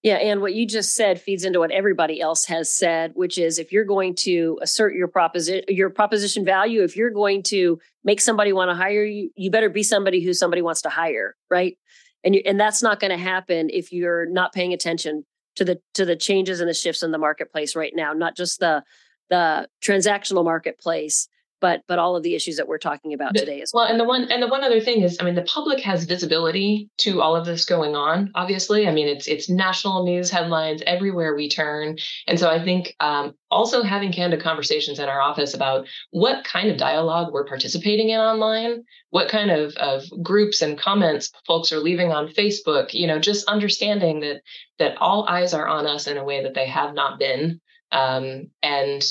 Yeah, 0.03 0.17
and 0.17 0.39
what 0.39 0.53
you 0.53 0.67
just 0.67 0.93
said 0.93 1.19
feeds 1.19 1.45
into 1.45 1.57
what 1.57 1.71
everybody 1.71 2.21
else 2.21 2.45
has 2.45 2.71
said, 2.71 3.13
which 3.15 3.39
is 3.39 3.57
if 3.57 3.71
you're 3.71 3.85
going 3.85 4.13
to 4.17 4.59
assert 4.61 4.93
your 4.93 5.07
proposition 5.07 5.63
your 5.67 5.89
proposition 5.89 6.45
value, 6.45 6.83
if 6.83 6.95
you're 6.95 7.09
going 7.09 7.41
to 7.43 7.79
make 8.03 8.21
somebody 8.21 8.53
want 8.53 8.69
to 8.69 8.75
hire 8.75 9.03
you, 9.03 9.31
you 9.35 9.49
better 9.49 9.69
be 9.69 9.81
somebody 9.81 10.23
who 10.23 10.31
somebody 10.31 10.61
wants 10.61 10.83
to 10.83 10.89
hire, 10.89 11.35
right? 11.49 11.75
And 12.23 12.35
you, 12.35 12.43
and 12.45 12.59
that's 12.59 12.83
not 12.83 12.99
going 12.99 13.09
to 13.09 13.17
happen 13.17 13.71
if 13.73 13.91
you're 13.91 14.27
not 14.29 14.53
paying 14.53 14.73
attention 14.73 15.25
to 15.55 15.65
the 15.65 15.79
to 15.93 16.05
the 16.05 16.15
changes 16.15 16.59
and 16.59 16.69
the 16.69 16.73
shifts 16.73 17.03
in 17.03 17.11
the 17.11 17.17
marketplace 17.17 17.75
right 17.75 17.93
now, 17.95 18.13
not 18.13 18.35
just 18.35 18.59
the 18.59 18.83
the 19.29 19.67
transactional 19.83 20.43
marketplace, 20.43 21.27
but 21.65 21.81
but 21.87 21.97
all 21.97 22.15
of 22.15 22.21
the 22.21 22.35
issues 22.35 22.57
that 22.57 22.67
we're 22.67 22.77
talking 22.77 23.11
about 23.11 23.33
today 23.33 23.59
as 23.59 23.71
well. 23.73 23.85
well. 23.85 23.91
And 23.91 23.99
the 23.99 24.03
one 24.03 24.31
and 24.31 24.39
the 24.43 24.47
one 24.47 24.63
other 24.63 24.79
thing 24.79 25.01
is, 25.01 25.17
I 25.19 25.23
mean, 25.23 25.33
the 25.33 25.41
public 25.41 25.79
has 25.79 26.03
visibility 26.03 26.91
to 26.97 27.23
all 27.23 27.35
of 27.35 27.47
this 27.47 27.65
going 27.65 27.95
on. 27.95 28.29
Obviously, 28.35 28.87
I 28.87 28.91
mean, 28.91 29.07
it's 29.07 29.27
it's 29.27 29.49
national 29.49 30.05
news 30.05 30.29
headlines 30.29 30.83
everywhere 30.85 31.35
we 31.35 31.49
turn, 31.49 31.97
and 32.27 32.39
so 32.39 32.51
I 32.51 32.63
think 32.63 32.95
um, 32.99 33.33
also 33.49 33.81
having 33.81 34.11
candid 34.11 34.43
conversations 34.43 34.99
in 34.99 35.09
our 35.09 35.19
office 35.19 35.55
about 35.55 35.87
what 36.11 36.43
kind 36.43 36.69
of 36.69 36.77
dialogue 36.77 37.33
we're 37.33 37.47
participating 37.47 38.09
in 38.09 38.19
online, 38.19 38.83
what 39.09 39.27
kind 39.27 39.49
of 39.49 39.75
of 39.77 40.03
groups 40.21 40.61
and 40.61 40.77
comments 40.77 41.31
folks 41.47 41.71
are 41.71 41.79
leaving 41.79 42.11
on 42.11 42.27
Facebook. 42.27 42.93
You 42.93 43.07
know, 43.07 43.17
just 43.17 43.47
understanding 43.47 44.19
that 44.19 44.43
that 44.77 44.97
all 44.97 45.27
eyes 45.27 45.55
are 45.55 45.67
on 45.67 45.87
us 45.87 46.05
in 46.05 46.17
a 46.17 46.23
way 46.23 46.43
that 46.43 46.53
they 46.53 46.67
have 46.67 46.93
not 46.93 47.17
been, 47.17 47.59
um, 47.91 48.51
and 48.61 49.03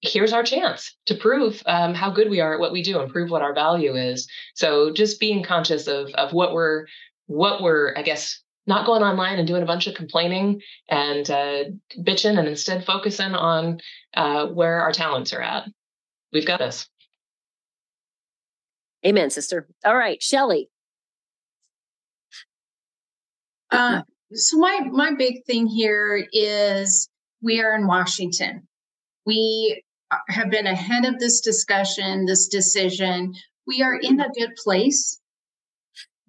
here's 0.00 0.32
our 0.32 0.42
chance 0.42 0.96
to 1.06 1.14
prove 1.14 1.62
um, 1.66 1.94
how 1.94 2.10
good 2.10 2.30
we 2.30 2.40
are 2.40 2.54
at 2.54 2.60
what 2.60 2.72
we 2.72 2.82
do 2.82 3.00
and 3.00 3.12
prove 3.12 3.30
what 3.30 3.42
our 3.42 3.54
value 3.54 3.94
is. 3.96 4.28
So 4.54 4.92
just 4.92 5.20
being 5.20 5.42
conscious 5.42 5.86
of 5.86 6.10
of 6.14 6.32
what 6.32 6.52
we're 6.52 6.86
what 7.26 7.62
we're 7.62 7.94
I 7.96 8.02
guess 8.02 8.40
not 8.66 8.86
going 8.86 9.02
online 9.02 9.38
and 9.38 9.48
doing 9.48 9.62
a 9.62 9.66
bunch 9.66 9.86
of 9.86 9.94
complaining 9.94 10.60
and 10.90 11.28
uh, 11.30 11.64
bitching 12.00 12.38
and 12.38 12.46
instead 12.46 12.84
focusing 12.84 13.34
on 13.34 13.80
uh, 14.14 14.46
where 14.46 14.82
our 14.82 14.92
talents 14.92 15.32
are 15.32 15.40
at. 15.40 15.64
We've 16.32 16.46
got 16.46 16.58
this. 16.58 16.86
Amen, 19.06 19.30
sister. 19.30 19.68
All 19.84 19.96
right, 19.96 20.22
Shelly. 20.22 20.68
Uh, 23.70 24.02
so 24.32 24.58
my 24.58 24.80
my 24.90 25.12
big 25.14 25.44
thing 25.46 25.66
here 25.66 26.26
is 26.32 27.08
we 27.42 27.60
are 27.60 27.74
in 27.74 27.86
Washington. 27.86 28.66
We 29.24 29.82
have 30.28 30.50
been 30.50 30.66
ahead 30.66 31.04
of 31.04 31.18
this 31.18 31.40
discussion, 31.40 32.26
this 32.26 32.48
decision. 32.48 33.34
We 33.66 33.82
are 33.82 33.98
in 34.00 34.20
a 34.20 34.30
good 34.30 34.54
place. 34.56 35.20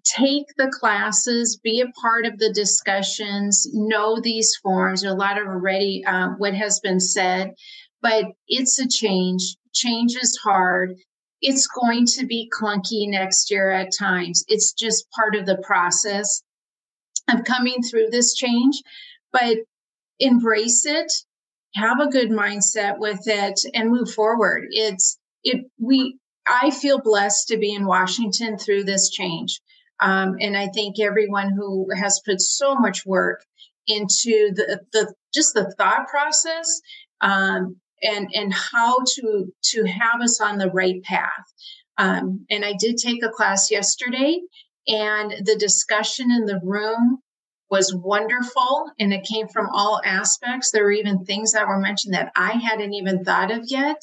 Take 0.06 0.48
the 0.58 0.72
classes, 0.72 1.60
be 1.64 1.82
a 1.82 1.92
part 2.02 2.26
of 2.26 2.40
the 2.40 2.52
discussions, 2.52 3.68
know 3.74 4.20
these 4.20 4.56
forms. 4.62 5.04
a 5.04 5.14
lot 5.14 5.40
of 5.40 5.48
already 5.48 6.04
uh, 6.06 6.30
what 6.38 6.54
has 6.54 6.80
been 6.80 7.00
said, 7.00 7.54
but 8.02 8.26
it's 8.48 8.80
a 8.80 8.88
change. 8.88 9.56
Change 9.74 10.16
is 10.16 10.38
hard. 10.44 10.96
It's 11.42 11.68
going 11.68 12.06
to 12.18 12.26
be 12.26 12.52
clunky 12.54 13.08
next 13.08 13.52
year 13.52 13.70
at 13.70 13.94
times. 13.98 14.44
It's 14.48 14.74
just 14.74 15.10
part 15.12 15.36
of 15.36 15.46
the 15.46 15.62
process 15.64 16.42
of 17.30 17.44
coming 17.44 17.82
through 17.84 18.08
this 18.10 18.34
change, 18.34 18.82
but 19.32 19.58
embrace 20.20 20.86
it 20.86 21.12
have 21.76 22.00
a 22.00 22.10
good 22.10 22.30
mindset 22.30 23.00
with 23.00 23.22
it 23.26 23.60
and 23.74 23.92
move 23.92 24.12
forward. 24.12 24.68
It's 24.72 25.18
it 25.44 25.66
we 25.80 26.18
I 26.48 26.72
feel 26.72 27.00
blessed 27.00 27.50
to 27.50 27.58
be 27.58 27.74
in 27.74 27.86
Washington 27.86 28.58
through 28.58 28.84
this 28.86 29.10
change. 29.10 29.62
Um, 30.00 30.38
and 30.40 30.58
I 30.58 30.68
think 30.68 31.00
everyone 31.00 31.52
who 31.52 31.88
has 31.96 32.22
put 32.26 32.42
so 32.42 32.76
much 32.76 33.06
work 33.06 33.44
into 33.88 34.52
the, 34.56 34.80
the 34.94 35.14
just 35.34 35.54
the 35.54 35.74
thought 35.78 36.08
process 36.08 36.82
um, 37.22 37.78
and 38.02 38.30
and 38.34 38.54
how 38.54 39.00
to 39.16 39.54
to 39.72 39.84
have 39.86 40.22
us 40.22 40.40
on 40.42 40.58
the 40.58 40.70
right 40.70 41.04
path. 41.04 41.46
Um, 41.98 42.46
and 42.50 42.64
I 42.64 42.74
did 42.80 42.98
take 42.98 43.24
a 43.24 43.30
class 43.30 43.70
yesterday, 43.70 44.40
and 44.88 45.32
the 45.46 45.58
discussion 45.60 46.32
in 46.32 46.46
the 46.46 46.62
room 46.64 47.20
was 47.70 47.94
wonderful 47.94 48.92
and 49.00 49.14
it 49.14 49.24
came 49.24 49.48
from 49.48 49.70
all 49.72 50.02
aspects. 50.04 50.72
There 50.72 50.84
were 50.84 50.92
even 50.92 51.24
things 51.24 51.52
that 51.52 51.68
were 51.68 51.80
mentioned 51.80 52.16
that 52.16 52.32
I 52.36 52.54
hadn't 52.54 52.94
even 52.94 53.24
thought 53.24 53.52
of 53.52 53.64
yet. 53.68 54.02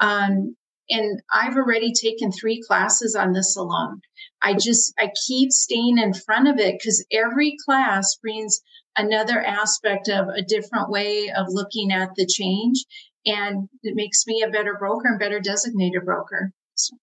Um, 0.00 0.56
and 0.88 1.22
I've 1.32 1.56
already 1.56 1.92
taken 1.92 2.32
three 2.32 2.62
classes 2.66 3.14
on 3.14 3.32
this 3.32 3.56
alone. 3.56 4.00
I 4.42 4.54
just, 4.54 4.94
I 4.98 5.10
keep 5.26 5.52
staying 5.52 5.98
in 5.98 6.14
front 6.14 6.48
of 6.48 6.58
it 6.58 6.74
because 6.78 7.04
every 7.12 7.56
class 7.64 8.16
brings 8.16 8.60
another 8.96 9.40
aspect 9.40 10.08
of 10.08 10.28
a 10.28 10.42
different 10.42 10.90
way 10.90 11.30
of 11.34 11.46
looking 11.48 11.92
at 11.92 12.10
the 12.16 12.26
change. 12.26 12.84
And 13.24 13.68
it 13.82 13.94
makes 13.94 14.26
me 14.26 14.42
a 14.42 14.50
better 14.50 14.76
broker 14.78 15.08
and 15.08 15.18
better 15.18 15.38
designated 15.38 16.04
broker. 16.04 16.52
So. 16.74 16.96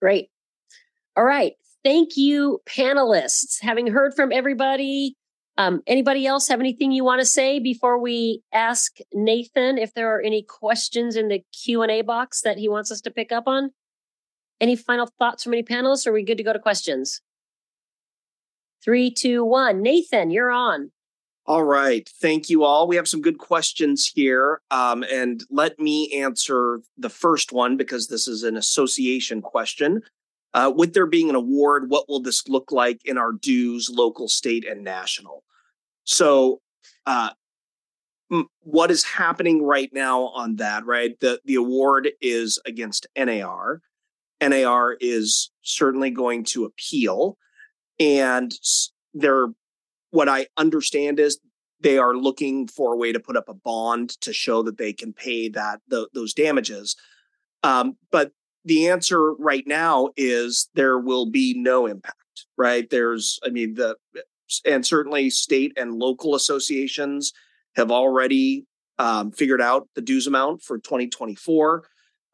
Great. 0.00 0.28
All 1.16 1.24
right 1.24 1.54
thank 1.86 2.16
you, 2.16 2.58
panelists. 2.66 3.62
Having 3.62 3.86
heard 3.86 4.12
from 4.12 4.32
everybody, 4.32 5.14
um, 5.56 5.82
anybody 5.86 6.26
else 6.26 6.48
have 6.48 6.58
anything 6.58 6.90
you 6.90 7.04
want 7.04 7.20
to 7.20 7.24
say 7.24 7.60
before 7.60 8.00
we 8.00 8.42
ask 8.52 8.96
Nathan 9.14 9.78
if 9.78 9.94
there 9.94 10.12
are 10.12 10.20
any 10.20 10.42
questions 10.42 11.14
in 11.14 11.28
the 11.28 11.44
Q 11.62 11.82
and 11.82 11.92
A 11.92 12.02
box 12.02 12.42
that 12.42 12.58
he 12.58 12.68
wants 12.68 12.90
us 12.90 13.00
to 13.02 13.10
pick 13.12 13.30
up 13.30 13.44
on? 13.46 13.70
Any 14.60 14.74
final 14.74 15.08
thoughts 15.20 15.44
from 15.44 15.52
any 15.52 15.62
panelists? 15.62 16.08
Are 16.08 16.12
we 16.12 16.24
good 16.24 16.38
to 16.38 16.42
go 16.42 16.52
to 16.52 16.58
questions? 16.58 17.20
Three, 18.82 19.08
two, 19.08 19.44
one. 19.44 19.80
Nathan, 19.80 20.32
you're 20.32 20.50
on. 20.50 20.90
All 21.48 21.62
right. 21.62 22.10
Thank 22.20 22.50
you 22.50 22.64
all. 22.64 22.88
We 22.88 22.96
have 22.96 23.06
some 23.06 23.20
good 23.20 23.38
questions 23.38 24.10
here. 24.12 24.60
Um, 24.72 25.04
and 25.04 25.44
let 25.50 25.78
me 25.78 26.12
answer 26.12 26.80
the 26.98 27.08
first 27.08 27.52
one 27.52 27.76
because 27.76 28.08
this 28.08 28.26
is 28.26 28.42
an 28.42 28.56
association 28.56 29.40
question. 29.40 30.02
Uh, 30.56 30.72
with 30.74 30.94
there 30.94 31.06
being 31.06 31.28
an 31.28 31.34
award, 31.34 31.90
what 31.90 32.08
will 32.08 32.20
this 32.20 32.48
look 32.48 32.72
like 32.72 32.98
in 33.04 33.18
our 33.18 33.32
dues, 33.32 33.90
local, 33.92 34.26
state, 34.26 34.66
and 34.66 34.82
national? 34.82 35.44
So, 36.04 36.62
uh, 37.04 37.30
what 38.60 38.90
is 38.90 39.04
happening 39.04 39.62
right 39.62 39.90
now 39.92 40.28
on 40.28 40.56
that? 40.56 40.86
Right, 40.86 41.20
the 41.20 41.42
the 41.44 41.56
award 41.56 42.08
is 42.22 42.58
against 42.64 43.06
NAR. 43.14 43.82
NAR 44.40 44.96
is 44.98 45.50
certainly 45.60 46.10
going 46.10 46.42
to 46.44 46.64
appeal, 46.64 47.36
and 48.00 48.50
they're 49.12 49.48
what 50.12 50.30
I 50.30 50.46
understand 50.56 51.20
is 51.20 51.38
they 51.80 51.98
are 51.98 52.16
looking 52.16 52.66
for 52.66 52.94
a 52.94 52.96
way 52.96 53.12
to 53.12 53.20
put 53.20 53.36
up 53.36 53.50
a 53.50 53.54
bond 53.54 54.18
to 54.22 54.32
show 54.32 54.62
that 54.62 54.78
they 54.78 54.94
can 54.94 55.12
pay 55.12 55.50
that 55.50 55.80
the, 55.88 56.08
those 56.14 56.32
damages. 56.32 56.96
Um, 57.62 57.98
but 58.10 58.32
the 58.66 58.88
answer 58.88 59.32
right 59.34 59.66
now 59.66 60.10
is 60.16 60.68
there 60.74 60.98
will 60.98 61.26
be 61.26 61.54
no 61.54 61.86
impact. 61.86 62.16
Right? 62.58 62.88
There's, 62.90 63.38
I 63.44 63.48
mean, 63.48 63.74
the 63.74 63.96
and 64.64 64.86
certainly 64.86 65.30
state 65.30 65.72
and 65.76 65.94
local 65.94 66.34
associations 66.34 67.32
have 67.74 67.90
already 67.90 68.66
um, 68.98 69.30
figured 69.30 69.60
out 69.60 69.88
the 69.94 70.00
dues 70.02 70.26
amount 70.26 70.62
for 70.62 70.78
2024. 70.78 71.84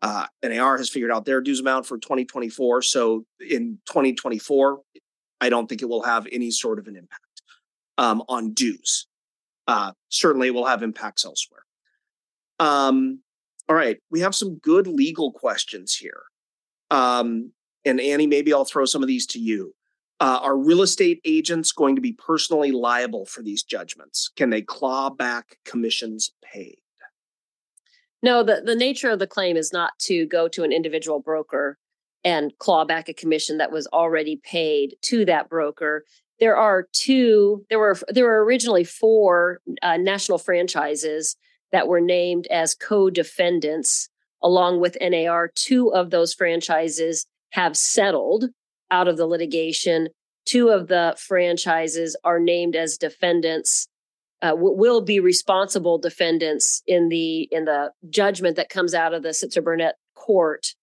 Uh, 0.02 0.26
NAR 0.42 0.78
has 0.78 0.90
figured 0.90 1.10
out 1.10 1.24
their 1.24 1.40
dues 1.40 1.60
amount 1.60 1.86
for 1.86 1.96
2024. 1.98 2.82
So 2.82 3.24
in 3.40 3.78
2024, 3.86 4.80
I 5.40 5.48
don't 5.48 5.68
think 5.68 5.82
it 5.82 5.88
will 5.88 6.02
have 6.02 6.26
any 6.30 6.50
sort 6.50 6.78
of 6.78 6.86
an 6.86 6.96
impact 6.96 7.42
um, 7.98 8.22
on 8.28 8.52
dues. 8.52 9.06
Uh, 9.66 9.92
certainly, 10.08 10.48
it 10.48 10.54
will 10.54 10.66
have 10.66 10.82
impacts 10.82 11.24
elsewhere. 11.24 11.64
Um, 12.58 13.20
all 13.72 13.78
right, 13.78 13.96
we 14.10 14.20
have 14.20 14.34
some 14.34 14.58
good 14.58 14.86
legal 14.86 15.32
questions 15.32 15.94
here. 15.94 16.24
Um, 16.90 17.52
and 17.86 18.02
Annie, 18.02 18.26
maybe 18.26 18.52
I'll 18.52 18.66
throw 18.66 18.84
some 18.84 19.00
of 19.00 19.08
these 19.08 19.26
to 19.28 19.38
you. 19.38 19.74
Uh, 20.20 20.40
are 20.42 20.58
real 20.58 20.82
estate 20.82 21.22
agents 21.24 21.72
going 21.72 21.96
to 21.96 22.02
be 22.02 22.12
personally 22.12 22.70
liable 22.70 23.24
for 23.24 23.40
these 23.40 23.62
judgments? 23.62 24.30
Can 24.36 24.50
they 24.50 24.60
claw 24.60 25.08
back 25.08 25.56
commissions 25.64 26.32
paid? 26.44 26.76
No, 28.22 28.42
the, 28.42 28.60
the 28.62 28.76
nature 28.76 29.08
of 29.08 29.18
the 29.18 29.26
claim 29.26 29.56
is 29.56 29.72
not 29.72 29.92
to 30.00 30.26
go 30.26 30.48
to 30.48 30.64
an 30.64 30.70
individual 30.70 31.20
broker 31.20 31.78
and 32.24 32.52
claw 32.58 32.84
back 32.84 33.08
a 33.08 33.14
commission 33.14 33.56
that 33.56 33.72
was 33.72 33.86
already 33.86 34.38
paid 34.44 34.96
to 35.04 35.24
that 35.24 35.48
broker. 35.48 36.04
There 36.40 36.58
are 36.58 36.88
two, 36.92 37.64
there 37.70 37.78
were 37.78 37.96
there 38.08 38.26
were 38.26 38.44
originally 38.44 38.84
four 38.84 39.60
uh, 39.80 39.96
national 39.96 40.36
franchises 40.36 41.36
that 41.72 41.88
were 41.88 42.00
named 42.00 42.46
as 42.48 42.74
co-defendants 42.74 44.08
along 44.42 44.80
with 44.80 44.96
NAR. 45.00 45.50
Two 45.54 45.92
of 45.92 46.10
those 46.10 46.34
franchises 46.34 47.26
have 47.50 47.76
settled 47.76 48.46
out 48.90 49.08
of 49.08 49.16
the 49.16 49.26
litigation. 49.26 50.08
Two 50.44 50.68
of 50.68 50.88
the 50.88 51.14
franchises 51.18 52.16
are 52.24 52.40
named 52.40 52.76
as 52.76 52.98
defendants, 52.98 53.88
uh, 54.42 54.52
will 54.56 55.00
be 55.00 55.20
responsible 55.20 55.98
defendants 55.98 56.82
in 56.86 57.08
the 57.08 57.42
in 57.52 57.64
the 57.64 57.92
judgment 58.10 58.56
that 58.56 58.68
comes 58.68 58.92
out 58.92 59.14
of 59.14 59.22
the 59.22 59.28
Sitzer 59.28 59.62
Burnett 59.62 59.94
court, 60.14 60.74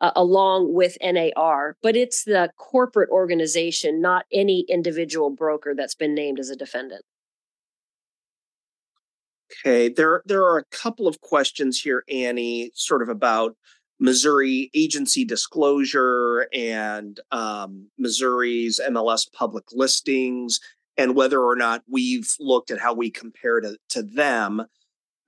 uh, 0.00 0.12
along 0.16 0.72
with 0.72 0.96
NAR. 1.02 1.76
But 1.82 1.94
it's 1.94 2.24
the 2.24 2.50
corporate 2.56 3.10
organization, 3.10 4.00
not 4.00 4.24
any 4.32 4.64
individual 4.68 5.28
broker 5.28 5.74
that's 5.76 5.94
been 5.94 6.14
named 6.14 6.40
as 6.40 6.48
a 6.48 6.56
defendant. 6.56 7.04
Okay, 9.52 9.88
there 9.88 10.22
there 10.26 10.44
are 10.44 10.58
a 10.58 10.64
couple 10.76 11.06
of 11.06 11.20
questions 11.20 11.80
here, 11.80 12.04
Annie, 12.08 12.70
sort 12.74 13.02
of 13.02 13.08
about 13.08 13.56
Missouri 14.00 14.70
agency 14.74 15.24
disclosure 15.24 16.48
and 16.52 17.20
um, 17.30 17.88
Missouri's 17.98 18.80
MLS 18.90 19.30
public 19.32 19.64
listings, 19.72 20.58
and 20.96 21.14
whether 21.14 21.40
or 21.40 21.56
not 21.56 21.82
we've 21.88 22.34
looked 22.40 22.70
at 22.70 22.80
how 22.80 22.94
we 22.94 23.10
compare 23.10 23.60
to, 23.60 23.76
to 23.90 24.02
them. 24.02 24.64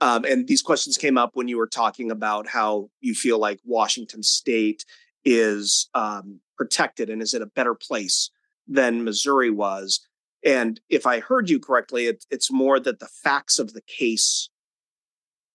Um, 0.01 0.25
and 0.25 0.49
these 0.49 0.63
questions 0.63 0.99
came 0.99 1.17
up 1.17 1.31
when 1.35 1.49
you 1.49 1.57
were 1.57 1.69
talking 1.69 2.11
about 2.11 2.49
how 2.49 2.91
you 3.01 3.15
feel 3.15 3.39
like 3.39 3.61
Washington 3.65 4.23
State 4.23 4.85
is 5.25 5.89
um, 5.95 6.41
protected 6.57 7.11
and 7.11 7.23
is 7.23 7.33
in 7.33 7.43
a 7.43 7.47
better 7.47 7.75
place 7.75 8.31
than 8.67 9.05
Missouri 9.05 9.51
was. 9.51 10.01
And 10.45 10.81
if 10.91 11.07
I 11.07 11.21
heard 11.21 11.49
you 11.49 11.59
correctly, 11.59 12.07
it, 12.07 12.25
it's 12.31 12.53
more 12.53 12.79
that 12.81 13.01
the 13.01 13.09
facts 13.09 13.59
of 13.59 13.73
the 13.73 13.83
case 13.83 14.51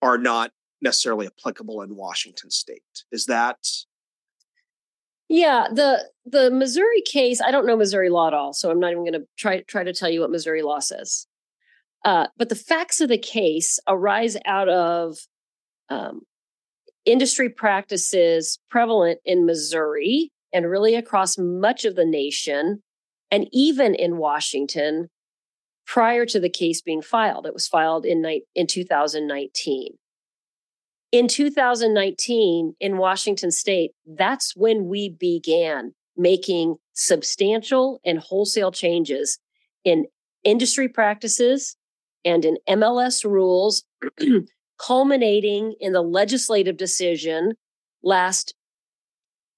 are 0.02 0.18
not 0.18 0.52
necessarily 0.82 1.28
applicable 1.28 1.82
in 1.82 1.96
Washington 1.96 2.50
state. 2.50 3.04
Is 3.12 3.26
that 3.26 3.58
yeah, 5.30 5.68
the 5.72 6.10
the 6.26 6.50
Missouri 6.50 7.04
case, 7.04 7.40
I 7.40 7.52
don't 7.52 7.68
know 7.68 7.78
Missouri 7.78 8.10
law 8.10 8.28
at 8.28 8.34
all, 8.34 8.52
so 8.52 8.72
I'm 8.72 8.80
not 8.80 8.92
even 8.92 9.04
going 9.04 9.14
to 9.14 9.28
try 9.38 9.62
try 9.62 9.84
to 9.84 9.94
tell 9.94 10.10
you 10.10 10.22
what 10.22 10.32
Missouri 10.32 10.64
law 10.64 10.80
says. 10.80 11.28
Uh, 12.04 12.28
but 12.36 12.50
the 12.50 12.56
facts 12.56 13.00
of 13.00 13.10
the 13.10 13.18
case 13.18 13.80
arise 13.88 14.38
out 14.46 14.70
of 14.70 15.18
um, 15.90 16.22
industry 17.06 17.50
practices 17.50 18.58
prevalent 18.72 19.20
in 19.24 19.46
Missouri 19.46 20.32
and 20.52 20.70
really 20.70 20.96
across 20.96 21.38
much 21.38 21.86
of 21.86 21.96
the 21.96 22.06
nation, 22.06 22.82
and 23.32 23.48
even 23.52 23.96
in 23.96 24.18
Washington 24.18 25.10
prior 25.86 26.26
to 26.26 26.40
the 26.40 26.50
case 26.50 26.82
being 26.82 27.02
filed. 27.02 27.46
It 27.46 27.54
was 27.54 27.68
filed 27.68 28.06
in 28.06 28.24
in 28.56 28.68
2019 28.68 29.98
in 31.12 31.28
2019 31.28 32.76
in 32.80 32.98
Washington 32.98 33.52
state, 33.52 33.92
that's 34.06 34.56
when 34.56 34.88
we 34.88 35.10
began 35.10 35.94
making 36.16 36.76
substantial 36.94 38.00
and 38.06 38.20
wholesale 38.20 38.72
changes 38.72 39.40
in 39.84 40.06
industry 40.44 40.88
practices 40.88 41.76
and 42.26 42.46
in 42.46 42.58
MLS 42.68 43.24
rules, 43.24 43.84
culminating 44.80 45.74
in 45.80 45.94
the 45.94 46.02
legislative 46.02 46.78
decision 46.78 47.54
last 48.04 48.54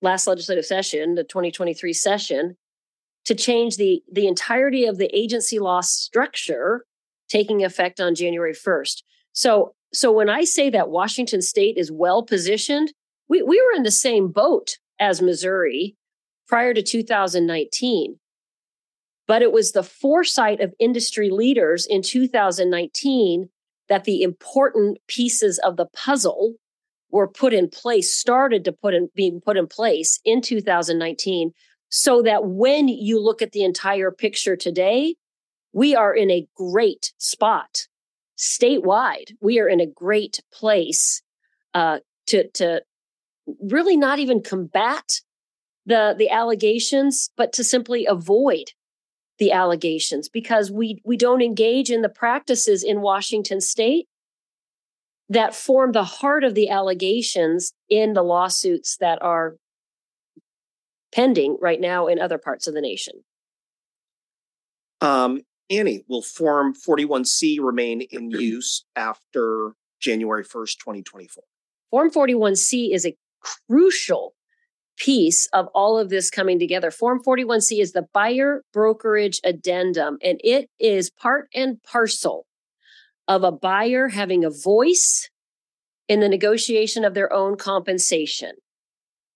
last 0.03 0.25
legislative 0.25 0.65
session, 0.65 1.13
the 1.13 1.23
2023 1.23 1.93
session, 1.93 2.57
to 3.25 3.35
change 3.35 3.77
the 3.77 4.03
the 4.11 4.27
entirety 4.27 4.85
of 4.85 4.97
the 4.97 5.15
agency 5.17 5.59
law 5.59 5.81
structure 5.81 6.85
taking 7.29 7.63
effect 7.63 7.99
on 7.99 8.15
January 8.15 8.53
1st. 8.53 9.03
So 9.33 9.73
so 9.93 10.11
when 10.11 10.29
I 10.29 10.43
say 10.43 10.69
that 10.69 10.89
Washington 10.89 11.41
State 11.41 11.77
is 11.77 11.91
well 11.91 12.23
positioned, 12.23 12.93
we, 13.27 13.41
we 13.41 13.61
were 13.61 13.75
in 13.75 13.83
the 13.83 13.91
same 13.91 14.29
boat 14.29 14.77
as 14.99 15.21
Missouri 15.21 15.95
prior 16.47 16.73
to 16.73 16.81
2019. 16.81 18.17
But 19.27 19.41
it 19.41 19.51
was 19.51 19.71
the 19.71 19.83
foresight 19.83 20.59
of 20.59 20.73
industry 20.79 21.29
leaders 21.29 21.85
in 21.89 22.01
2019 22.01 23.49
that 23.87 24.03
the 24.05 24.21
important 24.21 24.99
pieces 25.07 25.59
of 25.59 25.77
the 25.77 25.85
puzzle 25.85 26.55
were 27.09 27.27
put 27.27 27.53
in 27.53 27.69
place, 27.69 28.13
started 28.13 28.63
to 28.65 28.71
put 28.71 28.93
in 28.93 29.09
being 29.15 29.41
put 29.41 29.57
in 29.57 29.67
place 29.67 30.19
in 30.23 30.41
2019, 30.41 31.51
so 31.91 32.21
that 32.21 32.45
when 32.45 32.87
you 32.87 33.19
look 33.19 33.41
at 33.41 33.51
the 33.51 33.63
entire 33.63 34.11
picture 34.11 34.55
today, 34.55 35.15
we 35.73 35.93
are 35.93 36.15
in 36.15 36.31
a 36.31 36.47
great 36.55 37.13
spot. 37.17 37.87
Statewide, 38.37 39.33
we 39.41 39.59
are 39.59 39.67
in 39.67 39.79
a 39.79 39.85
great 39.85 40.39
place 40.51 41.21
uh, 41.73 41.99
to 42.27 42.47
to 42.51 42.81
really 43.61 43.97
not 43.97 44.19
even 44.19 44.41
combat 44.41 45.21
the 45.85 46.15
the 46.17 46.29
allegations, 46.29 47.29
but 47.35 47.53
to 47.53 47.63
simply 47.63 48.05
avoid 48.05 48.71
the 49.37 49.51
allegations 49.51 50.29
because 50.29 50.71
we 50.71 51.01
we 51.05 51.17
don't 51.17 51.41
engage 51.41 51.91
in 51.91 52.01
the 52.01 52.09
practices 52.09 52.83
in 52.83 53.01
Washington 53.01 53.59
State 53.59 54.07
that 55.29 55.55
form 55.55 55.91
the 55.91 56.03
heart 56.03 56.43
of 56.43 56.55
the 56.55 56.69
allegations 56.69 57.73
in 57.89 58.13
the 58.13 58.23
lawsuits 58.23 58.97
that 58.97 59.21
are 59.21 59.55
pending 61.13 61.57
right 61.61 61.79
now 61.79 62.07
in 62.07 62.19
other 62.19 62.37
parts 62.37 62.67
of 62.67 62.73
the 62.73 62.81
nation. 62.81 63.23
Um, 65.01 65.41
Annie, 65.69 66.03
will 66.07 66.21
Form 66.21 66.73
41C 66.73 67.59
remain 67.59 68.01
in 68.01 68.29
use 68.29 68.85
after 68.95 69.73
January 69.99 70.43
1st, 70.43 70.77
2024? 70.77 71.43
Form 71.89 72.11
41C 72.11 72.93
is 72.93 73.05
a 73.05 73.15
crucial 73.67 74.33
piece 74.97 75.47
of 75.47 75.67
all 75.73 75.97
of 75.97 76.09
this 76.09 76.29
coming 76.29 76.59
together. 76.59 76.91
Form 76.91 77.21
41C 77.23 77.81
is 77.81 77.93
the 77.93 78.07
buyer 78.13 78.63
brokerage 78.71 79.39
addendum, 79.43 80.17
and 80.23 80.39
it 80.43 80.69
is 80.79 81.09
part 81.09 81.49
and 81.55 81.81
parcel 81.83 82.45
of 83.27 83.43
a 83.43 83.51
buyer 83.51 84.09
having 84.09 84.43
a 84.43 84.49
voice 84.49 85.29
in 86.07 86.19
the 86.19 86.29
negotiation 86.29 87.05
of 87.05 87.13
their 87.13 87.31
own 87.31 87.55
compensation. 87.55 88.51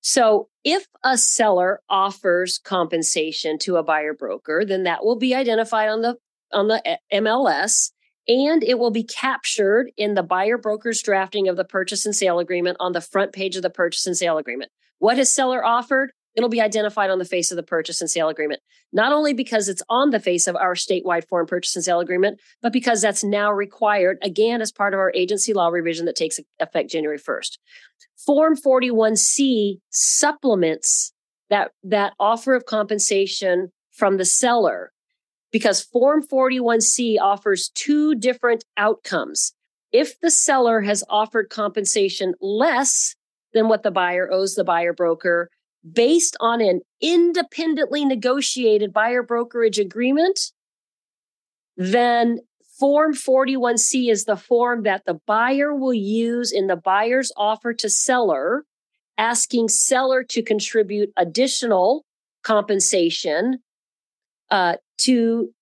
So 0.07 0.49
if 0.63 0.85
a 1.03 1.17
seller 1.17 1.81
offers 1.89 2.59
compensation 2.59 3.57
to 3.57 3.77
a 3.77 3.83
buyer 3.83 4.13
broker, 4.13 4.63
then 4.63 4.83
that 4.83 5.03
will 5.03 5.15
be 5.15 5.33
identified 5.33 5.89
on 5.89 6.03
the 6.03 6.17
on 6.53 6.67
the 6.67 6.79
eh, 6.87 6.97
MLS 7.13 7.89
and 8.27 8.63
it 8.63 8.77
will 8.77 8.91
be 8.91 9.03
captured 9.03 9.89
in 9.97 10.13
the 10.13 10.21
buyer 10.21 10.59
broker's 10.59 11.01
drafting 11.01 11.47
of 11.47 11.57
the 11.57 11.65
purchase 11.65 12.05
and 12.05 12.15
sale 12.15 12.37
agreement 12.37 12.77
on 12.79 12.91
the 12.91 13.01
front 13.01 13.33
page 13.33 13.55
of 13.55 13.63
the 13.63 13.69
purchase 13.71 14.05
and 14.05 14.15
sale 14.15 14.37
agreement. 14.37 14.71
What 14.99 15.17
has 15.17 15.33
seller 15.33 15.65
offered? 15.65 16.11
It'll 16.35 16.49
be 16.49 16.61
identified 16.61 17.09
on 17.09 17.19
the 17.19 17.25
face 17.25 17.51
of 17.51 17.55
the 17.55 17.63
purchase 17.63 18.01
and 18.01 18.09
sale 18.09 18.29
agreement. 18.29 18.61
Not 18.91 19.13
only 19.13 19.33
because 19.33 19.69
it's 19.69 19.83
on 19.89 20.09
the 20.09 20.19
face 20.19 20.47
of 20.47 20.55
our 20.55 20.75
statewide 20.75 21.27
form 21.27 21.47
purchase 21.47 21.75
and 21.75 21.85
sale 21.85 21.99
agreement, 21.99 22.39
but 22.61 22.73
because 22.73 23.01
that's 23.01 23.23
now 23.23 23.51
required 23.51 24.17
again 24.21 24.61
as 24.61 24.71
part 24.71 24.93
of 24.93 24.99
our 24.99 25.11
agency 25.15 25.53
law 25.53 25.69
revision 25.69 26.05
that 26.05 26.15
takes 26.15 26.39
effect 26.59 26.91
January 26.91 27.19
1st. 27.19 27.57
Form 28.25 28.55
41C 28.55 29.79
supplements 29.89 31.13
that, 31.49 31.71
that 31.83 32.13
offer 32.19 32.53
of 32.53 32.65
compensation 32.65 33.71
from 33.91 34.17
the 34.17 34.25
seller 34.25 34.91
because 35.51 35.81
Form 35.81 36.21
41C 36.21 37.17
offers 37.21 37.69
two 37.75 38.13
different 38.15 38.65
outcomes. 38.75 39.53
If 39.93 40.19
the 40.19 40.31
seller 40.31 40.81
has 40.81 41.01
offered 41.09 41.49
compensation 41.49 42.33
less 42.41 43.15
than 43.53 43.69
what 43.69 43.83
the 43.83 43.91
buyer 43.91 44.29
owes 44.29 44.55
the 44.55 44.65
buyer 44.65 44.91
broker 44.91 45.49
based 45.93 46.35
on 46.39 46.61
an 46.61 46.81
independently 47.01 48.05
negotiated 48.05 48.93
buyer 48.93 49.23
brokerage 49.23 49.79
agreement, 49.79 50.51
then 51.77 52.39
Form 52.77 53.13
41C 53.13 54.11
is 54.11 54.25
the 54.25 54.35
form 54.35 54.83
that 54.83 55.05
the 55.05 55.13
buyer 55.25 55.73
will 55.73 55.93
use 55.93 56.51
in 56.51 56.67
the 56.67 56.75
buyer's 56.75 57.31
offer 57.37 57.73
to 57.73 57.89
seller, 57.89 58.65
asking 59.17 59.69
seller 59.69 60.23
to 60.23 60.43
contribute 60.43 61.13
additional 61.15 62.03
compensation 62.43 63.59
uh, 64.51 64.75
to 64.97 65.53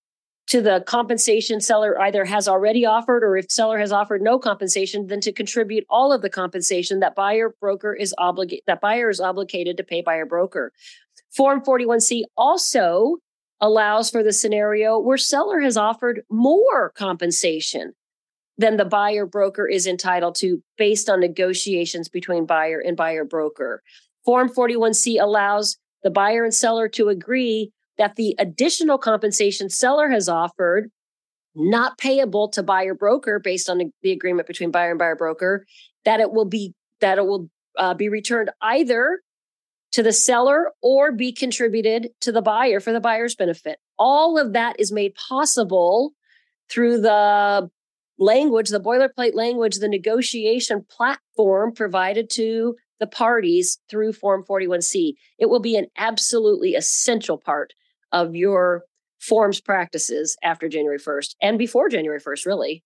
to 0.48 0.62
the 0.62 0.84
compensation 0.86 1.62
seller 1.62 2.00
either 2.02 2.26
has 2.26 2.48
already 2.48 2.86
offered 2.86 3.24
or 3.24 3.38
if 3.38 3.50
seller 3.50 3.80
has 3.80 3.92
offered 3.92 4.22
no 4.22 4.38
compensation 4.38 5.08
then 5.08 5.22
to 5.22 5.32
contribute 5.32 5.86
all 5.90 6.12
of 6.12 6.22
the 6.22 6.30
compensation 6.30 7.00
that 7.00 7.16
buyer 7.16 7.56
broker 7.60 7.94
is 7.94 8.14
obligated 8.18 8.64
that 8.68 8.82
buyer 8.82 9.10
is 9.10 9.20
obligated 9.20 9.78
to 9.78 9.84
pay 9.84 10.02
buyer 10.02 10.26
broker. 10.26 10.72
Form 11.36 11.62
41c 11.62 12.24
also 12.38 13.18
allows 13.62 14.10
for 14.10 14.24
the 14.24 14.34
scenario 14.34 15.00
where 15.00 15.18
seller 15.18 15.62
has 15.62 15.78
offered 15.78 16.22
more 16.30 16.92
compensation 16.92 17.94
than 18.58 18.78
the 18.78 18.86
buyer 18.86 19.26
broker 19.26 19.68
is 19.68 19.88
entitled 19.88 20.36
to 20.36 20.62
based 20.78 21.10
on 21.10 21.20
negotiations 21.20 22.10
between 22.10 22.46
buyer 22.46 22.80
and 22.80 22.98
buyer 22.98 23.24
broker. 23.24 23.82
Form 24.26 24.50
41c 24.50 25.20
allows 25.20 25.78
the 26.04 26.12
buyer 26.12 26.44
and 26.44 26.54
seller 26.54 26.88
to 26.90 27.10
agree 27.10 27.72
that 27.98 28.16
the 28.16 28.36
additional 28.40 28.98
compensation 28.98 29.70
seller 29.70 30.10
has 30.10 30.28
offered 30.28 30.90
not 31.56 31.98
payable 31.98 32.50
to 32.50 32.64
buyer 32.64 32.96
broker 32.96 33.40
based 33.40 33.70
on 33.70 33.92
the 34.02 34.12
agreement 34.12 34.48
between 34.48 34.72
buyer 34.72 34.90
and 34.90 35.00
buyer 35.00 35.16
broker 35.16 35.66
that 36.04 36.20
it 36.20 36.32
will 36.32 36.46
be 36.46 36.74
that 37.00 37.18
it 37.18 37.26
will 37.26 37.50
uh, 37.78 37.94
be 37.94 38.10
returned 38.10 38.50
either 38.62 39.22
to 39.92 40.02
the 40.02 40.14
seller 40.14 40.72
or 40.82 41.12
be 41.12 41.32
contributed 41.32 42.10
to 42.22 42.32
the 42.32 42.42
buyer 42.42 42.80
for 42.80 42.92
the 42.92 43.00
buyer's 43.00 43.36
benefit. 43.36 43.78
All 44.00 44.40
of 44.40 44.54
that 44.54 44.80
is 44.80 44.92
made 44.92 45.14
possible 45.14 46.14
through 46.70 47.02
the 47.02 47.70
language 48.20 48.70
the 48.70 48.80
boilerplate 48.80 49.34
language 49.34 49.78
the 49.78 49.88
negotiation 49.88 50.86
platform 50.90 51.74
provided 51.74 52.30
to 52.30 52.76
the 53.00 53.08
parties 53.08 53.80
through 53.90 54.14
form 54.14 54.44
41c 54.48 55.14
it 55.40 55.48
will 55.48 55.60
be 55.60 55.76
an 55.76 55.88
absolutely 55.98 56.76
essential 56.76 57.40
part 57.40 57.74
of 58.14 58.36
your 58.36 58.84
forms 59.20 59.60
practices 59.60 60.38
after 60.44 60.70
January 60.70 61.00
1st 61.00 61.36
and 61.42 61.58
before 61.58 61.90
January 61.90 62.22
1st, 62.22 62.46
really. 62.46 62.84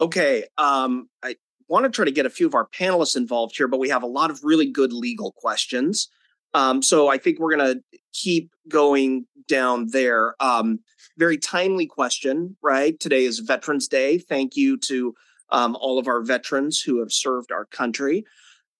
okay. 0.00 0.44
Um, 0.56 1.08
I 1.22 1.36
want 1.68 1.84
to 1.84 1.90
try 1.90 2.04
to 2.04 2.10
get 2.10 2.26
a 2.26 2.30
few 2.30 2.46
of 2.46 2.54
our 2.54 2.68
panelists 2.68 3.16
involved 3.16 3.56
here, 3.56 3.68
but 3.68 3.80
we 3.80 3.88
have 3.88 4.02
a 4.02 4.08
lot 4.08 4.30
of 4.30 4.40
really 4.42 4.70
good 4.70 4.92
legal 4.92 5.32
questions. 5.32 6.08
Um, 6.54 6.80
so 6.80 7.08
I 7.08 7.18
think 7.18 7.38
we're 7.38 7.56
going 7.56 7.74
to 7.74 7.98
keep 8.12 8.50
going 8.68 9.26
down 9.48 9.88
there. 9.90 10.34
Um, 10.40 10.80
very 11.18 11.38
timely 11.38 11.86
question, 11.86 12.56
right? 12.62 12.98
Today 12.98 13.24
is 13.24 13.40
Veterans 13.40 13.88
Day. 13.88 14.18
Thank 14.18 14.56
you 14.56 14.78
to 14.78 15.14
um, 15.50 15.76
all 15.80 15.98
of 15.98 16.08
our 16.08 16.22
veterans 16.22 16.80
who 16.80 17.00
have 17.00 17.12
served 17.12 17.52
our 17.52 17.66
country. 17.66 18.24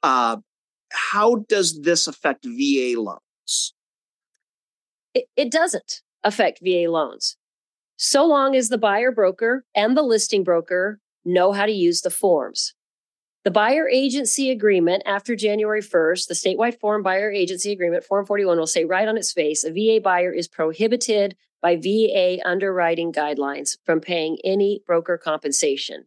Uh, 0.02 0.38
how 0.90 1.44
does 1.48 1.80
this 1.82 2.06
affect 2.06 2.44
VA 2.44 2.94
loans? 2.96 3.74
It, 5.36 5.50
doesn't 5.50 6.02
affect 6.24 6.60
VA 6.62 6.90
loans. 6.90 7.36
So 7.96 8.26
long 8.26 8.54
as 8.54 8.68
the 8.68 8.78
buyer 8.78 9.10
broker 9.10 9.64
and 9.74 9.96
the 9.96 10.02
listing 10.02 10.44
broker 10.44 11.00
know 11.24 11.52
how 11.52 11.66
to 11.66 11.72
use 11.72 12.02
the 12.02 12.10
forms. 12.10 12.74
The 13.44 13.50
buyer 13.50 13.88
agency 13.88 14.50
agreement 14.50 15.04
after 15.06 15.36
January 15.36 15.80
1st, 15.80 16.26
the 16.26 16.34
statewide 16.34 16.80
form 16.80 17.02
buyer 17.02 17.30
agency 17.30 17.70
agreement, 17.70 18.04
Form 18.04 18.26
41, 18.26 18.58
will 18.58 18.66
say 18.66 18.84
right 18.84 19.06
on 19.06 19.16
its 19.16 19.32
face 19.32 19.62
a 19.62 19.70
VA 19.70 20.00
buyer 20.02 20.32
is 20.32 20.48
prohibited 20.48 21.36
by 21.62 21.76
VA 21.76 22.38
underwriting 22.44 23.12
guidelines 23.12 23.76
from 23.84 24.00
paying 24.00 24.38
any 24.44 24.82
broker 24.86 25.16
compensation. 25.16 26.06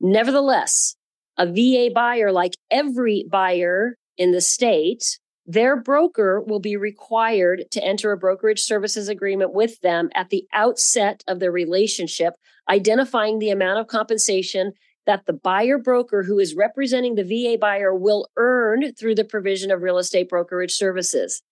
Nevertheless, 0.00 0.96
a 1.38 1.46
VA 1.46 1.90
buyer, 1.94 2.30
like 2.30 2.54
every 2.70 3.24
buyer 3.30 3.96
in 4.16 4.32
the 4.32 4.40
state, 4.40 5.18
their 5.46 5.80
broker 5.80 6.40
will 6.40 6.58
be 6.58 6.76
required 6.76 7.64
to 7.70 7.84
enter 7.84 8.10
a 8.10 8.16
brokerage 8.16 8.60
services 8.60 9.08
agreement 9.08 9.54
with 9.54 9.80
them 9.80 10.10
at 10.14 10.30
the 10.30 10.44
outset 10.52 11.22
of 11.28 11.38
their 11.38 11.52
relationship, 11.52 12.34
identifying 12.68 13.38
the 13.38 13.50
amount 13.50 13.78
of 13.78 13.86
compensation 13.86 14.72
that 15.06 15.26
the 15.26 15.32
buyer 15.32 15.78
broker 15.78 16.24
who 16.24 16.40
is 16.40 16.56
representing 16.56 17.14
the 17.14 17.22
VA 17.22 17.56
buyer 17.58 17.94
will 17.94 18.28
earn 18.36 18.92
through 18.94 19.14
the 19.14 19.24
provision 19.24 19.70
of 19.70 19.82
real 19.82 19.98
estate 19.98 20.28
brokerage 20.28 20.72
services. 20.72 21.42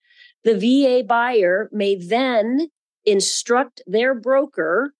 The 0.43 0.57
VA 0.57 1.05
buyer 1.05 1.69
may 1.71 1.95
then 1.95 2.67
instruct 3.05 3.81
their 3.87 4.13
broker 4.13 4.93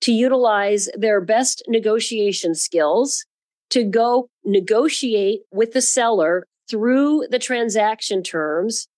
to 0.00 0.12
utilize 0.12 0.88
their 0.94 1.20
best 1.20 1.62
negotiation 1.68 2.54
skills 2.54 3.24
to 3.70 3.84
go 3.84 4.28
negotiate 4.44 5.42
with 5.52 5.72
the 5.72 5.82
seller 5.82 6.44
through 6.70 7.26
the 7.30 7.38
transaction 7.38 8.22
terms 8.22 8.88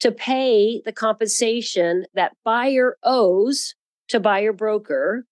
to 0.00 0.10
pay 0.10 0.82
the 0.84 0.92
compensation 0.92 2.04
that 2.14 2.32
buyer 2.44 2.96
owes 3.04 3.74
to 4.08 4.18
buyer 4.18 4.52
broker, 4.52 5.24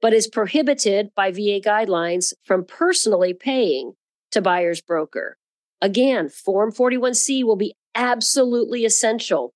but 0.00 0.14
is 0.14 0.26
prohibited 0.26 1.10
by 1.14 1.30
VA 1.30 1.60
guidelines 1.60 2.32
from 2.44 2.64
personally 2.64 3.34
paying 3.34 3.92
to 4.30 4.40
buyer's 4.40 4.80
broker. 4.80 5.36
Again, 5.82 6.30
Form 6.30 6.72
41C 6.72 7.44
will 7.44 7.56
be 7.56 7.74
absolutely 7.94 8.84
essential 8.84 9.52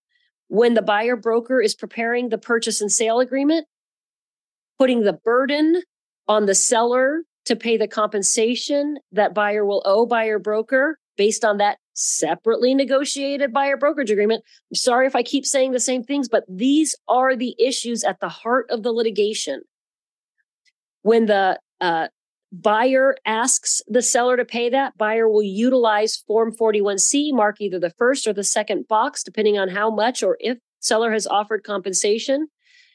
when 0.48 0.74
the 0.74 0.82
buyer 0.82 1.16
broker 1.16 1.60
is 1.62 1.74
preparing 1.74 2.28
the 2.28 2.38
purchase 2.38 2.80
and 2.80 2.92
sale 2.92 3.20
agreement, 3.20 3.66
putting 4.78 5.02
the 5.02 5.14
burden 5.14 5.82
on 6.28 6.44
the 6.44 6.54
seller 6.54 7.22
to 7.46 7.56
pay 7.56 7.76
the 7.76 7.88
compensation 7.88 8.98
that 9.12 9.32
buyer 9.32 9.64
will 9.64 9.82
owe 9.86 10.04
buyer 10.04 10.38
broker 10.38 10.98
based 11.20 11.44
on 11.44 11.58
that 11.58 11.76
separately 11.92 12.74
negotiated 12.74 13.52
buyer 13.52 13.76
brokerage 13.76 14.10
agreement. 14.10 14.42
I'm 14.70 14.74
sorry 14.74 15.06
if 15.06 15.14
I 15.14 15.22
keep 15.22 15.44
saying 15.44 15.72
the 15.72 15.78
same 15.78 16.02
things, 16.02 16.30
but 16.30 16.44
these 16.48 16.94
are 17.08 17.36
the 17.36 17.54
issues 17.58 18.02
at 18.04 18.20
the 18.20 18.30
heart 18.30 18.64
of 18.70 18.82
the 18.82 18.90
litigation. 18.90 19.60
When 21.02 21.26
the 21.26 21.60
uh, 21.78 22.08
buyer 22.50 23.16
asks 23.26 23.82
the 23.86 24.00
seller 24.00 24.38
to 24.38 24.46
pay 24.46 24.70
that, 24.70 24.96
buyer 24.96 25.28
will 25.28 25.42
utilize 25.42 26.16
Form 26.26 26.56
41C, 26.56 27.34
mark 27.34 27.60
either 27.60 27.78
the 27.78 27.90
first 27.98 28.26
or 28.26 28.32
the 28.32 28.42
second 28.42 28.88
box, 28.88 29.22
depending 29.22 29.58
on 29.58 29.68
how 29.68 29.90
much 29.90 30.22
or 30.22 30.38
if 30.40 30.56
seller 30.78 31.12
has 31.12 31.26
offered 31.26 31.64
compensation. 31.64 32.46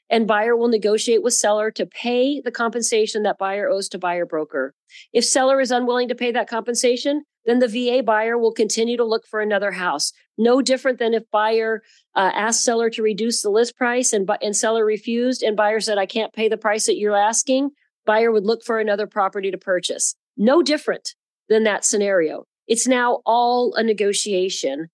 And 0.09 0.25
buyer 0.25 0.55
will 0.55 0.67
negotiate 0.67 1.21
with 1.21 1.35
seller 1.35 1.69
to 1.69 1.85
pay 1.85 2.41
the 2.41 2.51
compensation 2.51 3.21
that 3.21 3.37
buyer 3.37 3.69
owes 3.69 3.87
to 3.89 3.99
buyer 3.99 4.25
broker. 4.25 4.73
If 5.13 5.25
seller 5.25 5.61
is 5.61 5.69
unwilling 5.69 6.07
to 6.07 6.15
pay 6.15 6.31
that 6.31 6.49
compensation, 6.49 7.23
then 7.45 7.59
the 7.59 7.67
VA 7.67 8.03
buyer 8.03 8.37
will 8.37 8.51
continue 8.51 8.97
to 8.97 9.03
look 9.03 9.25
for 9.27 9.39
another 9.39 9.71
house. 9.71 10.11
No 10.37 10.61
different 10.61 10.99
than 10.99 11.13
if 11.13 11.29
buyer 11.31 11.81
uh, 12.15 12.31
asked 12.33 12.63
seller 12.63 12.89
to 12.89 13.03
reduce 13.03 13.41
the 13.41 13.49
list 13.49 13.77
price 13.77 14.13
and, 14.13 14.29
and 14.41 14.55
seller 14.55 14.85
refused 14.85 15.43
and 15.43 15.55
buyer 15.55 15.79
said, 15.79 15.97
I 15.97 16.05
can't 16.05 16.33
pay 16.33 16.49
the 16.49 16.57
price 16.57 16.85
that 16.87 16.97
you're 16.97 17.15
asking, 17.15 17.69
buyer 18.05 18.31
would 18.31 18.45
look 18.45 18.63
for 18.63 18.79
another 18.79 19.07
property 19.07 19.51
to 19.51 19.57
purchase. 19.57 20.15
No 20.37 20.61
different 20.61 21.15
than 21.47 21.63
that 21.63 21.85
scenario. 21.85 22.45
It's 22.67 22.87
now 22.87 23.21
all 23.25 23.73
a 23.75 23.83
negotiation, 23.83 24.89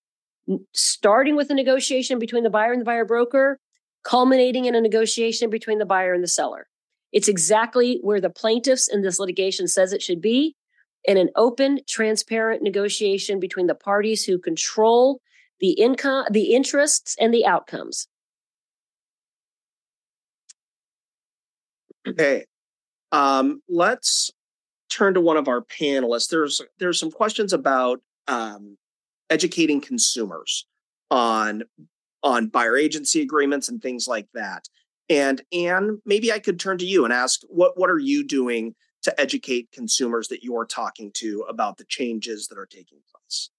starting 0.74 1.36
with 1.36 1.50
a 1.50 1.56
negotiation 1.56 2.20
between 2.20 2.44
the 2.44 2.50
buyer 2.50 2.74
and 2.74 2.82
the 2.82 2.86
buyer 2.86 3.06
broker, 3.06 3.60
culminating 4.04 4.66
in 4.66 4.76
a 4.76 4.82
negotiation 4.82 5.50
between 5.50 5.78
the 5.80 5.86
buyer 5.86 6.14
and 6.14 6.24
the 6.24 6.28
seller. 6.28 6.68
It's 7.12 7.28
exactly 7.28 8.00
where 8.02 8.22
the 8.22 8.30
plaintiffs 8.30 8.88
in 8.88 9.02
this 9.02 9.20
litigation 9.20 9.68
says 9.68 9.94
it 9.94 10.02
should 10.02 10.22
be 10.22 10.56
in 11.06 11.18
an 11.18 11.30
open, 11.36 11.80
transparent 11.88 12.62
negotiation 12.62 13.40
between 13.40 13.68
the 13.68 13.76
parties 13.76 14.24
who 14.26 14.38
control 14.38 15.22
the 15.60 15.72
income, 15.72 16.26
the 16.32 16.54
interests, 16.54 17.16
and 17.20 17.34
the 17.34 17.46
outcomes. 17.46 18.08
Okay, 22.08 22.46
um, 23.12 23.62
let's 23.70 24.32
turn 24.90 25.14
to 25.14 25.22
one 25.22 25.38
of 25.38 25.48
our 25.48 25.62
panelists. 25.62 26.30
There's 26.30 26.62
there's 26.80 27.00
some 27.00 27.12
questions 27.12 27.54
about 27.54 28.02
um, 28.28 28.78
educating 29.30 29.82
consumers 29.82 30.66
on 31.10 31.64
on 32.24 32.48
buyer 32.48 32.78
agency 32.78 33.22
agreements 33.22 33.70
and 33.70 33.82
things 33.82 34.08
like 34.08 34.28
that. 34.34 34.66
And 35.10 35.42
Anne, 35.52 36.02
maybe 36.06 36.32
I 36.32 36.40
could 36.40 36.60
turn 36.60 36.78
to 36.80 36.86
you 36.86 37.04
and 37.04 37.14
ask 37.14 37.42
what 37.48 37.78
what 37.80 37.90
are 37.90 38.00
you 38.00 38.26
doing 38.26 38.76
to 39.04 39.20
educate 39.20 39.72
consumers 39.72 40.28
that 40.30 40.44
you're 40.44 40.66
talking 40.66 41.12
to 41.14 41.46
about 41.50 41.78
the 41.78 41.86
changes 41.86 42.48
that 42.48 42.58
are 42.58 42.66
taking 42.66 43.00
place? 43.12 43.50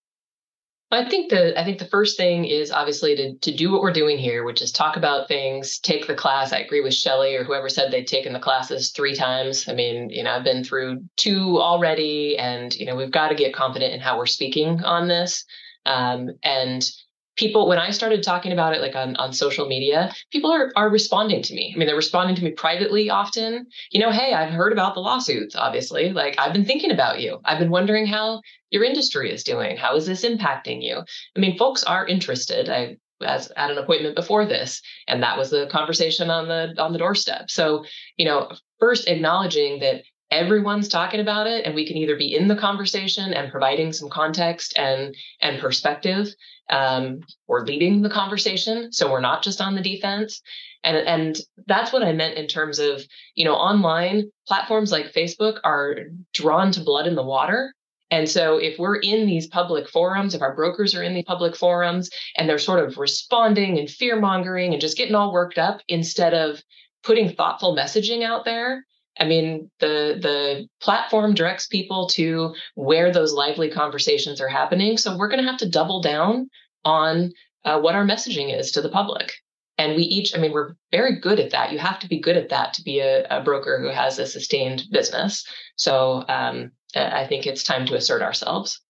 I 0.93 1.09
think 1.09 1.30
the 1.30 1.59
I 1.59 1.64
think 1.64 1.78
the 1.78 1.86
first 1.86 2.18
thing 2.18 2.45
is 2.45 2.70
obviously 2.70 3.16
to 3.16 3.34
to 3.34 3.57
do 3.57 3.72
what 3.72 3.80
we're 3.80 3.95
doing 3.95 4.18
here, 4.18 4.45
which 4.45 4.61
is 4.61 4.70
talk 4.70 4.97
about 4.97 5.26
things, 5.26 5.78
take 5.78 6.07
the 6.07 6.14
class. 6.14 6.53
I 6.53 6.59
agree 6.59 6.82
with 6.82 6.93
Shelly 6.93 7.34
or 7.34 7.45
whoever 7.45 7.70
said 7.70 7.90
they'd 7.90 8.07
taken 8.07 8.34
the 8.34 8.38
classes 8.38 8.90
three 8.90 9.14
times. 9.14 9.66
I 9.68 9.72
mean, 9.72 10.11
you 10.11 10.22
know, 10.22 10.32
I've 10.32 10.45
been 10.45 10.62
through 10.62 11.03
two 11.16 11.59
already, 11.59 12.36
and 12.36 12.74
you 12.74 12.84
know, 12.84 12.95
we've 12.95 13.11
got 13.11 13.28
to 13.28 13.34
get 13.34 13.55
confident 13.55 13.95
in 13.95 14.01
how 14.01 14.18
we're 14.18 14.26
speaking 14.26 14.84
on 14.84 15.09
this. 15.09 15.47
Um, 15.86 16.30
and 16.43 16.88
people 17.37 17.68
when 17.68 17.78
i 17.78 17.91
started 17.91 18.22
talking 18.22 18.53
about 18.53 18.74
it 18.74 18.80
like 18.80 18.95
on, 18.95 19.16
on 19.16 19.33
social 19.33 19.66
media 19.66 20.12
people 20.30 20.51
are, 20.53 20.70
are 20.76 20.91
responding 20.91 21.43
to 21.43 21.55
me. 21.55 21.72
I 21.74 21.78
mean 21.78 21.87
they're 21.87 21.97
responding 21.97 22.37
to 22.37 22.45
me 22.45 22.51
privately 22.51 23.11
often. 23.11 23.66
You 23.91 24.01
know 24.01 24.11
hey 24.11 24.35
i've 24.35 24.53
heard 24.53 24.72
about 24.72 24.95
the 24.95 25.01
lawsuits 25.01 25.57
obviously. 25.57 26.12
Like 26.12 26.39
i've 26.39 26.53
been 26.53 26.64
thinking 26.64 26.91
about 26.91 27.20
you. 27.20 27.39
I've 27.45 27.59
been 27.59 27.70
wondering 27.70 28.07
how 28.07 28.43
your 28.70 28.85
industry 28.85 29.30
is 29.33 29.45
doing. 29.45 29.76
How 29.76 29.97
is 29.97 30.07
this 30.07 30.24
impacting 30.24 30.83
you? 30.83 31.03
I 31.37 31.41
mean 31.41 31.59
folks 31.59 31.85
are 31.85 32.07
interested. 32.07 32.68
I 32.68 32.97
as 33.24 33.53
at 33.57 33.70
an 33.70 33.78
appointment 33.78 34.16
before 34.16 34.45
this 34.45 34.83
and 35.07 35.22
that 35.22 35.39
was 35.39 35.51
the 35.51 35.68
conversation 35.70 36.28
on 36.28 36.49
the 36.49 36.74
on 36.78 36.93
the 36.93 36.99
doorstep. 36.99 37.51
So 37.51 37.85
you 38.16 38.24
know 38.24 38.51
first 38.78 39.09
acknowledging 39.09 39.80
that 39.80 40.03
everyone's 40.33 40.89
talking 40.89 41.20
about 41.20 41.47
it 41.47 41.66
and 41.66 41.74
we 41.74 41.87
can 41.87 41.97
either 41.99 42.16
be 42.16 42.35
in 42.35 42.49
the 42.49 42.57
conversation 42.57 43.35
and 43.35 43.53
providing 43.53 43.93
some 43.93 44.09
context 44.09 44.72
and 44.76 45.14
and 45.41 45.61
perspective 45.61 46.28
um, 46.73 47.20
or 47.47 47.64
leading 47.64 48.03
the 48.03 48.11
conversation 48.11 48.93
so 48.93 49.11
we're 49.11 49.20
not 49.20 49.45
just 49.45 49.61
on 49.61 49.75
the 49.77 49.83
defense 49.83 50.41
and 50.83 50.97
and 50.97 51.39
that's 51.66 51.93
what 51.93 52.03
i 52.03 52.12
meant 52.12 52.37
in 52.37 52.49
terms 52.49 52.79
of 52.79 53.03
you 53.35 53.45
know 53.45 53.55
online 53.55 54.31
platforms 54.49 54.91
like 54.91 55.12
facebook 55.12 55.61
are 55.62 55.97
drawn 56.33 56.73
to 56.73 56.81
blood 56.81 57.07
in 57.07 57.14
the 57.14 57.23
water 57.23 57.73
and 58.11 58.29
so 58.29 58.57
if 58.57 58.79
we're 58.79 58.97
in 58.97 59.27
these 59.27 59.47
public 59.47 59.89
forums 59.89 60.35
if 60.35 60.43
our 60.43 60.57
brokers 60.57 60.95
are 60.95 61.03
in 61.03 61.14
the 61.14 61.23
public 61.25 61.55
forums 61.55 62.11
and 62.37 62.49
they're 62.49 62.59
sort 62.59 62.85
of 62.85 62.97
responding 62.97 63.79
and 63.79 63.91
fear 63.91 64.18
mongering 64.18 64.73
and 64.73 64.81
just 64.81 64.97
getting 64.97 65.14
all 65.14 65.33
worked 65.33 65.59
up 65.59 65.81
instead 65.89 66.33
of 66.33 66.62
putting 67.05 67.29
thoughtful 67.29 67.77
messaging 67.77 68.25
out 68.25 68.45
there 68.45 68.83
I 69.20 69.27
mean, 69.27 69.70
the 69.81 70.18
the 70.20 70.68
platform 70.81 71.35
directs 71.35 71.66
people 71.66 72.09
to 72.09 72.55
where 72.75 73.12
those 73.12 73.35
lively 73.35 73.70
conversations 73.70 74.41
are 74.41 74.49
happening. 74.49 74.97
So 74.97 75.16
we're 75.16 75.29
going 75.29 75.43
to 75.43 75.51
have 75.51 75.59
to 75.59 75.68
double 75.68 76.01
down 76.01 76.49
on 76.85 77.33
uh, 77.64 77.80
what 77.80 77.95
our 77.95 78.05
messaging 78.05 78.57
is 78.59 78.72
to 78.72 78.83
the 78.83 78.89
public. 78.89 79.35
And 79.78 79.97
we 79.97 80.03
each, 80.03 80.37
I 80.37 80.39
mean, 80.39 80.53
we're 80.53 80.74
very 80.91 81.18
good 81.18 81.41
at 81.41 81.51
that. 81.51 81.72
You 81.72 81.78
have 81.78 81.99
to 82.01 82.09
be 82.09 82.20
good 82.20 82.37
at 82.37 82.51
that 82.51 82.74
to 82.74 82.83
be 82.83 83.01
a, 83.01 83.26
a 83.30 83.43
broker 83.43 83.80
who 83.80 83.89
has 83.89 84.18
a 84.18 84.26
sustained 84.26 84.85
business. 84.91 85.47
So 85.76 86.24
um, 86.28 86.72
I 86.95 87.26
think 87.26 87.47
it's 87.47 87.62
time 87.62 87.87
to 87.87 87.95
assert 87.95 88.22
ourselves. 88.22 88.80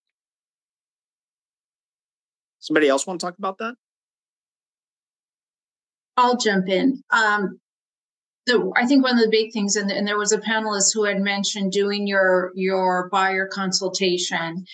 Somebody 2.59 2.87
else 2.87 3.07
want 3.07 3.19
to 3.19 3.25
talk 3.25 3.37
about 3.37 3.57
that? 3.59 3.75
I'll 6.15 6.37
jump 6.37 6.69
in. 6.69 7.01
Um, 7.09 7.59
the, 8.45 8.71
I 8.75 8.85
think 8.85 9.03
one 9.03 9.17
of 9.17 9.23
the 9.23 9.29
big 9.29 9.53
things, 9.53 9.75
and, 9.75 9.91
and 9.91 10.07
there 10.07 10.17
was 10.17 10.31
a 10.31 10.37
panelist 10.37 10.93
who 10.93 11.05
had 11.05 11.19
mentioned 11.21 11.71
doing 11.71 12.07
your 12.07 12.51
your 12.55 13.09
buyer 13.09 13.47
consultation. 13.47 14.65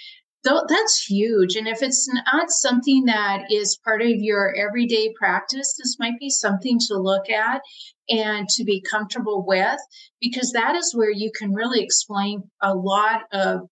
That's 0.44 1.06
huge, 1.06 1.56
and 1.56 1.68
if 1.68 1.84
it's 1.84 2.08
not 2.08 2.50
something 2.50 3.06
that 3.06 3.52
is 3.52 3.78
part 3.84 4.02
of 4.02 4.08
your 4.08 4.56
everyday 4.56 5.14
practice, 5.20 5.76
this 5.78 5.98
might 6.00 6.18
be 6.18 6.30
something 6.30 6.80
to 6.88 6.98
look 6.98 7.30
at 7.30 7.62
and 8.08 8.48
to 8.50 8.64
be 8.64 8.82
comfortable 8.82 9.44
with, 9.46 9.80
because 10.22 10.52
that 10.54 10.76
is 10.76 10.96
where 10.96 11.12
you 11.12 11.32
can 11.38 11.54
really 11.54 11.84
explain 11.84 12.44
a 12.62 12.74
lot 12.74 13.24
of 13.34 13.68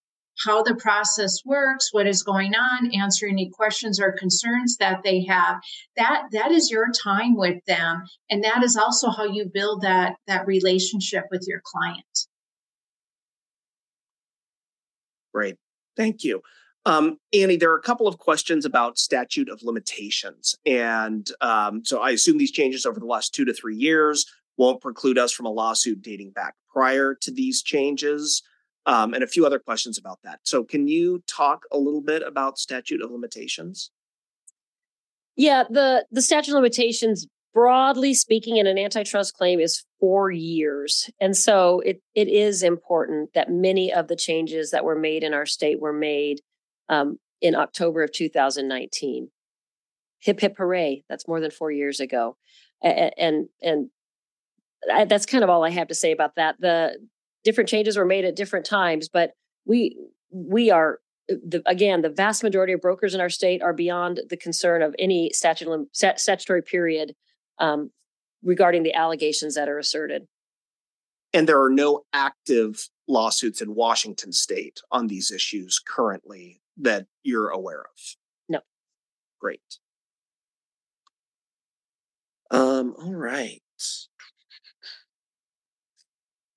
how 0.46 0.62
the 0.62 0.76
process 0.76 1.42
works, 1.46 1.90
what 1.94 2.06
is 2.06 2.22
going 2.22 2.54
on, 2.54 2.92
answer 2.94 3.26
any 3.28 3.50
questions 3.50 4.00
or 4.00 4.12
concerns 4.12 4.78
that 4.78 5.02
they 5.04 5.24
have. 5.24 5.56
That 5.96 6.24
that 6.34 6.52
is 6.52 6.70
your 6.70 6.88
time 6.92 7.36
with 7.38 7.64
them, 7.66 8.04
and 8.30 8.44
that 8.44 8.62
is 8.62 8.76
also 8.76 9.10
how 9.10 9.24
you 9.24 9.50
build 9.52 9.84
that 9.84 10.16
that 10.28 10.46
relationship 10.46 11.24
with 11.32 11.46
your 11.48 11.62
client. 11.64 12.28
Great, 15.34 15.56
thank 15.96 16.24
you. 16.24 16.42
Um, 16.88 17.18
Annie, 17.34 17.58
there 17.58 17.70
are 17.72 17.78
a 17.78 17.82
couple 17.82 18.08
of 18.08 18.18
questions 18.18 18.64
about 18.64 18.98
statute 18.98 19.50
of 19.50 19.62
limitations. 19.62 20.56
And 20.66 21.30
um, 21.42 21.84
so 21.84 22.00
I 22.00 22.12
assume 22.12 22.38
these 22.38 22.52
changes 22.52 22.86
over 22.86 22.98
the 22.98 23.06
last 23.06 23.36
two 23.36 23.44
to 23.44 23.54
three 23.54 23.76
years 23.76 24.26
won't 24.56 24.80
preclude 24.80 25.18
us 25.18 25.34
from 25.34 25.46
a 25.46 25.52
lawsuit 25.52 26.02
dating 26.02 26.32
back 26.32 26.56
prior 26.72 27.14
to 27.14 27.30
these 27.30 27.62
changes 27.62 28.42
um, 28.86 29.14
and 29.14 29.22
a 29.22 29.28
few 29.28 29.46
other 29.46 29.60
questions 29.60 29.98
about 29.98 30.20
that. 30.24 30.40
So, 30.44 30.64
can 30.64 30.88
you 30.88 31.22
talk 31.28 31.64
a 31.74 31.78
little 31.78 32.02
bit 32.02 32.24
about 32.24 32.58
statute 32.58 33.02
of 33.02 33.12
limitations? 33.12 33.92
Yeah, 35.36 35.66
the 35.70 36.06
the 36.10 36.22
statute 36.22 36.52
of 36.52 36.56
limitations, 36.56 37.28
broadly 37.54 38.14
speaking, 38.14 38.56
in 38.56 38.66
an 38.66 38.78
antitrust 38.78 39.34
claim 39.36 39.60
is 39.60 39.84
four 40.00 40.32
years, 40.32 41.10
and 41.20 41.36
so 41.36 41.82
it 41.82 42.02
it 42.16 42.30
is 42.30 42.64
important 42.64 43.34
that 43.34 43.52
many 43.52 43.92
of 43.92 44.08
the 44.08 44.16
changes 44.16 44.72
that 44.72 44.86
were 44.86 44.98
made 44.98 45.22
in 45.22 45.34
our 45.34 45.46
state 45.46 45.82
were 45.82 45.94
made 45.94 46.40
um, 46.90 47.20
in 47.42 47.56
October 47.56 48.04
of 48.04 48.12
2019. 48.12 49.30
Hip 50.20 50.40
hip 50.40 50.56
hooray! 50.58 51.04
That's 51.10 51.28
more 51.28 51.40
than 51.40 51.52
four 51.52 51.72
years 51.72 52.00
ago, 52.00 52.38
and 52.82 53.12
and, 53.18 53.50
and 53.62 53.90
that's 55.10 55.26
kind 55.26 55.44
of 55.44 55.50
all 55.50 55.64
I 55.64 55.70
have 55.70 55.88
to 55.90 55.96
say 55.96 56.12
about 56.12 56.36
that. 56.36 56.56
The 56.60 56.98
different 57.44 57.70
changes 57.70 57.98
were 57.98 58.06
made 58.06 58.26
at 58.26 58.36
different 58.36 58.66
times, 58.66 59.10
but 59.10 59.32
we 59.66 59.96
we 60.32 60.72
are 60.72 61.00
the, 61.28 61.62
again 61.66 62.02
the 62.02 62.10
vast 62.10 62.44
majority 62.44 62.74
of 62.74 62.82
brokers 62.82 63.14
in 63.14 63.22
our 63.22 63.30
state 63.30 63.62
are 63.62 63.74
beyond 63.74 64.22
the 64.30 64.38
concern 64.38 64.82
of 64.82 64.96
any 64.98 65.32
statute, 65.34 65.88
statutory 65.94 66.62
period 66.62 67.14
um, 67.60 67.92
regarding 68.44 68.84
the 68.84 68.94
allegations 68.94 69.56
that 69.56 69.70
are 69.70 69.78
asserted. 69.78 70.28
And 71.34 71.48
there 71.48 71.62
are 71.62 71.70
no 71.70 72.06
active 72.14 72.90
lawsuits 73.08 73.62
in 73.62 73.76
Washington 73.76 74.32
state 74.32 74.82
on 74.92 75.08
these 75.08 75.32
issues 75.32 75.80
currently 75.80 76.62
that 76.78 77.08
you're 77.24 77.50
aware 77.50 77.82
of. 77.82 78.16
No. 78.50 78.60
Great. 79.40 79.62
Um, 82.52 82.96
all 82.98 83.14
right. 83.14 83.62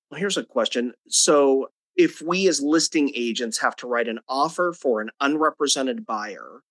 Well, 0.09 0.19
here's 0.19 0.37
a 0.37 0.43
question. 0.43 0.93
So, 1.07 1.69
if 1.95 2.21
we 2.21 2.47
as 2.47 2.61
listing 2.61 3.11
agents 3.15 3.57
have 3.59 3.75
to 3.77 3.87
write 3.87 4.07
an 4.07 4.19
offer 4.27 4.73
for 4.73 5.01
an 5.01 5.09
unrepresented 5.19 6.05
buyer 6.05 6.61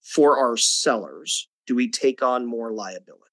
for 0.00 0.38
our 0.38 0.56
sellers, 0.56 1.48
do 1.66 1.74
we 1.74 1.90
take 1.90 2.22
on 2.22 2.46
more 2.46 2.72
liability? 2.72 3.24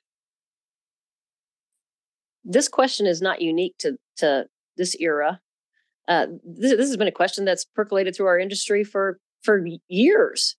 This 2.43 2.67
question 2.67 3.05
is 3.05 3.21
not 3.21 3.41
unique 3.41 3.75
to, 3.79 3.97
to 4.17 4.47
this 4.77 4.95
era. 4.99 5.41
Uh, 6.07 6.27
this, 6.43 6.71
this 6.71 6.87
has 6.87 6.97
been 6.97 7.07
a 7.07 7.11
question 7.11 7.45
that's 7.45 7.65
percolated 7.65 8.15
through 8.15 8.27
our 8.27 8.39
industry 8.39 8.83
for 8.83 9.19
for 9.41 9.65
years. 9.87 10.55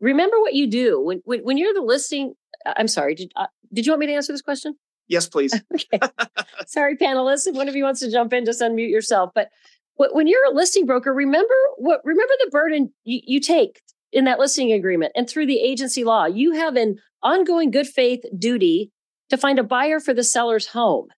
Remember 0.00 0.40
what 0.40 0.54
you 0.54 0.66
do 0.66 1.00
when 1.00 1.20
when, 1.24 1.40
when 1.40 1.58
you're 1.58 1.74
the 1.74 1.80
listing. 1.82 2.34
I'm 2.64 2.88
sorry. 2.88 3.14
Did 3.14 3.32
uh, 3.36 3.46
did 3.72 3.86
you 3.86 3.92
want 3.92 4.00
me 4.00 4.06
to 4.06 4.14
answer 4.14 4.32
this 4.32 4.42
question? 4.42 4.76
Yes, 5.08 5.28
please. 5.28 5.54
okay. 5.74 5.98
Sorry, 6.66 6.96
panelists. 6.96 7.46
If 7.46 7.54
one 7.54 7.68
of 7.68 7.76
you 7.76 7.84
wants 7.84 8.00
to 8.00 8.10
jump 8.10 8.32
in, 8.32 8.44
just 8.44 8.62
unmute 8.62 8.90
yourself. 8.90 9.30
But 9.34 9.50
when 9.96 10.26
you're 10.26 10.46
a 10.46 10.54
listing 10.54 10.86
broker, 10.86 11.12
remember 11.12 11.54
what 11.76 12.00
remember 12.04 12.32
the 12.44 12.50
burden 12.50 12.92
you, 13.04 13.20
you 13.24 13.40
take 13.40 13.82
in 14.12 14.24
that 14.24 14.38
listing 14.38 14.72
agreement 14.72 15.12
and 15.14 15.28
through 15.28 15.46
the 15.46 15.60
agency 15.60 16.04
law. 16.04 16.24
You 16.26 16.52
have 16.52 16.76
an 16.76 16.98
ongoing 17.22 17.70
good 17.70 17.86
faith 17.86 18.24
duty 18.38 18.90
to 19.30 19.36
find 19.36 19.58
a 19.58 19.64
buyer 19.64 20.00
for 20.00 20.14
the 20.14 20.22
seller's 20.22 20.68
home, 20.68 21.08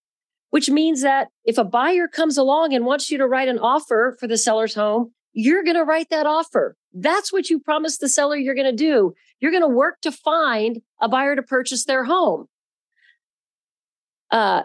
which 0.49 0.69
means 0.69 1.01
that 1.01 1.27
if 1.43 1.57
a 1.57 1.63
buyer 1.63 2.07
comes 2.07 2.37
along 2.37 2.73
and 2.73 2.85
wants 2.85 3.09
you 3.11 3.17
to 3.17 3.27
write 3.27 3.47
an 3.47 3.59
offer 3.59 4.15
for 4.19 4.27
the 4.27 4.37
seller's 4.37 4.73
home, 4.73 5.13
you're 5.37 5.63
going 5.63 5.75
to 5.75 5.83
write 5.83 6.09
that 6.09 6.25
offer. 6.25 6.75
That's 6.93 7.31
what 7.31 7.47
you 7.47 7.59
promised 7.59 7.99
the 7.99 8.09
seller 8.09 8.35
you're 8.35 8.55
going 8.55 8.75
to 8.75 8.75
do. 8.75 9.13
You're 9.39 9.51
going 9.51 9.61
to 9.61 9.67
work 9.67 10.01
to 10.01 10.11
find 10.11 10.81
a 10.99 11.07
buyer 11.07 11.35
to 11.35 11.43
purchase 11.43 11.85
their 11.85 12.05
home. 12.05 12.47
Uh, 14.31 14.63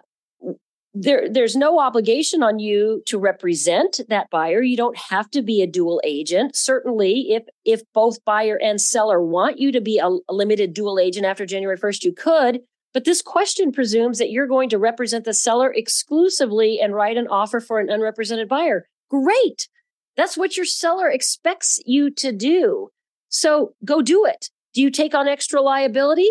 there 0.95 1.29
there's 1.29 1.55
no 1.55 1.79
obligation 1.79 2.43
on 2.43 2.59
you 2.59 3.03
to 3.07 3.19
represent 3.19 4.01
that 4.09 4.31
buyer. 4.31 4.63
You 4.63 4.79
don't 4.79 4.97
have 4.97 5.31
to 5.33 5.43
be 5.43 5.61
a 5.61 5.67
dual 5.67 6.01
agent. 6.05 6.57
Certainly 6.57 7.33
if 7.33 7.43
if 7.67 7.83
both 7.93 8.25
buyer 8.25 8.59
and 8.61 8.81
seller 8.81 9.23
want 9.23 9.59
you 9.59 9.73
to 9.73 9.81
be 9.81 9.99
a, 9.99 10.07
a, 10.07 10.33
limited 10.33 10.73
dual 10.73 10.99
agent 10.99 11.27
after 11.27 11.47
january 11.47 11.79
1st 11.79 12.05
you 12.05 12.13
could. 12.15 12.61
But 12.95 13.05
this 13.05 13.23
question 13.23 13.73
presumes 13.73 14.19
that 14.19 14.31
you're 14.31 14.47
going 14.47 14.69
to 14.71 14.79
represent 14.79 15.25
the 15.25 15.33
seller 15.35 15.73
exclusively 15.73 16.81
and 16.81 16.95
write 16.95 17.17
an 17.17 17.29
offer 17.29 17.61
for 17.61 17.79
an 17.79 17.89
unrepresented 17.89 18.49
buyer. 18.49 18.87
Great 19.09 19.69
that's 20.17 20.37
what 20.37 20.57
your 20.57 20.67
seller 20.67 21.09
expects 21.09 21.81
you 21.87 22.11
to 22.11 22.33
do 22.33 22.91
So 23.33 23.75
go 23.85 24.03
do 24.03 24.27
it. 24.27 24.51
Do 24.75 24.83
you 24.83 24.91
take 24.91 25.15
on 25.15 25.27
extra 25.27 25.61
liability? 25.61 26.31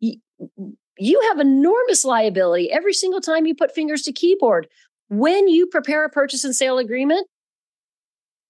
You 0.00 1.20
have 1.28 1.40
enormous 1.40 2.04
liability 2.04 2.70
every 2.70 2.92
single 2.92 3.20
time 3.20 3.46
you 3.46 3.54
put 3.54 3.74
fingers 3.74 4.02
to 4.02 4.12
keyboard. 4.12 4.68
When 5.08 5.48
you 5.48 5.66
prepare 5.66 6.04
a 6.04 6.10
purchase 6.10 6.44
and 6.44 6.54
sale 6.54 6.78
agreement, 6.78 7.26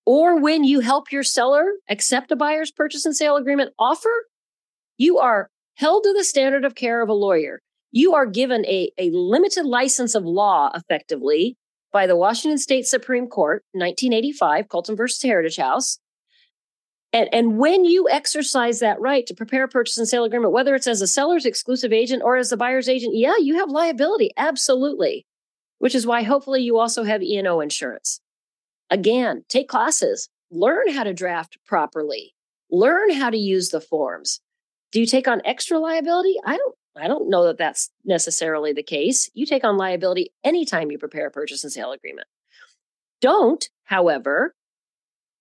or 0.04 0.38
when 0.38 0.64
you 0.64 0.80
help 0.80 1.10
your 1.10 1.22
seller 1.22 1.64
accept 1.88 2.30
a 2.32 2.36
buyer's 2.36 2.70
purchase 2.70 3.06
and 3.06 3.16
sale 3.16 3.36
agreement 3.36 3.72
offer, 3.78 4.26
you 4.98 5.18
are 5.18 5.48
held 5.76 6.04
to 6.04 6.12
the 6.12 6.24
standard 6.24 6.64
of 6.64 6.74
care 6.74 7.00
of 7.00 7.08
a 7.08 7.14
lawyer. 7.14 7.60
You 7.90 8.14
are 8.14 8.26
given 8.26 8.66
a, 8.66 8.90
a 8.98 9.10
limited 9.10 9.64
license 9.64 10.14
of 10.14 10.24
law 10.24 10.70
effectively 10.74 11.56
by 11.94 12.08
the 12.08 12.16
Washington 12.16 12.58
State 12.58 12.86
Supreme 12.86 13.28
Court, 13.28 13.64
1985, 13.70 14.66
Cultum 14.66 14.96
versus 14.96 15.22
Heritage 15.22 15.56
House. 15.56 16.00
And, 17.12 17.28
and 17.32 17.56
when 17.56 17.84
you 17.84 18.08
exercise 18.10 18.80
that 18.80 19.00
right 19.00 19.24
to 19.28 19.34
prepare 19.34 19.62
a 19.62 19.68
purchase 19.68 19.96
and 19.96 20.08
sale 20.08 20.24
agreement, 20.24 20.52
whether 20.52 20.74
it's 20.74 20.88
as 20.88 21.00
a 21.00 21.06
seller's 21.06 21.46
exclusive 21.46 21.92
agent 21.92 22.24
or 22.24 22.36
as 22.36 22.50
the 22.50 22.56
buyer's 22.56 22.88
agent, 22.88 23.14
yeah, 23.14 23.36
you 23.40 23.54
have 23.54 23.70
liability. 23.70 24.32
Absolutely. 24.36 25.24
Which 25.78 25.94
is 25.94 26.04
why 26.04 26.24
hopefully 26.24 26.62
you 26.62 26.78
also 26.78 27.04
have 27.04 27.22
E&O 27.22 27.60
insurance. 27.60 28.20
Again, 28.90 29.44
take 29.48 29.68
classes, 29.68 30.28
learn 30.50 30.92
how 30.92 31.04
to 31.04 31.14
draft 31.14 31.58
properly, 31.64 32.34
learn 32.72 33.12
how 33.12 33.30
to 33.30 33.38
use 33.38 33.68
the 33.68 33.80
forms. 33.80 34.40
Do 34.90 34.98
you 34.98 35.06
take 35.06 35.28
on 35.28 35.42
extra 35.44 35.78
liability? 35.78 36.34
I 36.44 36.56
don't 36.56 36.74
I 36.96 37.08
don't 37.08 37.28
know 37.28 37.44
that 37.44 37.58
that's 37.58 37.90
necessarily 38.04 38.72
the 38.72 38.82
case. 38.82 39.28
You 39.34 39.46
take 39.46 39.64
on 39.64 39.76
liability 39.76 40.32
anytime 40.44 40.90
you 40.90 40.98
prepare 40.98 41.26
a 41.26 41.30
purchase 41.30 41.64
and 41.64 41.72
sale 41.72 41.92
agreement. 41.92 42.28
Don't, 43.20 43.68
however, 43.84 44.54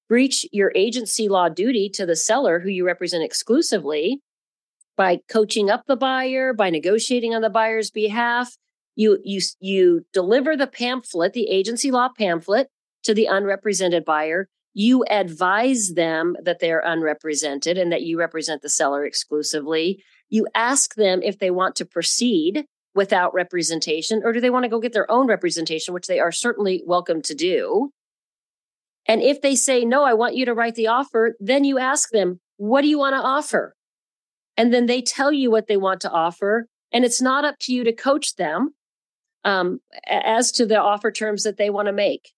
breach 0.10 0.46
your 0.52 0.72
agency 0.76 1.28
law 1.30 1.50
duty 1.50 1.90
to 1.90 2.06
the 2.06 2.16
seller 2.16 2.60
who 2.60 2.70
you 2.70 2.86
represent 2.86 3.24
exclusively 3.24 4.22
by 4.96 5.20
coaching 5.30 5.70
up 5.70 5.86
the 5.88 5.96
buyer, 5.96 6.54
by 6.54 6.70
negotiating 6.70 7.34
on 7.34 7.42
the 7.42 7.50
buyer's 7.50 7.92
behalf. 7.92 8.56
You 8.96 9.20
you 9.24 9.42
you 9.60 10.06
deliver 10.14 10.56
the 10.56 10.68
pamphlet, 10.68 11.34
the 11.34 11.50
agency 11.50 11.90
law 11.92 12.10
pamphlet 12.16 12.68
to 13.04 13.14
the 13.14 13.26
unrepresented 13.26 14.06
buyer. 14.06 14.48
You 14.76 15.04
advise 15.10 15.94
them 15.96 16.36
that 16.44 16.60
they're 16.60 16.84
unrepresented 16.86 17.78
and 17.78 17.92
that 17.92 18.04
you 18.04 18.20
represent 18.20 18.62
the 18.62 18.70
seller 18.70 19.04
exclusively. 19.06 20.04
You 20.34 20.48
ask 20.56 20.96
them 20.96 21.22
if 21.22 21.38
they 21.38 21.52
want 21.52 21.76
to 21.76 21.86
proceed 21.86 22.66
without 22.96 23.36
representation 23.36 24.24
or 24.24 24.34
do 24.34 24.42
they 24.42 24.50
want 24.50 24.64
to 24.64 24.70
go 24.70 24.80
get 24.80 24.92
their 24.92 25.10
own 25.12 25.28
representation, 25.28 25.94
which 25.94 26.08
they 26.08 26.20
are 26.20 26.32
certainly 26.32 26.82
welcome 26.88 27.22
to 27.22 27.36
do. 27.36 27.92
And 29.06 29.22
if 29.22 29.42
they 29.42 29.56
say, 29.56 29.86
no, 29.86 30.04
I 30.04 30.16
want 30.16 30.36
you 30.36 30.46
to 30.46 30.56
write 30.56 30.74
the 30.74 30.88
offer, 30.88 31.36
then 31.40 31.64
you 31.64 31.78
ask 31.78 32.10
them, 32.10 32.40
what 32.58 32.82
do 32.82 32.88
you 32.88 32.98
want 32.98 33.14
to 33.14 33.22
offer? 33.22 33.76
And 34.58 34.74
then 34.74 34.88
they 34.88 35.04
tell 35.04 35.32
you 35.32 35.52
what 35.52 35.68
they 35.68 35.78
want 35.78 36.02
to 36.02 36.10
offer. 36.10 36.66
And 36.92 37.06
it's 37.06 37.22
not 37.22 37.46
up 37.46 37.60
to 37.62 37.72
you 37.72 37.84
to 37.84 37.94
coach 37.94 38.34
them 38.36 38.74
um, 39.44 39.82
as 40.08 40.52
to 40.54 40.66
the 40.66 40.82
offer 40.82 41.12
terms 41.12 41.44
that 41.44 41.58
they 41.58 41.70
want 41.70 41.90
to 41.90 41.94
make. 41.94 42.32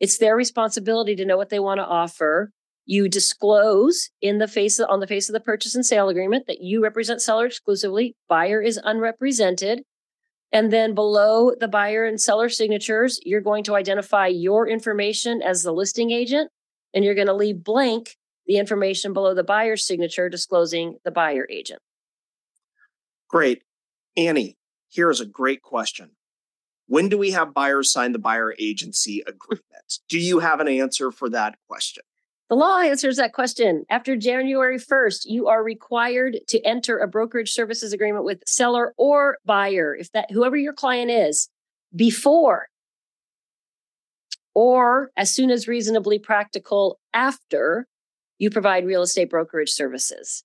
It's 0.00 0.18
their 0.18 0.36
responsibility 0.36 1.16
to 1.16 1.24
know 1.24 1.38
what 1.38 1.48
they 1.48 1.60
want 1.60 1.78
to 1.78 1.86
offer. 1.86 2.50
You 2.90 3.06
disclose 3.06 4.08
in 4.22 4.38
the 4.38 4.48
face 4.48 4.78
of, 4.78 4.88
on 4.88 5.00
the 5.00 5.06
face 5.06 5.28
of 5.28 5.34
the 5.34 5.40
purchase 5.40 5.74
and 5.74 5.84
sale 5.84 6.08
agreement 6.08 6.46
that 6.46 6.62
you 6.62 6.82
represent 6.82 7.20
seller 7.20 7.44
exclusively, 7.44 8.16
buyer 8.30 8.62
is 8.62 8.80
unrepresented. 8.82 9.82
And 10.52 10.72
then 10.72 10.94
below 10.94 11.52
the 11.60 11.68
buyer 11.68 12.06
and 12.06 12.18
seller 12.18 12.48
signatures, 12.48 13.20
you're 13.24 13.42
going 13.42 13.62
to 13.64 13.76
identify 13.76 14.28
your 14.28 14.66
information 14.66 15.42
as 15.42 15.62
the 15.62 15.72
listing 15.72 16.10
agent, 16.10 16.50
and 16.94 17.04
you're 17.04 17.14
going 17.14 17.26
to 17.26 17.34
leave 17.34 17.62
blank 17.62 18.16
the 18.46 18.56
information 18.56 19.12
below 19.12 19.34
the 19.34 19.44
buyer's 19.44 19.86
signature 19.86 20.30
disclosing 20.30 20.96
the 21.04 21.10
buyer 21.10 21.46
agent. 21.50 21.82
Great. 23.28 23.64
Annie, 24.16 24.56
here's 24.90 25.20
a 25.20 25.26
great 25.26 25.60
question. 25.60 26.12
When 26.86 27.10
do 27.10 27.18
we 27.18 27.32
have 27.32 27.52
buyers 27.52 27.92
sign 27.92 28.12
the 28.12 28.18
buyer 28.18 28.54
agency 28.58 29.22
agreement? 29.26 29.98
Do 30.08 30.18
you 30.18 30.38
have 30.38 30.60
an 30.60 30.68
answer 30.68 31.12
for 31.12 31.28
that 31.28 31.58
question? 31.68 32.02
The 32.48 32.56
law 32.56 32.78
answers 32.80 33.16
that 33.18 33.34
question. 33.34 33.84
After 33.90 34.16
January 34.16 34.78
1st, 34.78 35.26
you 35.26 35.48
are 35.48 35.62
required 35.62 36.38
to 36.48 36.60
enter 36.62 36.98
a 36.98 37.06
brokerage 37.06 37.52
services 37.52 37.92
agreement 37.92 38.24
with 38.24 38.42
seller 38.46 38.94
or 38.96 39.36
buyer, 39.44 39.94
if 39.94 40.10
that 40.12 40.30
whoever 40.30 40.56
your 40.56 40.72
client 40.72 41.10
is, 41.10 41.50
before 41.94 42.68
or 44.54 45.10
as 45.16 45.32
soon 45.32 45.50
as 45.50 45.68
reasonably 45.68 46.18
practical 46.18 46.98
after 47.12 47.86
you 48.38 48.50
provide 48.50 48.86
real 48.86 49.02
estate 49.02 49.30
brokerage 49.30 49.70
services. 49.70 50.42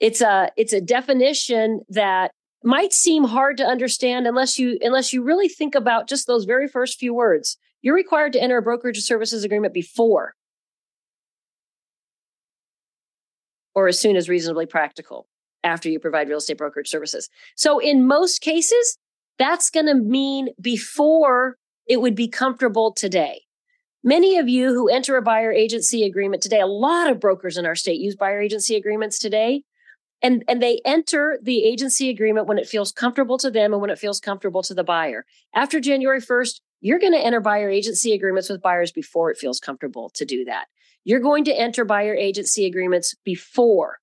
It's 0.00 0.20
a 0.20 0.50
it's 0.56 0.72
a 0.72 0.80
definition 0.80 1.82
that 1.88 2.32
might 2.64 2.92
seem 2.92 3.24
hard 3.24 3.56
to 3.58 3.64
understand 3.64 4.26
unless 4.26 4.58
you 4.58 4.78
unless 4.82 5.12
you 5.12 5.22
really 5.22 5.48
think 5.48 5.74
about 5.74 6.08
just 6.08 6.26
those 6.26 6.44
very 6.44 6.66
first 6.66 6.98
few 6.98 7.14
words. 7.14 7.56
You're 7.80 7.94
required 7.94 8.32
to 8.34 8.42
enter 8.42 8.58
a 8.58 8.62
brokerage 8.62 9.00
services 9.00 9.44
agreement 9.44 9.72
before 9.72 10.34
or 13.74 13.88
as 13.88 13.98
soon 13.98 14.16
as 14.16 14.28
reasonably 14.28 14.66
practical 14.66 15.26
after 15.62 15.88
you 15.88 15.98
provide 15.98 16.28
real 16.28 16.38
estate 16.38 16.58
brokerage 16.58 16.88
services. 16.88 17.28
So 17.54 17.78
in 17.78 18.06
most 18.06 18.40
cases, 18.40 18.98
that's 19.38 19.70
going 19.70 19.86
to 19.86 19.94
mean 19.94 20.48
before 20.60 21.56
it 21.86 22.00
would 22.00 22.14
be 22.14 22.28
comfortable 22.28 22.92
today. 22.92 23.42
Many 24.02 24.38
of 24.38 24.48
you 24.48 24.68
who 24.68 24.88
enter 24.88 25.16
a 25.16 25.22
buyer 25.22 25.52
agency 25.52 26.04
agreement 26.04 26.42
today, 26.42 26.60
a 26.60 26.66
lot 26.66 27.10
of 27.10 27.20
brokers 27.20 27.58
in 27.58 27.66
our 27.66 27.74
state 27.74 28.00
use 28.00 28.16
buyer 28.16 28.40
agency 28.40 28.76
agreements 28.76 29.18
today. 29.18 29.62
And, 30.22 30.44
and 30.48 30.62
they 30.62 30.80
enter 30.84 31.38
the 31.42 31.64
agency 31.64 32.10
agreement 32.10 32.46
when 32.46 32.58
it 32.58 32.68
feels 32.68 32.92
comfortable 32.92 33.38
to 33.38 33.50
them 33.50 33.72
and 33.72 33.80
when 33.80 33.90
it 33.90 33.98
feels 33.98 34.20
comfortable 34.20 34.62
to 34.64 34.74
the 34.74 34.84
buyer. 34.84 35.24
After 35.54 35.80
January 35.80 36.20
1st, 36.20 36.60
you're 36.82 36.98
going 36.98 37.14
to 37.14 37.18
enter 37.18 37.40
buyer 37.40 37.70
agency 37.70 38.12
agreements 38.12 38.48
with 38.48 38.62
buyers 38.62 38.92
before 38.92 39.30
it 39.30 39.38
feels 39.38 39.60
comfortable 39.60 40.10
to 40.10 40.24
do 40.24 40.44
that. 40.44 40.66
You're 41.04 41.20
going 41.20 41.44
to 41.44 41.58
enter 41.58 41.84
buyer 41.84 42.14
agency 42.14 42.66
agreements 42.66 43.14
before 43.24 43.98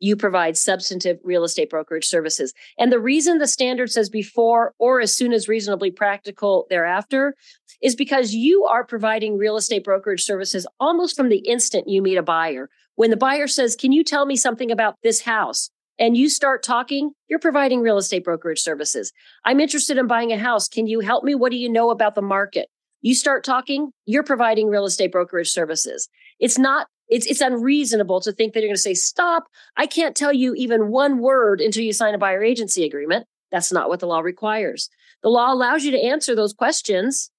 you 0.00 0.16
provide 0.16 0.56
substantive 0.56 1.18
real 1.22 1.44
estate 1.44 1.68
brokerage 1.68 2.06
services. 2.06 2.54
And 2.78 2.90
the 2.90 2.98
reason 2.98 3.38
the 3.38 3.46
standard 3.46 3.90
says 3.90 4.08
before 4.08 4.74
or 4.78 5.00
as 5.00 5.14
soon 5.14 5.32
as 5.32 5.48
reasonably 5.48 5.90
practical 5.90 6.66
thereafter 6.70 7.34
is 7.82 7.94
because 7.94 8.32
you 8.32 8.64
are 8.64 8.84
providing 8.84 9.36
real 9.36 9.56
estate 9.56 9.84
brokerage 9.84 10.22
services 10.22 10.66
almost 10.78 11.16
from 11.16 11.28
the 11.28 11.38
instant 11.38 11.88
you 11.88 12.00
meet 12.00 12.16
a 12.16 12.22
buyer. 12.22 12.70
When 12.94 13.10
the 13.10 13.16
buyer 13.16 13.46
says, 13.46 13.76
Can 13.76 13.92
you 13.92 14.02
tell 14.02 14.26
me 14.26 14.36
something 14.36 14.70
about 14.70 14.96
this 15.02 15.22
house? 15.22 15.70
and 16.00 16.16
you 16.16 16.30
start 16.30 16.62
talking, 16.62 17.12
you're 17.28 17.38
providing 17.38 17.82
real 17.82 17.98
estate 17.98 18.24
brokerage 18.24 18.60
services. 18.60 19.12
I'm 19.44 19.60
interested 19.60 19.98
in 19.98 20.06
buying 20.06 20.32
a 20.32 20.38
house. 20.38 20.66
Can 20.66 20.86
you 20.86 21.00
help 21.00 21.22
me? 21.22 21.34
What 21.34 21.52
do 21.52 21.58
you 21.58 21.68
know 21.68 21.90
about 21.90 22.14
the 22.14 22.22
market? 22.22 22.68
You 23.02 23.14
start 23.14 23.44
talking, 23.44 23.92
you're 24.06 24.22
providing 24.22 24.68
real 24.68 24.84
estate 24.84 25.12
brokerage 25.12 25.50
services. 25.50 26.08
It's 26.38 26.58
not 26.58 26.86
it's 27.08 27.26
it's 27.26 27.40
unreasonable 27.40 28.20
to 28.20 28.32
think 28.32 28.54
that 28.54 28.60
you're 28.60 28.68
going 28.68 28.76
to 28.76 28.80
say 28.80 28.94
stop. 28.94 29.44
I 29.76 29.86
can't 29.86 30.16
tell 30.16 30.32
you 30.32 30.54
even 30.54 30.88
one 30.88 31.18
word 31.18 31.60
until 31.60 31.82
you 31.82 31.92
sign 31.92 32.14
a 32.14 32.18
buyer 32.18 32.42
agency 32.42 32.84
agreement. 32.84 33.26
That's 33.50 33.72
not 33.72 33.88
what 33.88 33.98
the 34.00 34.06
law 34.06 34.20
requires. 34.20 34.88
The 35.22 35.28
law 35.28 35.52
allows 35.52 35.84
you 35.84 35.90
to 35.90 36.00
answer 36.00 36.36
those 36.36 36.54
questions, 36.54 37.30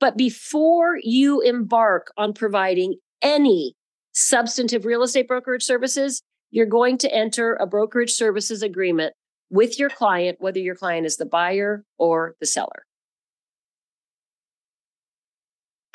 but 0.00 0.16
before 0.16 0.98
you 1.02 1.40
embark 1.40 2.12
on 2.16 2.34
providing 2.34 2.96
any 3.22 3.74
substantive 4.12 4.84
real 4.84 5.02
estate 5.02 5.26
brokerage 5.26 5.64
services, 5.64 6.22
you're 6.50 6.66
going 6.66 6.98
to 6.98 7.12
enter 7.12 7.54
a 7.54 7.66
brokerage 7.66 8.12
services 8.12 8.62
agreement 8.62 9.14
with 9.50 9.78
your 9.78 9.88
client, 9.88 10.36
whether 10.40 10.58
your 10.58 10.74
client 10.74 11.06
is 11.06 11.16
the 11.16 11.26
buyer 11.26 11.84
or 11.98 12.36
the 12.38 12.46
seller. 12.46 12.84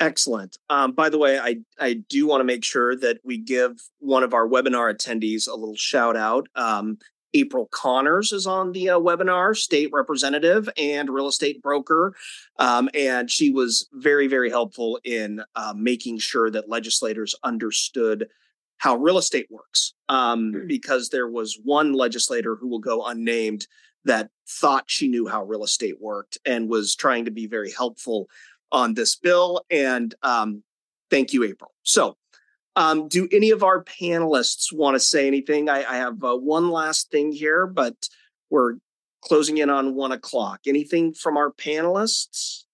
Excellent. 0.00 0.56
Um, 0.70 0.92
by 0.92 1.10
the 1.10 1.18
way, 1.18 1.38
I, 1.38 1.58
I 1.78 1.92
do 1.92 2.26
want 2.26 2.40
to 2.40 2.44
make 2.44 2.64
sure 2.64 2.96
that 2.96 3.18
we 3.22 3.36
give 3.36 3.80
one 3.98 4.22
of 4.22 4.32
our 4.32 4.48
webinar 4.48 4.92
attendees 4.92 5.46
a 5.46 5.54
little 5.54 5.76
shout 5.76 6.16
out. 6.16 6.48
Um, 6.56 6.98
April 7.34 7.68
Connors 7.70 8.32
is 8.32 8.46
on 8.46 8.72
the 8.72 8.90
uh, 8.90 8.98
webinar, 8.98 9.54
state 9.56 9.90
representative 9.92 10.68
and 10.76 11.10
real 11.10 11.28
estate 11.28 11.62
broker. 11.62 12.14
Um, 12.58 12.88
and 12.94 13.30
she 13.30 13.50
was 13.50 13.88
very, 13.92 14.26
very 14.26 14.50
helpful 14.50 14.98
in 15.04 15.42
uh, 15.54 15.74
making 15.76 16.18
sure 16.18 16.50
that 16.50 16.68
legislators 16.68 17.34
understood 17.44 18.26
how 18.78 18.96
real 18.96 19.18
estate 19.18 19.46
works. 19.50 19.92
Um, 20.08 20.52
mm. 20.52 20.66
because 20.66 21.10
there 21.10 21.28
was 21.28 21.60
one 21.62 21.92
legislator 21.92 22.56
who 22.56 22.68
will 22.68 22.80
go 22.80 23.04
unnamed 23.04 23.66
that 24.04 24.30
thought 24.48 24.84
she 24.86 25.08
knew 25.08 25.28
how 25.28 25.44
real 25.44 25.62
estate 25.62 26.00
worked 26.00 26.38
and 26.46 26.68
was 26.68 26.96
trying 26.96 27.26
to 27.26 27.30
be 27.30 27.46
very 27.46 27.70
helpful 27.70 28.28
on 28.72 28.94
this 28.94 29.16
bill. 29.16 29.64
And 29.70 30.14
um, 30.22 30.62
thank 31.10 31.32
you, 31.32 31.44
April. 31.44 31.72
So, 31.82 32.16
um, 32.76 33.08
do 33.08 33.28
any 33.32 33.50
of 33.50 33.62
our 33.62 33.82
panelists 33.84 34.72
want 34.72 34.94
to 34.94 35.00
say 35.00 35.26
anything? 35.26 35.68
I, 35.68 35.84
I 35.84 35.96
have 35.96 36.22
uh, 36.22 36.36
one 36.36 36.70
last 36.70 37.10
thing 37.10 37.32
here, 37.32 37.66
but 37.66 38.08
we're 38.48 38.74
closing 39.22 39.58
in 39.58 39.68
on 39.68 39.94
one 39.94 40.12
o'clock. 40.12 40.60
Anything 40.66 41.12
from 41.12 41.36
our 41.36 41.52
panelists? 41.52 42.64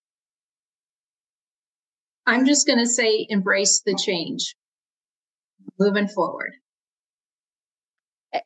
I'm 2.26 2.44
just 2.44 2.66
going 2.66 2.78
to 2.78 2.86
say 2.86 3.26
embrace 3.30 3.82
the 3.84 3.94
change. 3.94 4.54
moving 5.78 6.08
forward. 6.08 6.52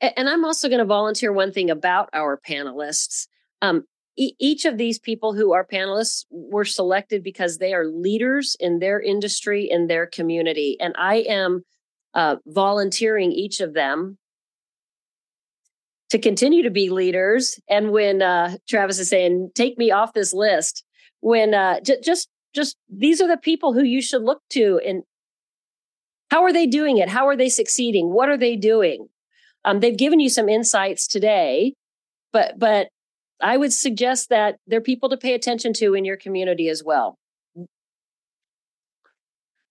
And 0.01 0.29
I'm 0.29 0.45
also 0.45 0.69
going 0.69 0.79
to 0.79 0.85
volunteer 0.85 1.33
one 1.33 1.53
thing 1.53 1.71
about 1.71 2.11
our 2.13 2.39
panelists. 2.39 3.27
Um, 3.63 3.85
e- 4.21 4.37
each 4.39 4.65
of 4.67 4.77
these 4.77 4.99
people 4.99 5.33
who 5.33 5.53
are 5.53 5.67
panelists 5.67 6.27
were 6.31 6.65
selected 6.65 7.25
because 7.25 7.59
they 7.59 7.73
are 7.73 7.87
leaders 7.87 8.57
in 8.61 8.79
their 8.79 9.01
industry, 9.01 9.69
in 9.69 9.87
their 9.87 10.07
community. 10.07 10.77
And 10.79 10.95
I 10.99 11.25
am 11.29 11.65
uh, 12.15 12.37
volunteering 12.47 13.33
each 13.33 13.61
of 13.61 13.73
them 13.73 14.19
to 16.11 16.19
continue 16.19 16.63
to 16.63 16.71
be 16.71 16.91
leaders. 16.91 17.59
And 17.69 17.93
when 17.93 18.21
uh, 18.21 18.57
Travis 18.69 18.99
is 18.99 19.09
saying, 19.09 19.53
take 19.55 19.79
me 19.79 19.91
off 19.91 20.13
this 20.13 20.35
list, 20.35 20.85
when 21.21 21.55
uh, 21.55 21.81
j- 21.81 22.01
just 22.03 22.29
just 22.55 22.77
these 22.89 23.21
are 23.21 23.29
the 23.29 23.37
people 23.37 23.73
who 23.73 23.85
you 23.85 24.03
should 24.03 24.23
look 24.23 24.43
to 24.51 24.81
and 24.85 25.05
how 26.31 26.43
are 26.43 26.53
they 26.53 26.67
doing 26.67 26.99
it? 26.99 27.09
How 27.09 27.29
are 27.29 27.37
they 27.37 27.49
succeeding? 27.49 28.13
What 28.13 28.29
are 28.29 28.37
they 28.37 28.57
doing? 28.57 29.09
Um, 29.65 29.81
they've 29.81 29.97
given 29.97 30.21
you 30.21 30.29
some 30.29 30.49
insights 30.49 31.07
today, 31.07 31.75
but 32.33 32.59
but 32.59 32.89
I 33.43 33.57
would 33.57 33.73
suggest 33.73 34.29
that 34.29 34.59
they're 34.67 34.81
people 34.81 35.09
to 35.09 35.17
pay 35.17 35.35
attention 35.35 35.73
to 35.75 35.95
in 35.95 36.05
your 36.05 36.17
community 36.17 36.69
as 36.69 36.83
well. 36.85 37.17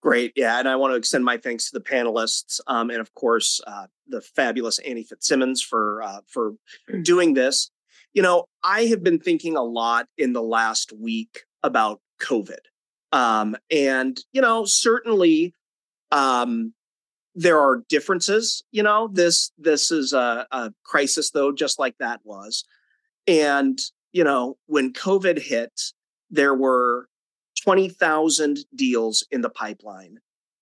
Great. 0.01 0.31
Yeah. 0.35 0.59
And 0.59 0.69
I 0.69 0.77
want 0.77 0.93
to 0.93 0.95
extend 0.95 1.25
my 1.25 1.37
thanks 1.37 1.69
to 1.69 1.77
the 1.77 1.83
panelists 1.83 2.61
um, 2.67 2.89
and, 2.89 3.01
of 3.01 3.13
course, 3.15 3.59
uh, 3.67 3.87
the 4.07 4.21
fabulous 4.21 4.79
Annie 4.79 5.03
Fitzsimmons 5.03 5.61
for, 5.61 6.01
uh, 6.01 6.21
for 6.25 6.53
doing 7.01 7.33
this. 7.33 7.69
You 8.13 8.21
know, 8.21 8.45
I 8.63 8.85
have 8.85 9.03
been 9.03 9.19
thinking 9.19 9.57
a 9.57 9.61
lot 9.61 10.07
in 10.17 10.33
the 10.33 10.41
last 10.41 10.93
week 10.93 11.43
about 11.63 11.99
COVID. 12.21 12.59
Um, 13.11 13.57
and, 13.69 14.19
you 14.31 14.41
know, 14.41 14.65
certainly 14.65 15.53
um, 16.11 16.73
there 17.35 17.59
are 17.59 17.83
differences. 17.89 18.63
You 18.71 18.83
know, 18.83 19.09
this 19.11 19.51
this 19.57 19.91
is 19.91 20.13
a, 20.13 20.47
a 20.51 20.73
crisis, 20.83 21.31
though, 21.31 21.51
just 21.51 21.77
like 21.77 21.95
that 21.99 22.21
was. 22.23 22.63
And, 23.29 23.79
you 24.11 24.23
know, 24.23 24.57
when 24.65 24.91
COVID 24.91 25.39
hit, 25.39 25.79
there 26.31 26.55
were 26.55 27.07
20,000 27.63 28.57
deals 28.75 29.25
in 29.29 29.41
the 29.41 29.51
pipeline 29.51 30.17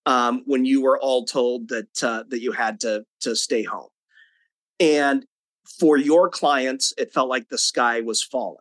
um, 0.05 0.43
when 0.45 0.65
you 0.65 0.82
were 0.82 0.99
all 0.99 1.26
told 1.26 1.70
that 1.70 2.03
uh, 2.03 2.24
that 2.28 2.41
you 2.41 2.51
had 2.51 2.82
to 2.82 3.05
to 3.22 3.36
stay 3.36 3.63
home. 3.63 3.89
And 4.80 5.26
for 5.80 5.97
your 5.97 6.30
clients, 6.30 6.93
it 6.97 7.13
felt 7.13 7.30
like 7.30 7.47
the 7.47 7.57
sky 7.57 8.01
was 8.01 8.22
falling. 8.22 8.59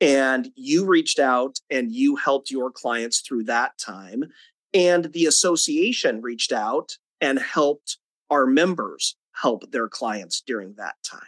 And 0.00 0.50
you 0.54 0.86
reached 0.86 1.18
out 1.18 1.56
and 1.70 1.92
you 1.92 2.16
helped 2.16 2.52
your 2.52 2.70
clients 2.70 3.20
through 3.20 3.44
that 3.44 3.78
time. 3.78 4.24
And 4.72 5.06
the 5.12 5.26
association 5.26 6.22
reached 6.22 6.52
out 6.52 6.98
and 7.20 7.38
helped 7.38 7.98
our 8.30 8.46
members 8.46 9.16
help 9.32 9.70
their 9.72 9.88
clients 9.88 10.40
during 10.40 10.74
that 10.74 10.94
time. 11.04 11.20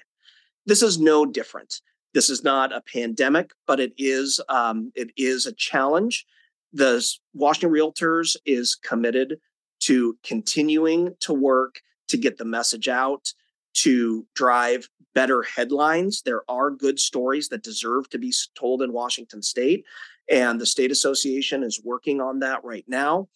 This 0.66 0.82
is 0.82 0.98
no 0.98 1.26
different. 1.26 1.80
This 2.12 2.28
is 2.28 2.42
not 2.42 2.72
a 2.72 2.82
pandemic, 2.82 3.52
but 3.66 3.80
it 3.80 3.92
is 3.96 4.40
um, 4.48 4.92
it 4.94 5.11
is 5.16 5.46
a 5.46 5.52
challenge. 5.52 6.26
The 6.72 7.04
Washington 7.34 7.72
Realtors 7.72 8.36
is 8.46 8.74
committed 8.74 9.38
to 9.80 10.16
continuing 10.22 11.14
to 11.20 11.32
work 11.32 11.80
to 12.08 12.16
get 12.16 12.38
the 12.38 12.44
message 12.44 12.88
out, 12.88 13.32
to 13.72 14.26
drive 14.34 14.88
better 15.14 15.42
headlines. 15.42 16.22
There 16.22 16.42
are 16.48 16.70
good 16.70 16.98
stories 16.98 17.48
that 17.48 17.62
deserve 17.62 18.08
to 18.11 18.18
be 18.18 18.32
told 18.54 18.82
in 18.82 18.92
Washington 18.92 19.42
State, 19.42 19.84
and 20.28 20.61
the 20.61 20.66
state 20.66 20.90
association 20.90 21.62
is 21.62 21.80
working 21.84 22.20
on 22.20 22.40
that 22.40 22.62
right 22.64 22.84
now. 22.88 23.28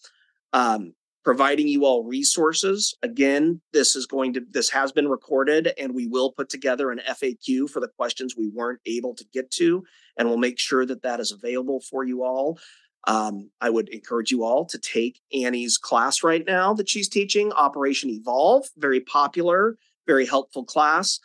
Um, 0.52 0.94
providing 1.24 1.66
you 1.66 1.84
all 1.84 2.04
resources. 2.04 2.94
Again, 3.02 3.60
this 3.72 3.96
is 3.96 4.06
going 4.06 4.34
to 4.34 4.42
this 4.50 4.70
has 4.70 4.92
been 4.92 5.08
recorded 5.08 5.72
and 5.78 5.94
we 5.94 6.06
will 6.06 6.32
put 6.32 6.48
together 6.48 6.90
an 6.90 7.00
FAQ 7.08 7.68
for 7.70 7.80
the 7.80 7.88
questions 7.88 8.36
we 8.36 8.48
weren't 8.48 8.80
able 8.86 9.14
to 9.14 9.24
get 9.32 9.50
to 9.52 9.84
and 10.16 10.28
we'll 10.28 10.38
make 10.38 10.58
sure 10.58 10.84
that 10.84 11.02
that 11.02 11.20
is 11.20 11.32
available 11.32 11.80
for 11.80 12.04
you 12.04 12.22
all. 12.22 12.58
Um, 13.06 13.50
I 13.60 13.70
would 13.70 13.88
encourage 13.90 14.30
you 14.30 14.44
all 14.44 14.64
to 14.66 14.78
take 14.78 15.20
Annie's 15.32 15.76
class 15.76 16.22
right 16.22 16.44
now 16.46 16.72
that 16.74 16.88
she's 16.88 17.08
teaching, 17.08 17.52
Operation 17.52 18.10
Evolve, 18.10 18.66
very 18.76 19.00
popular, 19.00 19.76
very 20.06 20.26
helpful 20.26 20.64
class. 20.64 21.20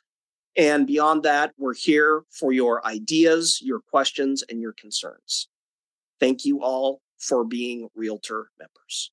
And 0.57 0.87
beyond 0.87 1.23
that, 1.23 1.53
we're 1.57 1.75
here 1.75 2.23
for 2.31 2.51
your 2.51 2.85
ideas, 2.85 3.61
your 3.61 3.79
questions, 3.79 4.43
and 4.49 4.59
your 4.59 4.73
concerns. 4.73 5.47
Thank 6.19 6.43
you 6.43 6.61
all 6.61 7.01
for 7.17 7.45
being 7.45 7.87
Realtor 7.95 8.49
members. 8.59 9.11